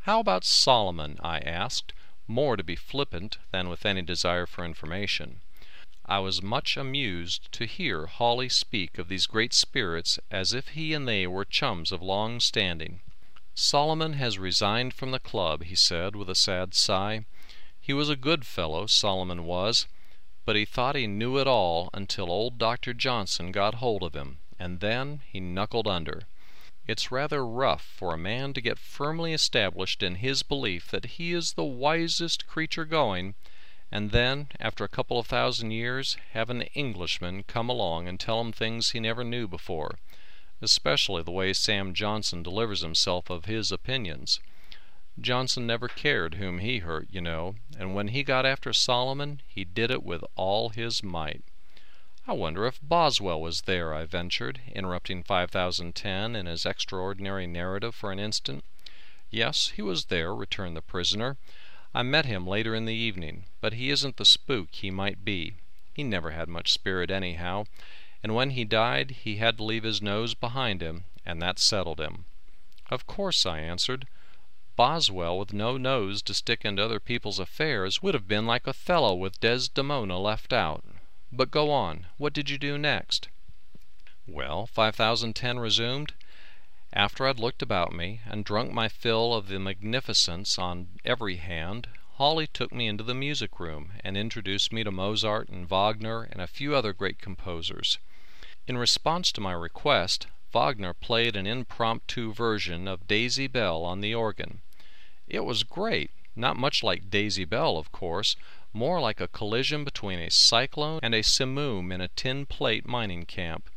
How 0.00 0.20
about 0.20 0.44
Solomon? 0.44 1.18
I 1.22 1.38
asked, 1.38 1.94
more 2.28 2.58
to 2.58 2.62
be 2.62 2.76
flippant 2.76 3.38
than 3.50 3.70
with 3.70 3.86
any 3.86 4.02
desire 4.02 4.44
for 4.44 4.62
information. 4.62 5.40
I 6.04 6.18
was 6.18 6.42
much 6.42 6.76
amused 6.76 7.50
to 7.52 7.64
hear 7.64 8.04
Hawley 8.04 8.50
speak 8.50 8.98
of 8.98 9.08
these 9.08 9.26
great 9.26 9.54
spirits 9.54 10.18
as 10.30 10.52
if 10.52 10.68
he 10.68 10.92
and 10.92 11.08
they 11.08 11.26
were 11.26 11.46
chums 11.46 11.90
of 11.90 12.02
long 12.02 12.38
standing. 12.38 13.00
Solomon 13.54 14.12
has 14.14 14.38
resigned 14.38 14.92
from 14.92 15.12
the 15.12 15.18
club, 15.18 15.64
he 15.64 15.74
said 15.74 16.14
with 16.14 16.28
a 16.28 16.34
sad 16.34 16.74
sigh. 16.74 17.24
He 17.80 17.94
was 17.94 18.10
a 18.10 18.16
good 18.16 18.44
fellow, 18.44 18.86
Solomon 18.86 19.44
was, 19.44 19.86
but 20.44 20.56
he 20.56 20.66
thought 20.66 20.94
he 20.94 21.06
knew 21.06 21.38
it 21.38 21.46
all 21.46 21.88
until 21.94 22.30
old 22.30 22.58
Dr. 22.58 22.92
Johnson 22.92 23.50
got 23.50 23.76
hold 23.76 24.02
of 24.02 24.12
him, 24.12 24.40
and 24.62 24.78
then 24.78 25.22
he 25.26 25.40
knuckled 25.40 25.88
under. 25.88 26.22
It's 26.86 27.10
rather 27.10 27.44
rough 27.44 27.82
for 27.82 28.14
a 28.14 28.24
man 28.32 28.52
to 28.52 28.60
get 28.60 28.78
firmly 28.78 29.32
established 29.32 30.04
in 30.04 30.16
his 30.16 30.44
belief 30.44 30.88
that 30.92 31.16
he 31.16 31.32
is 31.32 31.54
the 31.54 31.64
wisest 31.64 32.46
creature 32.46 32.84
going 32.84 33.34
and 33.90 34.12
then, 34.12 34.48
after 34.60 34.84
a 34.84 34.88
couple 34.88 35.18
of 35.18 35.26
thousand 35.26 35.72
years, 35.72 36.16
have 36.30 36.48
an 36.48 36.62
Englishman 36.74 37.42
come 37.42 37.68
along 37.68 38.06
and 38.06 38.20
tell 38.20 38.40
him 38.40 38.52
things 38.52 38.92
he 38.92 39.00
never 39.00 39.24
knew 39.24 39.48
before, 39.48 39.98
especially 40.62 41.24
the 41.24 41.32
way 41.32 41.52
Sam 41.52 41.92
Johnson 41.92 42.44
delivers 42.44 42.82
himself 42.82 43.30
of 43.30 43.46
his 43.46 43.72
opinions. 43.72 44.38
Johnson 45.20 45.66
never 45.66 45.88
cared 45.88 46.36
whom 46.36 46.60
he 46.60 46.78
hurt, 46.78 47.08
you 47.10 47.20
know, 47.20 47.56
and 47.76 47.96
when 47.96 48.08
he 48.08 48.22
got 48.22 48.46
after 48.46 48.72
Solomon 48.72 49.42
he 49.46 49.64
did 49.64 49.90
it 49.90 50.04
with 50.04 50.24
all 50.36 50.68
his 50.68 51.02
might. 51.02 51.42
I 52.24 52.34
wonder 52.34 52.66
if 52.66 52.78
Boswell 52.80 53.40
was 53.40 53.62
there, 53.62 53.92
I 53.92 54.04
ventured, 54.04 54.60
interrupting 54.72 55.24
5010 55.24 56.36
in 56.36 56.46
his 56.46 56.64
extraordinary 56.64 57.48
narrative 57.48 57.96
for 57.96 58.12
an 58.12 58.20
instant. 58.20 58.64
Yes, 59.28 59.70
he 59.70 59.82
was 59.82 60.04
there, 60.04 60.32
returned 60.32 60.76
the 60.76 60.82
prisoner. 60.82 61.36
I 61.92 62.04
met 62.04 62.24
him 62.24 62.46
later 62.46 62.76
in 62.76 62.84
the 62.84 62.94
evening, 62.94 63.46
but 63.60 63.72
he 63.72 63.90
isn't 63.90 64.18
the 64.18 64.24
spook 64.24 64.68
he 64.72 64.88
might 64.88 65.24
be. 65.24 65.54
He 65.94 66.04
never 66.04 66.30
had 66.30 66.48
much 66.48 66.72
spirit 66.72 67.10
anyhow, 67.10 67.64
and 68.22 68.36
when 68.36 68.50
he 68.50 68.64
died 68.64 69.10
he 69.22 69.38
had 69.38 69.56
to 69.56 69.64
leave 69.64 69.82
his 69.82 70.00
nose 70.00 70.34
behind 70.34 70.80
him, 70.80 71.02
and 71.26 71.42
that 71.42 71.58
settled 71.58 71.98
him. 71.98 72.26
Of 72.88 73.04
course, 73.04 73.44
I 73.44 73.58
answered. 73.58 74.06
Boswell 74.76 75.40
with 75.40 75.52
no 75.52 75.76
nose 75.76 76.22
to 76.22 76.34
stick 76.34 76.64
into 76.64 76.84
other 76.84 77.00
people's 77.00 77.40
affairs 77.40 78.00
would 78.00 78.14
have 78.14 78.28
been 78.28 78.46
like 78.46 78.68
Othello 78.68 79.12
with 79.12 79.40
Desdemona 79.40 80.20
left 80.20 80.52
out. 80.52 80.84
But 81.32 81.50
go 81.50 81.70
on. 81.70 82.06
What 82.18 82.34
did 82.34 82.50
you 82.50 82.58
do 82.58 82.76
next? 82.76 83.28
Well, 84.26 84.66
5010 84.66 85.58
resumed, 85.58 86.12
after 86.92 87.26
I'd 87.26 87.38
looked 87.38 87.62
about 87.62 87.90
me 87.90 88.20
and 88.26 88.44
drunk 88.44 88.70
my 88.70 88.88
fill 88.88 89.32
of 89.32 89.48
the 89.48 89.58
magnificence 89.58 90.58
on 90.58 90.88
every 91.06 91.36
hand, 91.36 91.88
Hawley 92.16 92.46
took 92.46 92.70
me 92.70 92.86
into 92.86 93.02
the 93.02 93.14
music 93.14 93.58
room 93.58 93.94
and 94.04 94.14
introduced 94.14 94.74
me 94.74 94.84
to 94.84 94.90
Mozart 94.90 95.48
and 95.48 95.66
Wagner 95.66 96.24
and 96.24 96.42
a 96.42 96.46
few 96.46 96.74
other 96.74 96.92
great 96.92 97.18
composers. 97.18 97.98
In 98.66 98.76
response 98.76 99.32
to 99.32 99.40
my 99.40 99.52
request, 99.52 100.26
Wagner 100.52 100.92
played 100.92 101.34
an 101.34 101.46
impromptu 101.46 102.34
version 102.34 102.86
of 102.86 103.08
Daisy 103.08 103.46
Bell 103.46 103.84
on 103.84 104.02
the 104.02 104.14
organ. 104.14 104.60
It 105.26 105.46
was 105.46 105.62
great, 105.62 106.10
not 106.36 106.58
much 106.58 106.82
like 106.82 107.08
Daisy 107.08 107.46
Bell, 107.46 107.78
of 107.78 107.90
course, 107.90 108.36
more 108.72 109.00
like 109.00 109.20
a 109.20 109.28
collision 109.28 109.84
between 109.84 110.18
a 110.18 110.30
cyclone 110.30 111.00
and 111.02 111.14
a 111.14 111.22
simoom 111.22 111.92
in 111.92 112.00
a 112.00 112.08
tin 112.08 112.46
plate 112.46 112.86
mining 112.86 113.26
camp. 113.26 113.68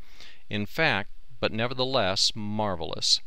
In 0.50 0.66
fact, 0.66 1.10
but 1.40 1.52
nevertheless 1.52 2.32
marvelous. 2.36 3.22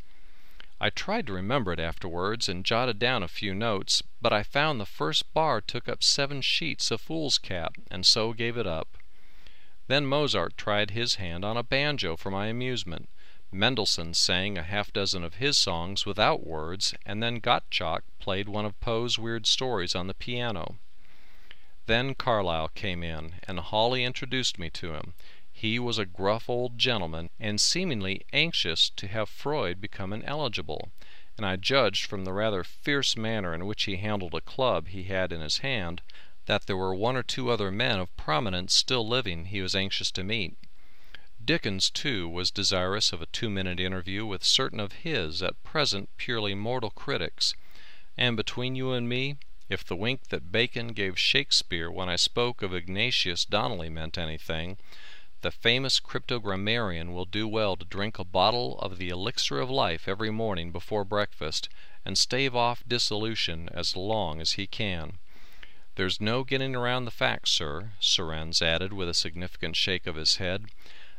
I 0.81 0.91
tried 0.91 1.27
to 1.27 1.33
remember 1.33 1.73
it 1.73 1.81
afterwards 1.81 2.49
and 2.49 2.65
jotted 2.65 2.99
down 2.99 3.23
a 3.23 3.29
few 3.29 3.53
notes, 3.53 4.03
but 4.23 4.33
I 4.33 4.45
found 4.45 4.81
the 4.81 4.87
first 4.87 5.33
bar 5.35 5.61
took 5.61 5.89
up 5.89 6.05
seven 6.05 6.41
sheets 6.41 6.91
of 6.91 7.01
foolscap, 7.01 7.75
and 7.91 8.07
so 8.07 8.33
gave 8.33 8.57
it 8.57 8.67
up. 8.67 8.97
Then 9.89 10.07
Mozart 10.07 10.57
tried 10.57 10.91
his 10.91 11.17
hand 11.17 11.45
on 11.45 11.57
a 11.57 11.65
banjo 11.65 12.17
for 12.17 12.31
my 12.31 12.47
amusement. 12.47 13.09
Mendelssohn 13.51 14.15
sang 14.15 14.57
a 14.57 14.63
half 14.63 14.93
dozen 14.93 15.25
of 15.25 15.35
his 15.35 15.59
songs 15.59 16.07
without 16.07 16.47
words, 16.47 16.95
and 17.05 17.23
then 17.23 17.41
Gottschalk 17.41 18.03
played 18.19 18.49
one 18.49 18.65
of 18.65 18.79
Poe's 18.79 19.19
weird 19.19 19.47
stories 19.47 19.95
on 19.95 20.07
the 20.07 20.15
piano. 20.15 20.77
Then 21.89 22.15
Carlyle 22.15 22.69
came 22.69 23.03
in, 23.03 23.37
and 23.49 23.59
Hawley 23.59 24.05
introduced 24.05 24.59
me 24.59 24.69
to 24.69 24.93
him. 24.93 25.15
He 25.51 25.79
was 25.79 25.97
a 25.97 26.05
gruff 26.05 26.51
old 26.51 26.77
gentleman, 26.77 27.31
and 27.41 27.59
seemingly 27.59 28.27
anxious 28.31 28.91
to 28.91 29.09
have 29.09 29.31
Froude 29.31 29.81
become 29.81 30.13
ineligible, 30.13 30.93
and 31.39 31.47
I 31.47 31.57
judged 31.57 32.05
from 32.05 32.27
the 32.27 32.35
rather 32.35 32.63
fierce 32.63 33.17
manner 33.17 33.55
in 33.55 33.65
which 33.65 33.85
he 33.85 33.97
handled 33.97 34.35
a 34.35 34.43
club 34.43 34.89
he 34.89 35.05
had 35.05 35.33
in 35.33 35.41
his 35.41 35.59
hand 35.65 36.03
that 36.45 36.67
there 36.67 36.77
were 36.77 36.95
one 36.95 37.17
or 37.17 37.23
two 37.23 37.49
other 37.49 37.71
men 37.71 37.99
of 37.99 38.15
prominence 38.19 38.75
still 38.75 39.09
living 39.09 39.47
he 39.47 39.63
was 39.63 39.75
anxious 39.75 40.11
to 40.11 40.23
meet. 40.23 40.59
Dickens, 41.43 41.89
too, 41.89 42.29
was 42.29 42.51
desirous 42.51 43.15
of 43.15 43.23
a 43.23 43.33
two 43.33 43.49
minute 43.49 43.81
interview 43.81 44.27
with 44.27 44.45
certain 44.45 44.79
of 44.79 44.93
his, 44.93 45.43
at 45.43 45.63
present 45.63 46.11
purely 46.19 46.55
mortal 46.55 46.91
critics, 46.91 47.55
and 48.19 48.37
between 48.37 48.75
you 48.75 48.93
and 48.93 49.09
me, 49.09 49.39
if 49.69 49.85
the 49.85 49.97
wink 49.97 50.29
that 50.29 50.51
Bacon 50.51 50.89
gave 50.89 51.19
Shakespeare 51.19 51.91
when 51.91 52.09
I 52.09 52.17
spoke 52.17 52.63
of 52.63 52.75
Ignatius 52.75 53.45
Donnelly 53.45 53.89
meant 53.89 54.17
anything, 54.17 54.79
the 55.43 55.51
famous 55.51 56.01
cryptogrammarian 56.01 57.13
will 57.13 57.25
do 57.25 57.47
well 57.47 57.77
to 57.77 57.85
drink 57.85 58.19
a 58.19 58.25
bottle 58.25 58.79
of 58.81 58.99
the 58.99 59.09
elixir 59.09 59.61
of 59.61 59.71
life 59.71 60.09
every 60.09 60.31
morning 60.31 60.73
before 60.73 61.05
breakfast, 61.05 61.69
and 62.05 62.17
stave 62.17 62.57
off 62.57 62.83
dissolution 62.89 63.69
as 63.73 63.95
long 63.95 64.41
as 64.41 64.53
he 64.53 64.67
can. 64.67 65.19
There's 65.95 66.21
no 66.21 66.45
getting 66.45 66.75
around 66.75 67.05
the 67.05 67.11
fact, 67.11 67.49
sir, 67.49 67.93
Surrenz 68.01 68.63
added 68.63 68.93
with 68.93 69.09
a 69.09 69.15
significant 69.15 69.77
shake 69.77 70.07
of 70.07 70.17
his 70.17 70.37
head 70.37 70.67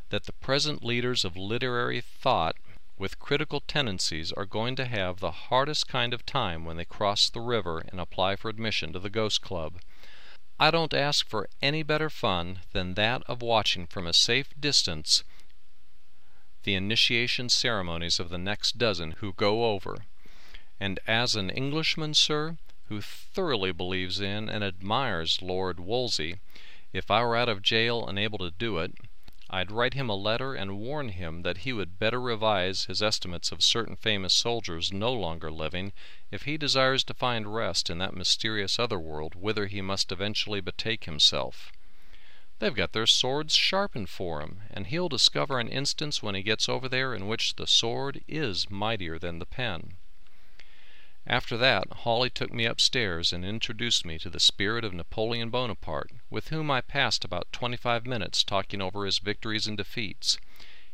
that 0.09 0.25
the 0.25 0.33
present 0.33 0.83
leaders 0.83 1.23
of 1.23 1.37
literary 1.37 2.01
thought 2.01 2.55
with 2.99 3.17
critical 3.17 3.61
tendencies 3.61 4.33
are 4.33 4.45
going 4.45 4.75
to 4.75 4.85
have 4.85 5.19
the 5.19 5.31
hardest 5.31 5.87
kind 5.87 6.13
of 6.13 6.25
time 6.25 6.65
when 6.65 6.75
they 6.75 6.85
cross 6.85 7.29
the 7.29 7.39
river 7.39 7.81
and 7.89 7.99
apply 7.99 8.35
for 8.35 8.49
admission 8.49 8.91
to 8.91 8.99
the 8.99 9.09
Ghost 9.09 9.41
Club. 9.41 9.79
I 10.59 10.69
don't 10.69 10.93
ask 10.93 11.27
for 11.27 11.47
any 11.61 11.81
better 11.81 12.09
fun 12.09 12.59
than 12.73 12.95
that 12.95 13.23
of 13.27 13.41
watching 13.41 13.87
from 13.87 14.05
a 14.05 14.13
safe 14.13 14.53
distance 14.59 15.23
the 16.63 16.75
initiation 16.75 17.47
ceremonies 17.47 18.19
of 18.19 18.29
the 18.29 18.37
next 18.37 18.77
dozen 18.77 19.11
who 19.19 19.31
go 19.31 19.71
over. 19.71 19.99
And 20.77 20.99
as 21.07 21.35
an 21.35 21.49
Englishman, 21.49 22.13
sir, 22.13 22.57
who 22.89 22.99
thoroughly 22.99 23.71
believes 23.71 24.19
in 24.19 24.49
and 24.49 24.61
admires 24.61 25.41
Lord 25.41 25.79
Wolseley, 25.79 26.39
if 26.91 27.09
I 27.09 27.23
were 27.23 27.37
out 27.37 27.47
of 27.47 27.61
jail 27.61 28.05
and 28.05 28.19
able 28.19 28.39
to 28.39 28.51
do 28.51 28.79
it, 28.79 28.93
I'd 29.51 29.71
write 29.71 29.95
him 29.95 30.11
a 30.11 30.15
letter 30.15 30.53
and 30.53 30.77
warn 30.77 31.09
him 31.09 31.41
that 31.41 31.59
he 31.65 31.73
would 31.73 31.97
better 31.97 32.21
revise 32.21 32.85
his 32.85 33.01
estimates 33.01 33.51
of 33.51 33.63
certain 33.63 33.95
famous 33.95 34.31
soldiers 34.31 34.93
no 34.93 35.11
longer 35.11 35.49
living 35.49 35.91
if 36.29 36.43
he 36.43 36.55
desires 36.55 37.03
to 37.05 37.15
find 37.15 37.51
rest 37.55 37.89
in 37.89 37.97
that 37.97 38.13
mysterious 38.13 38.77
other 38.77 38.99
world 38.99 39.33
whither 39.33 39.65
he 39.65 39.81
must 39.81 40.11
eventually 40.11 40.61
betake 40.61 41.05
himself. 41.05 41.71
They've 42.59 42.75
got 42.75 42.93
their 42.93 43.07
swords 43.07 43.55
sharpened 43.55 44.09
for 44.09 44.41
him, 44.41 44.61
and 44.69 44.85
he'll 44.85 45.09
discover 45.09 45.59
an 45.59 45.67
instance 45.67 46.21
when 46.21 46.35
he 46.35 46.43
gets 46.43 46.69
over 46.69 46.87
there 46.87 47.15
in 47.15 47.25
which 47.27 47.55
the 47.55 47.65
sword 47.65 48.21
is 48.27 48.69
mightier 48.69 49.17
than 49.17 49.39
the 49.39 49.47
pen. 49.47 49.97
After 51.27 51.57
that 51.57 51.91
Hawley 51.91 52.29
took 52.29 52.53
me 52.53 52.65
upstairs 52.65 53.33
and 53.33 53.45
introduced 53.45 54.05
me 54.05 54.17
to 54.19 54.29
the 54.29 54.39
spirit 54.39 54.83
of 54.85 54.93
Napoleon 54.93 55.49
Bonaparte, 55.49 56.11
with 56.29 56.47
whom 56.47 56.71
I 56.71 56.81
passed 56.81 57.25
about 57.25 57.51
twenty 57.51 57.77
five 57.77 58.05
minutes 58.05 58.43
talking 58.43 58.81
over 58.81 59.05
his 59.05 59.19
victories 59.19 59.67
and 59.67 59.77
defeats. 59.77 60.37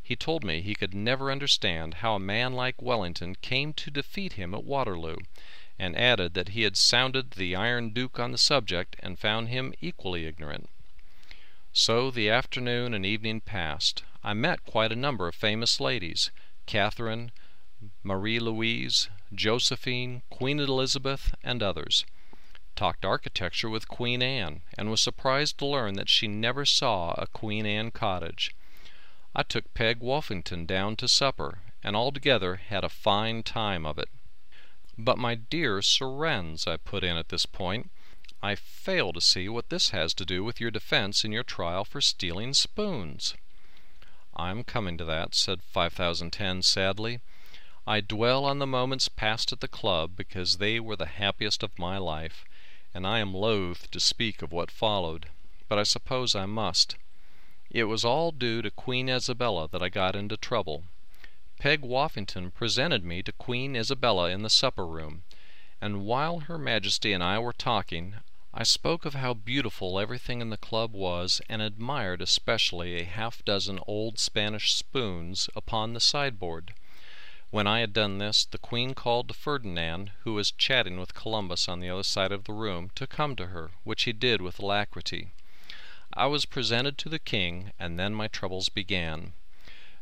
He 0.02 0.16
told 0.16 0.44
me 0.44 0.62
he 0.62 0.76
could 0.76 0.94
never 0.94 1.32
understand 1.32 1.96
how 1.96 2.16
a 2.16 2.20
man 2.20 2.54
like 2.54 2.82
Wellington 2.82 3.36
came 3.36 3.74
to 3.74 3.90
defeat 3.90 4.34
him 4.34 4.54
at 4.54 4.64
Waterloo, 4.64 5.18
and 5.80 5.98
added 5.98 6.34
that 6.34 6.50
he 6.50 6.64
had 6.64 6.78
sounded 6.78 7.32
the 7.32 7.56
Iron 7.56 7.92
Duke 7.92 8.20
on 8.20 8.32
the 8.32 8.38
subject 8.38 8.96
and 9.00 9.20
found 9.20 9.50
him 9.50 9.74
equally 9.82 10.26
ignorant. 10.26 10.70
So 11.72 12.12
the 12.12 12.30
afternoon 12.30 12.94
and 12.94 13.06
evening 13.06 13.42
passed. 13.42 14.04
I 14.24 14.34
met 14.34 14.66
quite 14.66 14.92
a 14.92 14.96
number 14.96 15.28
of 15.28 15.36
famous 15.36 15.80
ladies 15.80 16.32
Catherine, 16.66 17.32
Marie 18.04 18.40
Louise, 18.40 19.10
Josephine, 19.34 20.22
Queen 20.30 20.60
Elizabeth, 20.60 21.34
and 21.44 21.64
others. 21.64 22.06
Talked 22.76 23.06
architecture 23.06 23.70
with 23.70 23.88
Queen 23.88 24.22
Anne, 24.22 24.62
and 24.78 24.92
was 24.92 25.02
surprised 25.02 25.58
to 25.58 25.66
learn 25.66 25.96
that 25.96 26.10
she 26.10 26.28
never 26.28 26.66
saw 26.66 27.14
a 27.18 27.28
Queen 27.28 27.66
Anne 27.66 27.92
cottage. 27.92 28.54
I 29.36 29.44
took 29.44 29.74
Peg 29.74 30.00
Woffington 30.00 30.68
down 30.68 30.96
to 30.98 31.08
supper, 31.08 31.60
and 31.84 31.96
altogether 31.96 32.58
had 32.58 32.84
a 32.84 32.90
fine 32.90 33.44
time 33.44 33.86
of 33.86 33.98
it. 33.98 34.10
But 34.98 35.18
my 35.18 35.36
dear 35.36 35.82
Surrenz, 35.82 36.68
I 36.68 36.78
put 36.78 37.04
in 37.04 37.18
at 37.18 37.30
this 37.30 37.46
point, 37.46 37.90
I 38.42 38.56
fail 38.56 39.12
to 39.14 39.22
see 39.22 39.50
what 39.50 39.70
this 39.70 39.90
has 39.90 40.14
to 40.14 40.26
do 40.26 40.44
with 40.44 40.62
your 40.62 40.72
defense 40.72 41.26
in 41.26 41.32
your 41.32 41.44
trial 41.44 41.84
for 41.84 42.00
stealing 42.00 42.54
spoons. 42.54 43.34
I'm 44.36 44.64
coming 44.64 44.98
to 44.98 45.06
that, 45.06 45.34
said 45.34 45.64
5010 45.64 46.62
sadly. 46.62 47.22
I 47.88 48.02
dwell 48.02 48.46
on 48.46 48.58
the 48.58 48.66
moments 48.66 49.10
passed 49.10 49.52
at 49.52 49.60
the 49.60 49.68
club 49.68 50.16
because 50.16 50.58
they 50.58 50.80
were 50.80 50.96
the 50.96 51.06
happiest 51.06 51.62
of 51.62 51.78
my 51.78 52.00
life, 52.00 52.44
and 52.96 53.06
I 53.06 53.20
am 53.20 53.32
loath 53.32 53.92
to 53.92 54.00
speak 54.00 54.42
of 54.42 54.52
what 54.52 54.72
followed, 54.72 55.28
but 55.70 55.78
I 55.78 55.84
suppose 55.84 56.34
I 56.34 56.48
must. 56.48 56.96
It 57.70 57.84
was 57.84 58.04
all 58.04 58.32
due 58.32 58.64
to 58.64 58.72
Queen 58.72 59.08
Isabella 59.08 59.68
that 59.68 59.84
I 59.84 59.90
got 59.90 60.16
into 60.16 60.36
trouble. 60.36 60.86
Peg 61.60 61.82
Woffington 61.82 62.52
presented 62.52 63.04
me 63.04 63.22
to 63.22 63.32
Queen 63.32 63.76
Isabella 63.76 64.32
in 64.32 64.42
the 64.42 64.50
supper 64.50 64.88
room, 64.88 65.24
and 65.80 66.08
while 66.08 66.40
Her 66.40 66.58
Majesty 66.58 67.14
and 67.14 67.24
I 67.24 67.38
were 67.38 67.54
talking, 67.54 68.16
I 68.52 68.64
spoke 68.64 69.06
of 69.06 69.14
how 69.14 69.36
beautiful 69.36 70.00
everything 70.00 70.42
in 70.42 70.50
the 70.50 70.58
club 70.58 70.94
was, 70.94 71.40
and 71.48 71.62
admired 71.62 72.24
especially 72.24 73.00
a 73.00 73.06
half 73.06 73.46
dozen 73.46 73.80
old 73.86 74.18
Spanish 74.18 74.74
spoons 74.74 75.52
upon 75.56 75.94
the 75.94 76.00
sideboard. 76.00 76.74
When 77.52 77.68
I 77.68 77.82
had 77.82 77.94
done 77.94 78.18
this, 78.18 78.44
the 78.44 78.58
Queen 78.58 78.96
called 78.96 79.28
to 79.28 79.36
Ferdinand, 79.36 80.12
who 80.24 80.34
was 80.34 80.50
chatting 80.50 81.00
with 81.00 81.14
Columbus 81.14 81.70
on 81.70 81.80
the 81.80 81.92
other 81.92 82.02
side 82.02 82.32
of 82.32 82.46
the 82.46 82.54
room, 82.54 82.90
to 82.96 83.06
come 83.06 83.36
to 83.36 83.46
her, 83.46 83.70
which 83.84 84.06
he 84.06 84.14
did 84.14 84.42
with 84.42 84.58
alacrity. 84.58 85.30
I 86.12 86.26
was 86.26 86.46
presented 86.48 86.98
to 86.98 87.08
the 87.08 87.20
King, 87.20 87.72
and 87.78 88.00
then 88.00 88.16
my 88.16 88.28
troubles 88.28 88.70
began. 88.70 89.34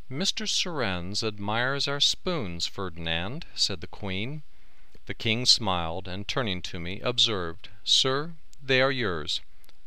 "Mr. 0.09 0.47
Surrenz 0.47 1.21
admires 1.21 1.85
our 1.85 1.99
spoons, 1.99 2.65
Ferdinand," 2.65 3.45
said 3.55 3.81
the 3.81 3.87
Queen. 3.87 4.43
The 5.05 5.13
King 5.13 5.45
smiled, 5.45 6.07
and 6.07 6.25
turning 6.25 6.61
to 6.61 6.79
me, 6.79 7.01
observed, 7.01 7.67
"Sir, 7.83 8.35
they 8.61 8.79
are 8.81 8.89
yours. 8.89 9.41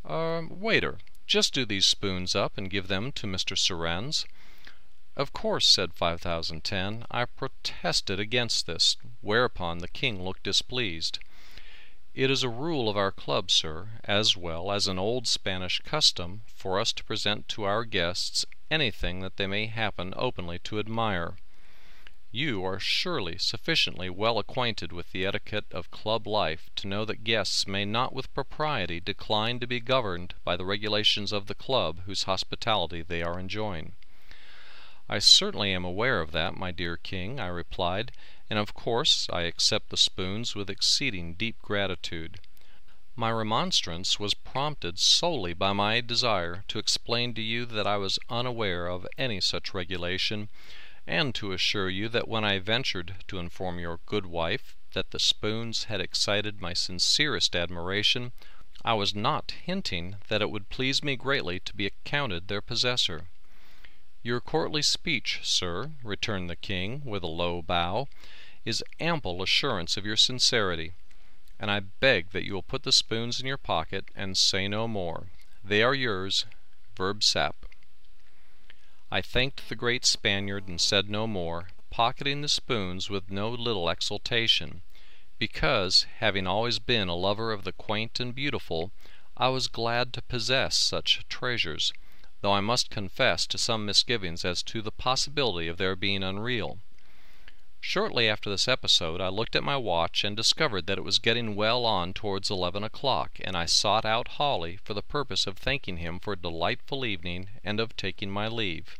Er 0.07 0.45
waiter, 0.47 0.99
just 1.25 1.55
do 1.55 1.65
these 1.65 1.87
spoons 1.87 2.35
up 2.35 2.55
and 2.55 2.69
give 2.69 2.87
them 2.87 3.11
to 3.13 3.25
Mr. 3.25 3.57
Surrenz." 3.57 4.27
"Of 5.19 5.33
course," 5.33 5.65
said 5.65 5.95
5010. 5.95 7.07
I 7.09 7.25
protested 7.25 8.19
against 8.19 8.67
this, 8.67 8.97
whereupon 9.21 9.79
the 9.79 9.87
King 9.87 10.21
looked 10.23 10.43
displeased. 10.43 11.17
"It 12.13 12.29
is 12.29 12.43
a 12.43 12.49
rule 12.49 12.87
of 12.87 12.95
our 12.97 13.11
club, 13.11 13.49
sir, 13.49 13.99
as 14.03 14.37
well 14.37 14.71
as 14.71 14.85
an 14.85 14.99
old 14.99 15.25
Spanish 15.25 15.79
custom, 15.79 16.43
for 16.45 16.79
us 16.79 16.93
to 16.93 17.03
present 17.03 17.47
to 17.47 17.63
our 17.63 17.83
guests 17.83 18.45
anything 18.69 19.21
that 19.21 19.37
they 19.37 19.47
may 19.47 19.65
happen 19.65 20.13
openly 20.15 20.59
to 20.59 20.77
admire. 20.77 21.37
You 22.31 22.63
are 22.63 22.79
surely 22.79 23.39
sufficiently 23.39 24.11
well 24.11 24.37
acquainted 24.37 24.91
with 24.91 25.13
the 25.13 25.25
etiquette 25.25 25.65
of 25.71 25.89
club 25.89 26.27
life 26.27 26.69
to 26.75 26.87
know 26.87 27.05
that 27.05 27.23
guests 27.23 27.65
may 27.65 27.85
not 27.85 28.13
with 28.13 28.31
propriety 28.35 28.99
decline 28.99 29.59
to 29.61 29.65
be 29.65 29.79
governed 29.79 30.35
by 30.43 30.55
the 30.55 30.65
regulations 30.65 31.31
of 31.31 31.47
the 31.47 31.55
club 31.55 32.01
whose 32.05 32.25
hospitality 32.29 33.01
they 33.01 33.23
are 33.23 33.39
enjoying." 33.39 33.95
"I 35.09 35.19
certainly 35.19 35.71
am 35.71 35.85
aware 35.85 36.19
of 36.19 36.33
that, 36.33 36.57
my 36.57 36.71
dear 36.71 36.97
King," 36.97 37.39
I 37.39 37.47
replied, 37.47 38.11
"and 38.49 38.59
of 38.59 38.73
course 38.73 39.29
I 39.31 39.43
accept 39.43 39.87
the 39.87 39.95
spoons 39.95 40.53
with 40.53 40.69
exceeding 40.69 41.35
deep 41.35 41.61
gratitude. 41.61 42.41
My 43.15 43.31
remonstrance 43.31 44.19
was 44.19 44.33
prompted 44.33 44.99
solely 44.99 45.53
by 45.53 45.71
my 45.71 46.01
desire 46.01 46.65
to 46.67 46.77
explain 46.77 47.33
to 47.35 47.41
you 47.41 47.65
that 47.67 47.87
I 47.87 47.95
was 47.95 48.19
unaware 48.27 48.87
of 48.87 49.07
any 49.17 49.39
such 49.39 49.73
regulation, 49.73 50.49
and 51.07 51.33
to 51.35 51.53
assure 51.53 51.89
you 51.89 52.09
that 52.09 52.27
when 52.27 52.43
I 52.43 52.59
ventured 52.59 53.15
to 53.29 53.39
inform 53.39 53.79
your 53.79 54.01
good 54.07 54.25
wife 54.25 54.75
that 54.91 55.11
the 55.11 55.19
spoons 55.21 55.85
had 55.85 56.01
excited 56.01 56.59
my 56.59 56.73
sincerest 56.73 57.55
admiration, 57.55 58.33
I 58.83 58.95
was 58.95 59.15
not 59.15 59.51
hinting 59.51 60.17
that 60.27 60.41
it 60.41 60.49
would 60.51 60.67
please 60.67 61.01
me 61.01 61.15
greatly 61.15 61.61
to 61.61 61.73
be 61.73 61.85
accounted 61.85 62.49
their 62.49 62.61
possessor." 62.61 63.29
"Your 64.27 64.41
courtly 64.41 64.81
speech, 64.81 65.39
sir," 65.41 65.91
returned 66.03 66.49
the 66.49 66.57
King, 66.57 67.01
with 67.05 67.23
a 67.23 67.27
low 67.27 67.61
bow, 67.61 68.09
"is 68.65 68.83
ample 68.99 69.41
assurance 69.41 69.95
of 69.95 70.05
your 70.05 70.17
sincerity 70.17 70.91
and 71.57 71.71
I 71.71 71.79
beg 71.79 72.31
that 72.31 72.43
you 72.43 72.53
will 72.53 72.61
put 72.61 72.83
the 72.83 72.91
spoons 72.91 73.39
in 73.39 73.45
your 73.45 73.55
pocket 73.57 74.09
and 74.17 74.37
say 74.37 74.67
no 74.67 74.85
more. 74.85 75.27
They 75.63 75.81
are 75.81 75.95
yours, 75.95 76.45
verb 76.97 77.23
sap." 77.23 77.55
I 79.09 79.21
thanked 79.21 79.69
the 79.69 79.77
great 79.77 80.03
Spaniard 80.05 80.67
and 80.67 80.81
said 80.81 81.09
no 81.09 81.25
more, 81.25 81.69
pocketing 81.89 82.41
the 82.41 82.49
spoons 82.49 83.09
with 83.09 83.31
no 83.31 83.49
little 83.49 83.87
exultation, 83.89 84.81
because, 85.39 86.05
having 86.17 86.45
always 86.45 86.79
been 86.79 87.07
a 87.07 87.15
lover 87.15 87.53
of 87.53 87.63
the 87.63 87.71
quaint 87.71 88.19
and 88.19 88.35
beautiful, 88.35 88.91
I 89.37 89.47
was 89.47 89.69
glad 89.69 90.11
to 90.15 90.21
possess 90.21 90.75
such 90.77 91.25
treasures, 91.29 91.93
though 92.41 92.53
I 92.53 92.61
must 92.61 92.89
confess 92.89 93.47
to 93.47 93.57
some 93.57 93.85
misgivings 93.85 94.45
as 94.45 94.61
to 94.63 94.81
the 94.81 94.91
possibility 94.91 95.67
of 95.67 95.77
their 95.77 95.95
being 95.95 96.23
unreal. 96.23 96.79
Shortly 97.79 98.27
after 98.27 98.49
this 98.49 98.67
episode 98.67 99.21
I 99.21 99.29
looked 99.29 99.55
at 99.55 99.63
my 99.63 99.77
watch 99.77 100.23
and 100.23 100.35
discovered 100.35 100.87
that 100.87 100.97
it 100.97 101.03
was 101.03 101.19
getting 101.19 101.55
well 101.55 101.85
on 101.85 102.13
towards 102.13 102.49
eleven 102.49 102.83
o'clock, 102.83 103.39
and 103.41 103.55
I 103.55 103.65
sought 103.65 104.03
out 104.03 104.29
Hawley 104.29 104.77
for 104.83 104.93
the 104.93 105.01
purpose 105.01 105.47
of 105.47 105.57
thanking 105.57 105.97
him 105.97 106.19
for 106.19 106.33
a 106.33 106.37
delightful 106.37 107.05
evening 107.05 107.49
and 107.63 107.79
of 107.79 107.95
taking 107.95 108.29
my 108.29 108.47
leave. 108.47 108.97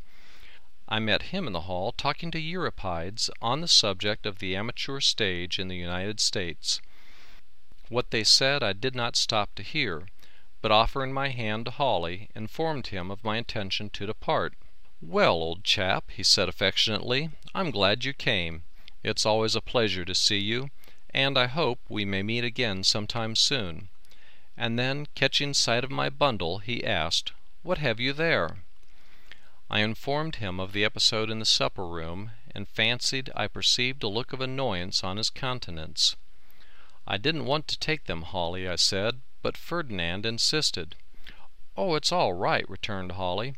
I 0.88 1.00
met 1.00 1.34
him 1.34 1.46
in 1.46 1.52
the 1.52 1.62
hall 1.62 1.92
talking 1.92 2.30
to 2.30 2.40
Euripides 2.40 3.28
on 3.42 3.60
the 3.60 3.68
subject 3.68 4.24
of 4.24 4.38
the 4.38 4.56
amateur 4.56 5.00
stage 5.00 5.58
in 5.58 5.68
the 5.68 5.76
United 5.76 6.18
States. 6.18 6.80
What 7.90 8.10
they 8.10 8.24
said 8.24 8.62
I 8.62 8.72
did 8.72 8.94
not 8.94 9.16
stop 9.16 9.54
to 9.56 9.62
hear, 9.62 10.06
but 10.60 10.72
offering 10.72 11.12
my 11.12 11.28
hand 11.28 11.66
to 11.66 11.70
Hawley, 11.70 12.28
informed 12.34 12.88
him 12.88 13.12
of 13.12 13.22
my 13.22 13.36
intention 13.36 13.90
to 13.90 14.06
depart. 14.06 14.54
"Well, 15.00 15.34
old 15.34 15.62
chap," 15.62 16.10
he 16.10 16.24
said 16.24 16.48
affectionately, 16.48 17.30
"I'm 17.54 17.70
glad 17.70 18.04
you 18.04 18.12
came. 18.12 18.64
It's 19.04 19.24
always 19.24 19.54
a 19.54 19.60
pleasure 19.60 20.04
to 20.04 20.16
see 20.16 20.38
you, 20.38 20.70
and 21.14 21.38
I 21.38 21.46
hope 21.46 21.78
we 21.88 22.04
may 22.04 22.24
meet 22.24 22.42
again 22.42 22.82
sometime 22.82 23.36
soon." 23.36 23.88
And 24.56 24.76
then, 24.76 25.06
catching 25.14 25.54
sight 25.54 25.84
of 25.84 25.92
my 25.92 26.10
bundle, 26.10 26.58
he 26.58 26.84
asked, 26.84 27.30
"What 27.62 27.78
have 27.78 28.00
you 28.00 28.12
there?" 28.12 28.56
I 29.70 29.78
informed 29.78 30.36
him 30.36 30.58
of 30.58 30.72
the 30.72 30.84
episode 30.84 31.30
in 31.30 31.38
the 31.38 31.44
supper 31.44 31.86
room, 31.86 32.32
and 32.52 32.66
fancied 32.66 33.30
I 33.36 33.46
perceived 33.46 34.02
a 34.02 34.08
look 34.08 34.32
of 34.32 34.40
annoyance 34.40 35.04
on 35.04 35.18
his 35.18 35.30
countenance. 35.30 36.16
"I 37.06 37.16
didn't 37.16 37.44
want 37.44 37.68
to 37.68 37.78
take 37.78 38.06
them, 38.06 38.22
Hawley," 38.22 38.66
I 38.66 38.74
said, 38.74 39.20
but 39.40 39.56
Ferdinand 39.56 40.26
insisted. 40.26 40.96
"Oh, 41.76 41.94
it's 41.94 42.10
all 42.10 42.32
right," 42.32 42.68
returned 42.68 43.12
Hawley, 43.12 43.54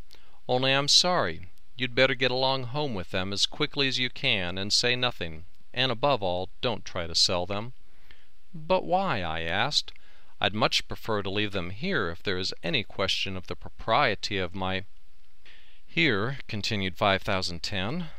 "only 0.47 0.73
I'm 0.73 0.89
sorry. 0.89 1.51
You'd 1.77 1.95
better 1.95 2.15
get 2.15 2.31
along 2.31 2.65
home 2.65 2.95
with 2.95 3.11
them 3.11 3.33
as 3.33 3.47
quickly 3.47 3.89
as 3.89 3.99
you 3.99 4.11
can, 4.11 4.59
and 4.59 4.73
say 4.73 4.95
nothing, 4.95 5.47
and 5.73 5.91
above 5.91 6.23
all 6.23 6.51
don't 6.61 6.85
try 6.85 7.07
to 7.07 7.15
sell 7.15 7.47
them." 7.47 7.73
"But 8.53 8.85
why?" 8.85 9.23
I 9.23 9.41
asked. 9.41 9.93
"I'd 10.41 10.55
much 10.55 10.87
prefer 10.87 11.23
to 11.23 11.31
leave 11.31 11.53
them 11.53 11.71
here 11.71 12.11
if 12.11 12.23
there 12.23 12.39
is 12.39 12.55
any 12.63 12.85
question 12.85 13.37
of 13.37 13.47
the 13.47 13.57
propriety 13.57 14.37
of 14.39 14.55
my 14.55 14.85
"Here," 15.87 16.39
continued 16.47 16.99
5010, 16.99 18.11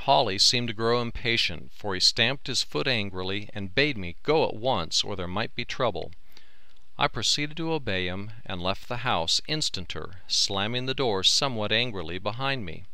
Hawley 0.00 0.38
seemed 0.38 0.68
to 0.68 0.74
grow 0.74 1.00
impatient, 1.00 1.72
for 1.72 1.94
he 1.94 2.00
stamped 2.00 2.46
his 2.46 2.62
foot 2.62 2.86
angrily 2.86 3.48
and 3.54 3.74
bade 3.74 3.96
me 3.96 4.16
go 4.22 4.46
at 4.46 4.54
once 4.54 5.02
or 5.02 5.16
there 5.16 5.26
might 5.26 5.54
be 5.54 5.64
trouble. 5.64 6.12
I 6.98 7.08
proceeded 7.08 7.58
to 7.58 7.74
obey 7.74 8.06
him, 8.06 8.32
and 8.46 8.62
left 8.62 8.88
the 8.88 9.04
house 9.04 9.42
instanter, 9.46 10.22
slamming 10.28 10.86
the 10.86 10.94
door 10.94 11.22
somewhat 11.22 11.70
angrily 11.70 12.18
behind 12.18 12.64
me. 12.64 12.84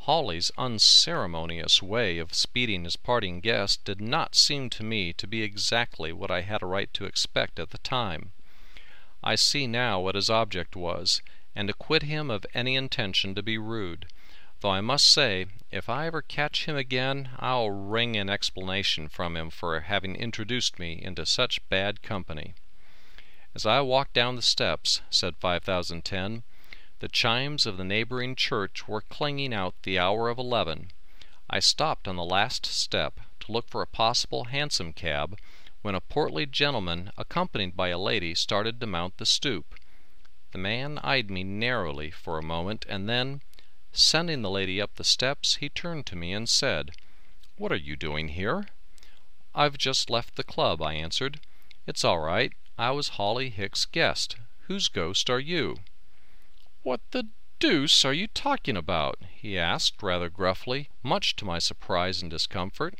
Hawley's 0.00 0.50
unceremonious 0.58 1.82
way 1.82 2.18
of 2.18 2.34
speeding 2.34 2.84
his 2.84 2.96
parting 2.96 3.40
guest 3.40 3.82
did 3.86 4.02
not 4.02 4.34
seem 4.34 4.68
to 4.68 4.84
me 4.84 5.14
to 5.14 5.26
be 5.26 5.42
exactly 5.42 6.12
what 6.12 6.30
I 6.30 6.42
had 6.42 6.62
a 6.62 6.66
right 6.66 6.92
to 6.92 7.06
expect 7.06 7.58
at 7.58 7.70
the 7.70 7.78
time. 7.78 8.32
I 9.24 9.34
see 9.34 9.66
now 9.66 9.98
what 9.98 10.14
his 10.14 10.28
object 10.28 10.76
was, 10.76 11.22
and 11.54 11.70
acquit 11.70 12.02
him 12.02 12.30
of 12.30 12.44
any 12.52 12.76
intention 12.76 13.34
to 13.34 13.42
be 13.42 13.56
rude, 13.56 14.08
though 14.60 14.72
I 14.72 14.82
must 14.82 15.06
say, 15.06 15.46
if 15.70 15.88
I 15.88 16.06
ever 16.06 16.20
catch 16.20 16.66
him 16.66 16.76
again 16.76 17.30
I'll 17.38 17.70
wring 17.70 18.14
an 18.14 18.28
explanation 18.28 19.08
from 19.08 19.38
him 19.38 19.48
for 19.48 19.80
having 19.80 20.16
introduced 20.16 20.78
me 20.78 21.00
into 21.02 21.24
such 21.24 21.66
bad 21.70 22.02
company. 22.02 22.54
As 23.56 23.64
I 23.64 23.80
walked 23.80 24.12
down 24.12 24.36
the 24.36 24.42
steps, 24.42 25.00
said 25.08 25.38
5010, 25.38 26.42
the 26.98 27.08
chimes 27.08 27.64
of 27.64 27.78
the 27.78 27.84
neighboring 27.84 28.36
church 28.36 28.86
were 28.86 29.00
clanging 29.00 29.54
out 29.54 29.74
the 29.82 29.98
hour 29.98 30.28
of 30.28 30.36
eleven. 30.36 30.90
I 31.48 31.60
stopped 31.60 32.06
on 32.06 32.16
the 32.16 32.22
last 32.22 32.66
step 32.66 33.18
to 33.40 33.52
look 33.52 33.70
for 33.70 33.80
a 33.80 33.86
possible 33.86 34.44
hansom 34.44 34.92
cab, 34.92 35.38
when 35.80 35.94
a 35.94 36.02
portly 36.02 36.44
gentleman 36.44 37.10
accompanied 37.16 37.74
by 37.74 37.88
a 37.88 37.98
lady 37.98 38.34
started 38.34 38.78
to 38.78 38.86
mount 38.86 39.16
the 39.16 39.24
stoop. 39.24 39.74
The 40.52 40.58
man 40.58 40.98
eyed 40.98 41.30
me 41.30 41.42
narrowly 41.42 42.10
for 42.10 42.36
a 42.36 42.42
moment, 42.42 42.84
and 42.90 43.08
then, 43.08 43.40
sending 43.90 44.42
the 44.42 44.50
lady 44.50 44.82
up 44.82 44.96
the 44.96 45.02
steps, 45.02 45.54
he 45.54 45.70
turned 45.70 46.04
to 46.08 46.14
me 46.16 46.34
and 46.34 46.46
said, 46.46 46.90
"What 47.56 47.72
are 47.72 47.76
you 47.76 47.96
doing 47.96 48.28
here?" 48.28 48.68
"I've 49.54 49.78
just 49.78 50.10
left 50.10 50.36
the 50.36 50.44
club," 50.44 50.82
I 50.82 50.92
answered. 50.92 51.40
"It's 51.86 52.04
all 52.04 52.18
right. 52.18 52.52
I 52.78 52.90
was 52.90 53.16
Hawley 53.16 53.48
Hicks' 53.48 53.86
guest. 53.86 54.36
Whose 54.66 54.88
ghost 54.88 55.30
are 55.30 55.40
you?" 55.40 55.78
"What 56.82 57.00
the 57.10 57.28
deuce 57.58 58.04
are 58.04 58.12
you 58.12 58.26
talking 58.26 58.76
about?" 58.76 59.18
he 59.34 59.58
asked, 59.58 60.02
rather 60.02 60.28
gruffly, 60.28 60.90
much 61.02 61.36
to 61.36 61.46
my 61.46 61.58
surprise 61.58 62.20
and 62.20 62.30
discomfort. 62.30 62.98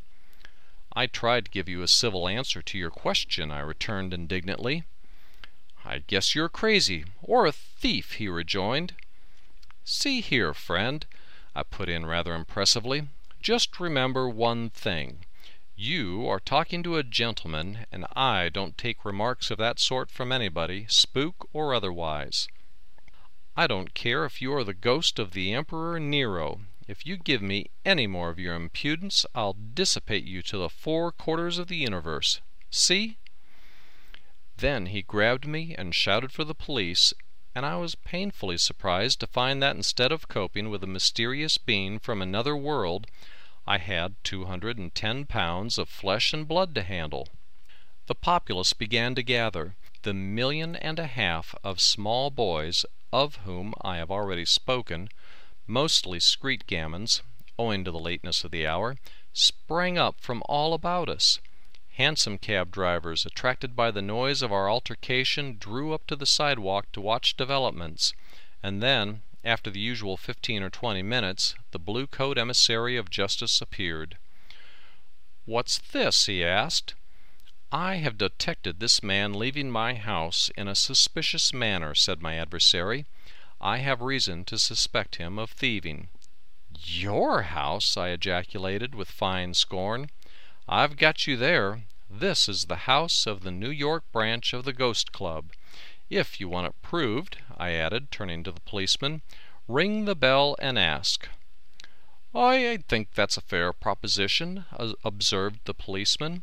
"I 0.94 1.06
tried 1.06 1.44
to 1.44 1.50
give 1.50 1.68
you 1.68 1.82
a 1.82 1.88
civil 1.88 2.26
answer 2.26 2.62
to 2.62 2.78
your 2.78 2.90
question," 2.90 3.50
I 3.50 3.60
returned 3.60 4.14
indignantly. 4.14 4.84
"I 5.84 5.98
guess 5.98 6.34
you're 6.34 6.48
crazy, 6.48 7.04
or 7.20 7.44
a 7.44 7.52
thief," 7.52 8.12
he 8.12 8.28
rejoined. 8.28 8.94
"See 9.84 10.22
here, 10.22 10.54
friend," 10.54 11.04
I 11.54 11.64
put 11.64 11.90
in 11.90 12.06
rather 12.06 12.34
impressively, 12.34 13.08
"just 13.42 13.78
remember 13.78 14.26
one 14.26 14.70
thing. 14.70 15.25
You 15.78 16.26
are 16.26 16.40
talking 16.40 16.82
to 16.84 16.96
a 16.96 17.02
gentleman, 17.02 17.84
and 17.92 18.06
I 18.14 18.48
don't 18.48 18.78
take 18.78 19.04
remarks 19.04 19.50
of 19.50 19.58
that 19.58 19.78
sort 19.78 20.10
from 20.10 20.32
anybody, 20.32 20.86
spook 20.88 21.50
or 21.52 21.74
otherwise. 21.74 22.48
I 23.54 23.66
don't 23.66 23.92
care 23.92 24.24
if 24.24 24.40
you 24.40 24.54
are 24.54 24.64
the 24.64 24.72
ghost 24.72 25.18
of 25.18 25.32
the 25.32 25.52
Emperor 25.52 26.00
Nero. 26.00 26.62
If 26.88 27.04
you 27.04 27.18
give 27.18 27.42
me 27.42 27.66
any 27.84 28.06
more 28.06 28.30
of 28.30 28.38
your 28.38 28.54
impudence, 28.54 29.26
I'll 29.34 29.52
dissipate 29.52 30.24
you 30.24 30.40
to 30.44 30.56
the 30.56 30.70
four 30.70 31.12
quarters 31.12 31.58
of 31.58 31.68
the 31.68 31.76
universe. 31.76 32.40
See? 32.70 33.18
Then 34.56 34.86
he 34.86 35.02
grabbed 35.02 35.46
me 35.46 35.74
and 35.76 35.94
shouted 35.94 36.32
for 36.32 36.44
the 36.44 36.54
police, 36.54 37.12
and 37.54 37.66
I 37.66 37.76
was 37.76 37.96
painfully 37.96 38.56
surprised 38.56 39.20
to 39.20 39.26
find 39.26 39.62
that 39.62 39.76
instead 39.76 40.10
of 40.10 40.28
coping 40.28 40.70
with 40.70 40.82
a 40.82 40.86
mysterious 40.86 41.58
being 41.58 41.98
from 41.98 42.22
another 42.22 42.56
world, 42.56 43.08
I 43.66 43.78
had 43.78 44.14
two 44.22 44.44
hundred 44.44 44.78
and 44.78 44.94
ten 44.94 45.24
pounds 45.24 45.76
of 45.76 45.88
flesh 45.88 46.32
and 46.32 46.46
blood 46.46 46.74
to 46.76 46.82
handle. 46.82 47.28
The 48.06 48.14
populace 48.14 48.72
began 48.72 49.14
to 49.16 49.22
gather. 49.22 49.74
The 50.02 50.14
million 50.14 50.76
and 50.76 51.00
a 51.00 51.06
half 51.06 51.54
of 51.64 51.80
small 51.80 52.30
boys, 52.30 52.86
of 53.12 53.36
whom 53.44 53.74
I 53.82 53.96
have 53.96 54.10
already 54.10 54.44
spoken, 54.44 55.08
mostly 55.66 56.20
screet 56.20 56.66
gamins, 56.68 57.22
owing 57.58 57.84
to 57.84 57.90
the 57.90 57.98
lateness 57.98 58.44
of 58.44 58.52
the 58.52 58.66
hour, 58.66 58.98
sprang 59.32 59.98
up 59.98 60.20
from 60.20 60.44
all 60.46 60.72
about 60.72 61.08
us. 61.08 61.40
Hansom 61.94 62.38
cab 62.38 62.70
drivers, 62.70 63.26
attracted 63.26 63.74
by 63.74 63.90
the 63.90 64.02
noise 64.02 64.42
of 64.42 64.52
our 64.52 64.70
altercation, 64.70 65.56
drew 65.58 65.92
up 65.92 66.06
to 66.06 66.14
the 66.14 66.26
sidewalk 66.26 66.92
to 66.92 67.00
watch 67.00 67.36
developments, 67.36 68.12
and 68.62 68.82
then, 68.82 69.22
after 69.47 69.70
the 69.70 69.78
usual 69.78 70.16
fifteen 70.16 70.61
or 70.61 70.68
twenty 70.68 71.05
minutes, 71.05 71.55
the 71.70 71.78
blue 71.78 72.09
coat 72.09 72.36
emissary 72.36 72.97
of 72.97 73.09
justice 73.09 73.61
appeared. 73.61 74.18
"What's 75.44 75.78
this?" 75.78 76.26
he 76.26 76.44
asked. 76.44 76.94
"I 77.70 77.97
have 77.97 78.18
detected 78.18 78.80
this 78.80 79.05
man 79.05 79.32
leaving 79.34 79.70
my 79.70 79.94
house 79.94 80.51
in 80.57 80.66
a 80.66 80.74
suspicious 80.74 81.53
manner," 81.53 81.94
said 81.94 82.20
my 82.20 82.34
adversary. 82.34 83.07
"I 83.61 83.76
have 83.78 84.01
reason 84.01 84.44
to 84.47 84.59
suspect 84.59 85.14
him 85.14 85.38
of 85.38 85.53
thieving." 85.53 86.09
"Your 86.84 87.42
house!" 87.42 87.97
I 87.97 88.09
ejaculated, 88.09 88.97
with 88.97 89.09
fine 89.12 89.55
scorn. 89.55 90.11
I've 90.68 90.97
got 90.97 91.28
you 91.28 91.36
there. 91.36 91.84
This 92.11 92.49
is 92.49 92.64
the 92.64 92.90
house 92.90 93.28
of 93.28 93.42
the 93.44 93.53
New 93.53 93.70
York 93.70 94.03
branch 94.11 94.53
of 94.53 94.64
the 94.64 94.72
Ghost 94.72 95.12
Club. 95.12 95.53
If 96.11 96.40
you 96.40 96.49
want 96.49 96.66
it 96.66 96.82
proved," 96.82 97.38
I 97.59 97.70
added, 97.70 98.11
turning 98.11 98.44
to 98.44 98.52
the 98.52 98.61
policeman, 98.61 99.22
"ring 99.66 100.04
the 100.04 100.14
bell 100.14 100.57
and 100.59 100.78
ask." 100.78 101.26
"I 102.34 102.80
think 102.86 103.14
that's 103.14 103.38
a 103.38 103.40
fair 103.40 103.72
proposition," 103.72 104.66
observed 105.02 105.61
the 105.64 105.72
policeman. 105.72 106.42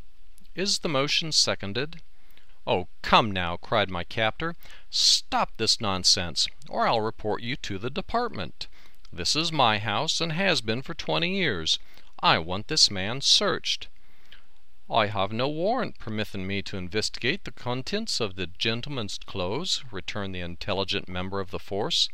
"Is 0.56 0.80
the 0.80 0.90
motion 0.90 1.32
seconded?" 1.32 2.02
"Oh, 2.66 2.88
come 3.04 3.32
now!" 3.32 3.58
cried 3.58 3.92
my 3.92 4.04
captor. 4.04 4.56
"Stop 4.90 5.52
this 5.58 5.80
nonsense, 5.80 6.48
or 6.68 6.88
I'll 6.88 7.02
report 7.02 7.44
you 7.44 7.58
to 7.58 7.78
the 7.78 7.92
Department. 7.92 8.68
This 9.12 9.36
is 9.36 9.52
my 9.52 9.78
house, 9.78 10.20
and 10.20 10.32
has 10.32 10.62
been 10.62 10.82
for 10.82 10.96
twenty 10.96 11.36
years. 11.38 11.78
I 12.22 12.40
want 12.40 12.70
this 12.70 12.90
man 12.90 13.22
searched. 13.22 13.88
"I 14.96 15.08
have 15.08 15.32
no 15.32 15.48
warrant 15.48 15.98
permittin' 15.98 16.46
me 16.46 16.62
to 16.62 16.78
investigate 16.78 17.46
the 17.46 17.52
contents 17.52 18.20
of 18.20 18.36
the 18.36 18.46
gentleman's 18.46 19.18
clothes," 19.18 19.84
returned 19.90 20.36
the 20.36 20.42
intelligent 20.42 21.10
member 21.10 21.40
of 21.40 21.50
the 21.50 21.58
force. 21.58 22.10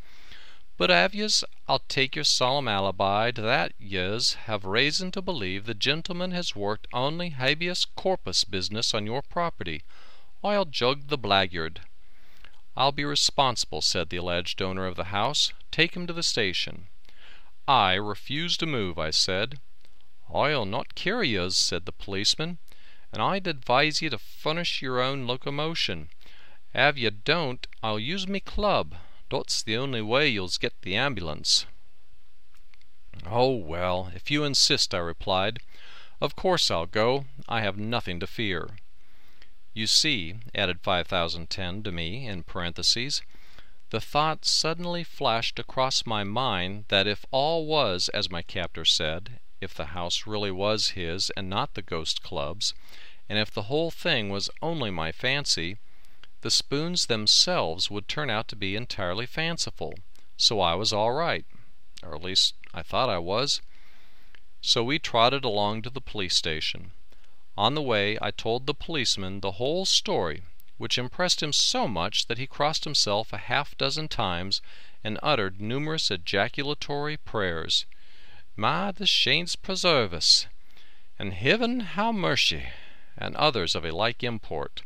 "But 0.78 0.90
av 0.90 1.14
yez, 1.14 1.44
I'll 1.68 1.84
take 1.90 2.16
your 2.16 2.24
solemn 2.24 2.70
alibi 2.70 3.32
that 3.32 3.74
yez 3.78 4.36
have 4.46 4.64
raison 4.64 5.12
to 5.12 5.22
believe 5.22 5.66
the 5.66 5.74
gentleman 5.74 6.32
has 6.32 6.56
worked 6.56 6.88
only 6.94 7.32
habeas 7.32 7.84
corpus 7.84 8.46
business 8.46 8.94
on 8.94 9.06
your 9.06 9.22
property, 9.24 9.82
I'll 10.42 10.64
jug 10.64 11.10
the 11.10 11.18
blagyard." 11.18 11.82
"I'll 12.78 12.94
be 12.94 13.04
responsible," 13.04 13.82
said 13.82 14.08
the 14.10 14.18
alleged 14.18 14.62
owner 14.62 14.86
of 14.86 14.96
the 14.96 15.12
house. 15.12 15.52
"Take 15.70 15.98
him 15.98 16.08
to 16.08 16.14
the 16.14 16.24
station." 16.24 16.88
I 17.68 17.96
refuse 17.96 18.56
to 18.56 18.66
move, 18.66 18.98
I 18.98 19.10
said. 19.12 19.60
"I'll 20.34 20.66
not 20.66 20.96
carry 20.96 21.28
yez," 21.28 21.58
said 21.58 21.86
the 21.86 21.92
policeman 21.92 22.58
and 23.12 23.22
I'd 23.22 23.48
advise 23.48 24.02
ye 24.02 24.10
to 24.10 24.18
furnish 24.18 24.82
your 24.82 25.02
own 25.02 25.26
locomotion. 25.26 26.10
Av 26.76 26.98
ye 26.98 27.10
don't, 27.10 27.66
I'll 27.82 28.00
use 28.00 28.28
me 28.28 28.40
club. 28.40 28.96
Dot's 29.30 29.64
the 29.64 29.78
only 29.78 30.02
way 30.02 30.28
you'll 30.28 30.52
get 30.60 30.82
the 30.82 30.96
ambulance." 30.96 31.66
"Oh, 33.26 33.54
well, 33.54 34.12
if 34.16 34.30
you 34.30 34.44
insist," 34.44 34.94
I 34.94 35.00
replied, 35.00 35.60
"of 36.22 36.36
course 36.36 36.70
I'll 36.70 36.86
go. 36.86 37.26
I 37.48 37.62
have 37.62 37.78
nothing 37.78 38.20
to 38.20 38.28
fear." 38.28 38.78
"You 39.74 39.88
see," 39.88 40.36
added 40.54 40.82
5010 40.82 41.84
to 41.84 41.92
me 41.92 42.28
in 42.28 42.44
parentheses, 42.44 43.22
the 43.90 44.02
thought 44.02 44.46
suddenly 44.46 45.04
flashed 45.04 45.58
across 45.58 46.06
my 46.06 46.24
mind 46.24 46.86
that 46.90 47.08
if 47.08 47.26
all 47.32 47.66
was 47.66 48.10
as 48.10 48.30
my 48.30 48.42
captor 48.44 48.86
said, 48.86 49.40
if 49.62 49.74
the 49.74 49.88
house 49.88 50.26
really 50.26 50.52
was 50.52 50.90
his 50.90 51.30
and 51.32 51.50
not 51.50 51.74
the 51.74 51.82
Ghost 51.82 52.24
Club's, 52.24 52.74
and 53.28 53.38
if 53.38 53.52
the 53.52 53.64
whole 53.64 53.92
thing 53.92 54.30
was 54.30 54.50
only 54.62 54.90
my 54.90 55.12
fancy, 55.12 55.78
the 56.42 56.50
spoons 56.50 57.08
themselves 57.08 57.92
would 57.92 58.08
turn 58.08 58.30
out 58.30 58.48
to 58.48 58.56
be 58.56 58.76
entirely 58.76 59.26
fanciful, 59.26 59.94
so 60.38 60.62
I 60.62 60.76
was 60.76 60.94
all 60.94 61.12
right, 61.12 61.46
or 62.02 62.16
at 62.16 62.24
least 62.24 62.56
I 62.74 62.82
thought 62.82 63.10
I 63.10 63.18
was. 63.18 63.62
So 64.62 64.84
we 64.84 65.00
trotted 65.00 65.44
along 65.44 65.82
to 65.82 65.90
the 65.90 66.02
police 66.02 66.36
station. 66.36 66.92
On 67.58 67.76
the 67.76 67.82
way 67.82 68.18
I 68.22 68.32
told 68.32 68.66
the 68.66 68.74
policeman 68.74 69.42
the 69.42 69.60
whole 69.60 69.86
story, 69.86 70.44
which 70.78 70.98
impressed 70.98 71.44
him 71.44 71.52
so 71.52 71.90
much 71.90 72.28
that 72.28 72.38
he 72.38 72.48
crossed 72.48 72.86
himself 72.86 73.34
a 73.34 73.38
half 73.38 73.78
dozen 73.78 74.08
times 74.08 74.62
and 75.04 75.20
uttered 75.22 75.60
numerous 75.60 76.10
ejaculatory 76.10 77.18
prayers. 77.18 77.86
"My 78.62 78.92
the 78.92 79.08
saints 79.08 79.56
preserve 79.56 80.14
us!" 80.14 80.46
and 81.18 81.34
"Heaven 81.34 81.80
have 81.80 82.14
mercy!" 82.14 82.68
and 83.18 83.34
others 83.38 83.74
of 83.74 83.86
a 83.86 83.92
like 83.96 84.22
import. 84.22 84.82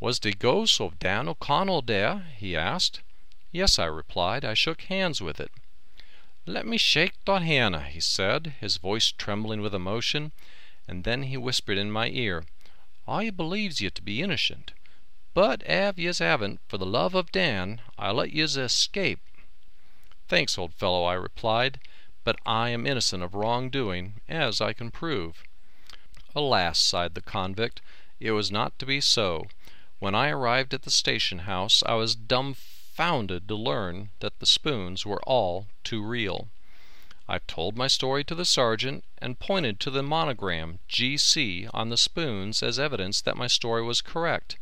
"Was 0.00 0.18
the 0.20 0.34
ghost 0.34 0.82
of 0.82 0.98
Dan 0.98 1.26
O'Connell 1.26 1.80
there?" 1.80 2.26
he 2.36 2.54
asked. 2.54 3.00
"Yes," 3.52 3.78
I 3.78 3.86
replied. 3.86 4.44
"I 4.44 4.52
shook 4.52 4.82
hands 4.82 5.22
with 5.22 5.40
it." 5.40 5.50
"Let 6.44 6.66
me 6.66 6.76
shake 6.76 7.14
dot 7.24 7.40
hand," 7.40 7.74
he 7.86 8.00
said, 8.00 8.56
his 8.60 8.76
voice 8.76 9.10
trembling 9.12 9.62
with 9.62 9.74
emotion, 9.74 10.32
and 10.86 11.04
then 11.04 11.22
he 11.22 11.38
whispered 11.38 11.78
in 11.78 11.90
my 11.90 12.08
ear, 12.10 12.44
"I 13.08 13.30
believes 13.30 13.80
ye 13.80 13.88
to 13.88 14.02
be 14.02 14.20
innocent, 14.20 14.74
but 15.32 15.66
av 15.66 15.98
yez 15.98 16.18
haven't, 16.18 16.60
for 16.68 16.76
the 16.76 16.84
love 16.84 17.14
of 17.14 17.32
Dan, 17.32 17.80
I'll 17.96 18.12
let 18.16 18.32
yez 18.34 18.58
escape." 18.58 19.20
"Thanks, 20.28 20.58
old 20.58 20.74
fellow," 20.74 21.04
I 21.04 21.14
replied 21.14 21.80
but 22.22 22.38
I 22.44 22.68
am 22.68 22.86
innocent 22.86 23.22
of 23.22 23.34
wrong 23.34 23.70
doing, 23.70 24.20
as 24.28 24.60
I 24.60 24.74
can 24.74 24.90
prove." 24.90 25.42
"Alas!" 26.34 26.78
sighed 26.78 27.14
the 27.14 27.22
convict, 27.22 27.80
"it 28.18 28.32
was 28.32 28.50
not 28.50 28.78
to 28.78 28.84
be 28.84 29.00
so. 29.00 29.46
When 30.00 30.14
I 30.14 30.28
arrived 30.28 30.74
at 30.74 30.82
the 30.82 30.90
station 30.90 31.38
house 31.48 31.82
I 31.86 31.94
was 31.94 32.14
dumbfounded 32.14 33.48
to 33.48 33.54
learn 33.54 34.10
that 34.18 34.38
the 34.38 34.44
spoons 34.44 35.06
were 35.06 35.22
all 35.22 35.68
too 35.82 36.02
real. 36.04 36.50
I 37.26 37.38
told 37.38 37.78
my 37.78 37.86
story 37.86 38.22
to 38.24 38.34
the 38.34 38.44
sergeant, 38.44 39.02
and 39.16 39.38
pointed 39.38 39.80
to 39.80 39.90
the 39.90 40.02
monogram 40.02 40.80
G.C. 40.88 41.68
on 41.72 41.88
the 41.88 41.96
spoons 41.96 42.62
as 42.62 42.78
evidence 42.78 43.22
that 43.22 43.38
my 43.38 43.46
story 43.46 43.82
was 43.82 44.02
correct, 44.02 44.58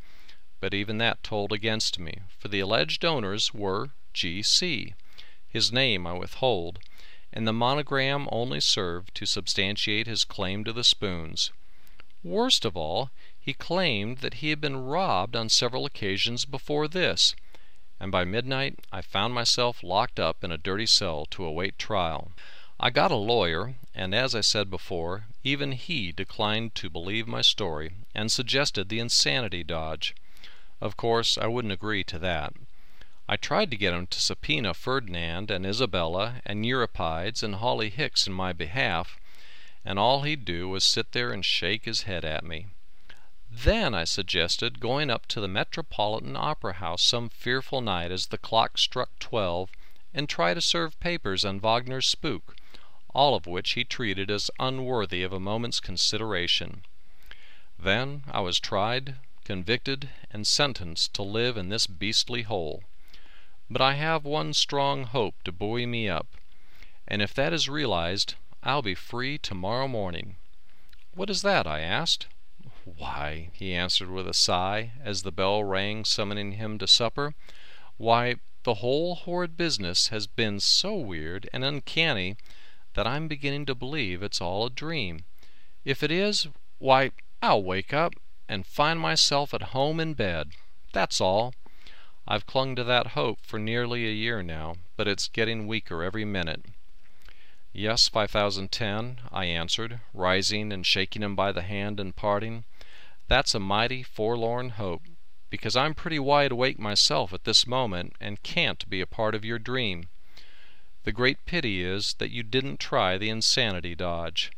but 0.60 0.74
even 0.74 0.98
that 0.98 1.24
told 1.24 1.52
against 1.52 1.98
me, 1.98 2.20
for 2.38 2.46
the 2.46 2.60
alleged 2.60 3.04
owners 3.04 3.52
were 3.52 3.90
G.C. 4.14 4.94
His 5.48 5.72
name 5.72 6.06
I 6.06 6.12
withhold 6.12 6.78
and 7.38 7.46
the 7.46 7.52
monogram 7.52 8.28
only 8.32 8.58
served 8.58 9.14
to 9.14 9.24
substantiate 9.24 10.08
his 10.08 10.24
claim 10.24 10.64
to 10.64 10.72
the 10.72 10.82
spoons. 10.82 11.52
Worst 12.24 12.64
of 12.64 12.76
all, 12.76 13.10
he 13.38 13.54
claimed 13.54 14.18
that 14.18 14.42
he 14.42 14.50
had 14.50 14.60
been 14.60 14.76
robbed 14.76 15.36
on 15.36 15.48
several 15.48 15.86
occasions 15.86 16.44
before 16.44 16.88
this, 16.88 17.36
and 18.00 18.10
by 18.10 18.24
midnight 18.24 18.80
I 18.90 19.02
found 19.02 19.34
myself 19.34 19.84
locked 19.84 20.18
up 20.18 20.42
in 20.42 20.50
a 20.50 20.58
dirty 20.58 20.86
cell 20.86 21.26
to 21.26 21.44
await 21.44 21.78
trial. 21.78 22.32
I 22.80 22.90
got 22.90 23.12
a 23.12 23.14
lawyer, 23.14 23.76
and 23.94 24.16
as 24.16 24.34
I 24.34 24.40
said 24.40 24.68
before, 24.68 25.26
even 25.44 25.70
he 25.70 26.10
declined 26.10 26.74
to 26.74 26.90
believe 26.90 27.28
my 27.28 27.42
story 27.42 27.92
and 28.16 28.32
suggested 28.32 28.88
the 28.88 28.98
insanity 28.98 29.62
dodge. 29.62 30.12
Of 30.80 30.96
course 30.96 31.38
I 31.38 31.46
wouldn't 31.46 31.72
agree 31.72 32.02
to 32.02 32.18
that. 32.18 32.54
I 33.30 33.36
tried 33.36 33.70
to 33.70 33.76
get 33.76 33.92
him 33.92 34.06
to 34.06 34.20
subpoena 34.20 34.72
Ferdinand 34.72 35.50
and 35.50 35.66
Isabella 35.66 36.40
and 36.46 36.64
Euripides 36.64 37.42
and 37.42 37.56
Hawley 37.56 37.90
Hicks 37.90 38.26
in 38.26 38.32
my 38.32 38.54
behalf, 38.54 39.20
and 39.84 39.98
all 39.98 40.22
he'd 40.22 40.46
do 40.46 40.66
was 40.66 40.82
sit 40.82 41.12
there 41.12 41.30
and 41.30 41.44
shake 41.44 41.84
his 41.84 42.04
head 42.04 42.24
at 42.24 42.42
me. 42.42 42.68
Then 43.50 43.92
I 43.92 44.04
suggested 44.04 44.80
going 44.80 45.10
up 45.10 45.26
to 45.26 45.42
the 45.42 45.48
Metropolitan 45.48 46.36
Opera 46.36 46.74
House 46.74 47.02
some 47.02 47.28
fearful 47.28 47.82
night 47.82 48.10
as 48.10 48.28
the 48.28 48.38
clock 48.38 48.78
struck 48.78 49.10
twelve 49.18 49.68
and 50.14 50.26
try 50.26 50.54
to 50.54 50.62
serve 50.62 50.98
papers 50.98 51.44
on 51.44 51.60
Wagner's 51.60 52.08
Spook, 52.08 52.56
all 53.14 53.34
of 53.34 53.46
which 53.46 53.72
he 53.72 53.84
treated 53.84 54.30
as 54.30 54.50
unworthy 54.58 55.22
of 55.22 55.34
a 55.34 55.40
moment's 55.40 55.80
consideration. 55.80 56.82
Then 57.78 58.22
I 58.30 58.40
was 58.40 58.58
tried, 58.58 59.16
convicted, 59.44 60.08
and 60.30 60.46
sentenced 60.46 61.12
to 61.12 61.22
live 61.22 61.58
in 61.58 61.68
this 61.68 61.86
beastly 61.86 62.42
hole. 62.42 62.84
But 63.70 63.82
I 63.82 63.94
have 63.94 64.24
one 64.24 64.54
strong 64.54 65.04
hope 65.04 65.42
to 65.44 65.52
buoy 65.52 65.84
me 65.84 66.08
up. 66.08 66.26
and 67.06 67.22
if 67.22 67.32
that 67.34 67.52
is 67.52 67.68
realized, 67.68 68.34
I'll 68.62 68.82
be 68.82 68.94
free 68.94 69.38
tomorrow 69.38 69.88
morning. 69.88 70.36
What 71.14 71.30
is 71.30 71.42
that? 71.42 71.66
I 71.66 71.80
asked. 71.80 72.26
Why, 72.84 73.50
he 73.52 73.74
answered 73.74 74.10
with 74.10 74.28
a 74.28 74.34
sigh, 74.34 74.92
as 75.02 75.22
the 75.22 75.32
bell 75.32 75.64
rang 75.64 76.04
summoning 76.04 76.52
him 76.52 76.78
to 76.78 76.86
supper, 76.86 77.34
why, 77.96 78.36
the 78.64 78.74
whole 78.74 79.14
horrid 79.14 79.56
business 79.56 80.08
has 80.08 80.26
been 80.26 80.60
so 80.60 80.94
weird 80.94 81.48
and 81.52 81.64
uncanny 81.64 82.36
that 82.94 83.06
I'm 83.06 83.28
beginning 83.28 83.66
to 83.66 83.74
believe 83.74 84.22
it's 84.22 84.40
all 84.40 84.66
a 84.66 84.70
dream. 84.70 85.24
If 85.84 86.02
it 86.02 86.10
is, 86.10 86.48
why, 86.78 87.12
I'll 87.40 87.62
wake 87.62 87.92
up 87.92 88.14
and 88.48 88.66
find 88.66 88.98
myself 88.98 89.54
at 89.54 89.74
home 89.74 90.00
in 90.00 90.14
bed. 90.14 90.52
That's 90.92 91.20
all. 91.20 91.54
I've 92.30 92.44
clung 92.44 92.76
to 92.76 92.84
that 92.84 93.08
hope 93.08 93.38
for 93.42 93.58
nearly 93.58 94.06
a 94.06 94.12
year 94.12 94.42
now, 94.42 94.76
but 94.98 95.08
it's 95.08 95.28
getting 95.28 95.66
weaker 95.66 96.02
every 96.02 96.26
minute. 96.26 96.66
Yes, 97.72 98.06
5010, 98.06 99.20
I 99.32 99.46
answered, 99.46 100.00
rising 100.12 100.70
and 100.70 100.84
shaking 100.84 101.22
him 101.22 101.34
by 101.34 101.52
the 101.52 101.62
hand 101.62 101.98
and 101.98 102.14
parting. 102.14 102.64
That's 103.28 103.54
a 103.54 103.58
mighty 103.58 104.02
forlorn 104.02 104.70
hope, 104.70 105.04
because 105.48 105.74
I'm 105.74 105.94
pretty 105.94 106.18
wide 106.18 106.52
awake 106.52 106.78
myself 106.78 107.32
at 107.32 107.44
this 107.44 107.66
moment 107.66 108.12
and 108.20 108.42
can't 108.42 108.86
be 108.90 109.00
a 109.00 109.06
part 109.06 109.34
of 109.34 109.44
your 109.44 109.58
dream. 109.58 110.10
The 111.04 111.12
great 111.12 111.46
pity 111.46 111.82
is 111.82 112.14
that 112.18 112.30
you 112.30 112.42
didn't 112.42 112.78
try 112.78 113.16
the 113.16 113.30
insanity 113.30 113.94
dodge. 113.94 114.52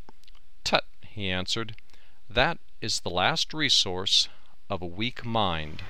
Tut, 0.64 0.86
he 1.02 1.30
answered, 1.30 1.76
that 2.28 2.58
is 2.80 3.00
the 3.00 3.10
last 3.10 3.54
resource 3.54 4.28
of 4.68 4.82
a 4.82 4.86
weak 4.86 5.24
mind. 5.24 5.84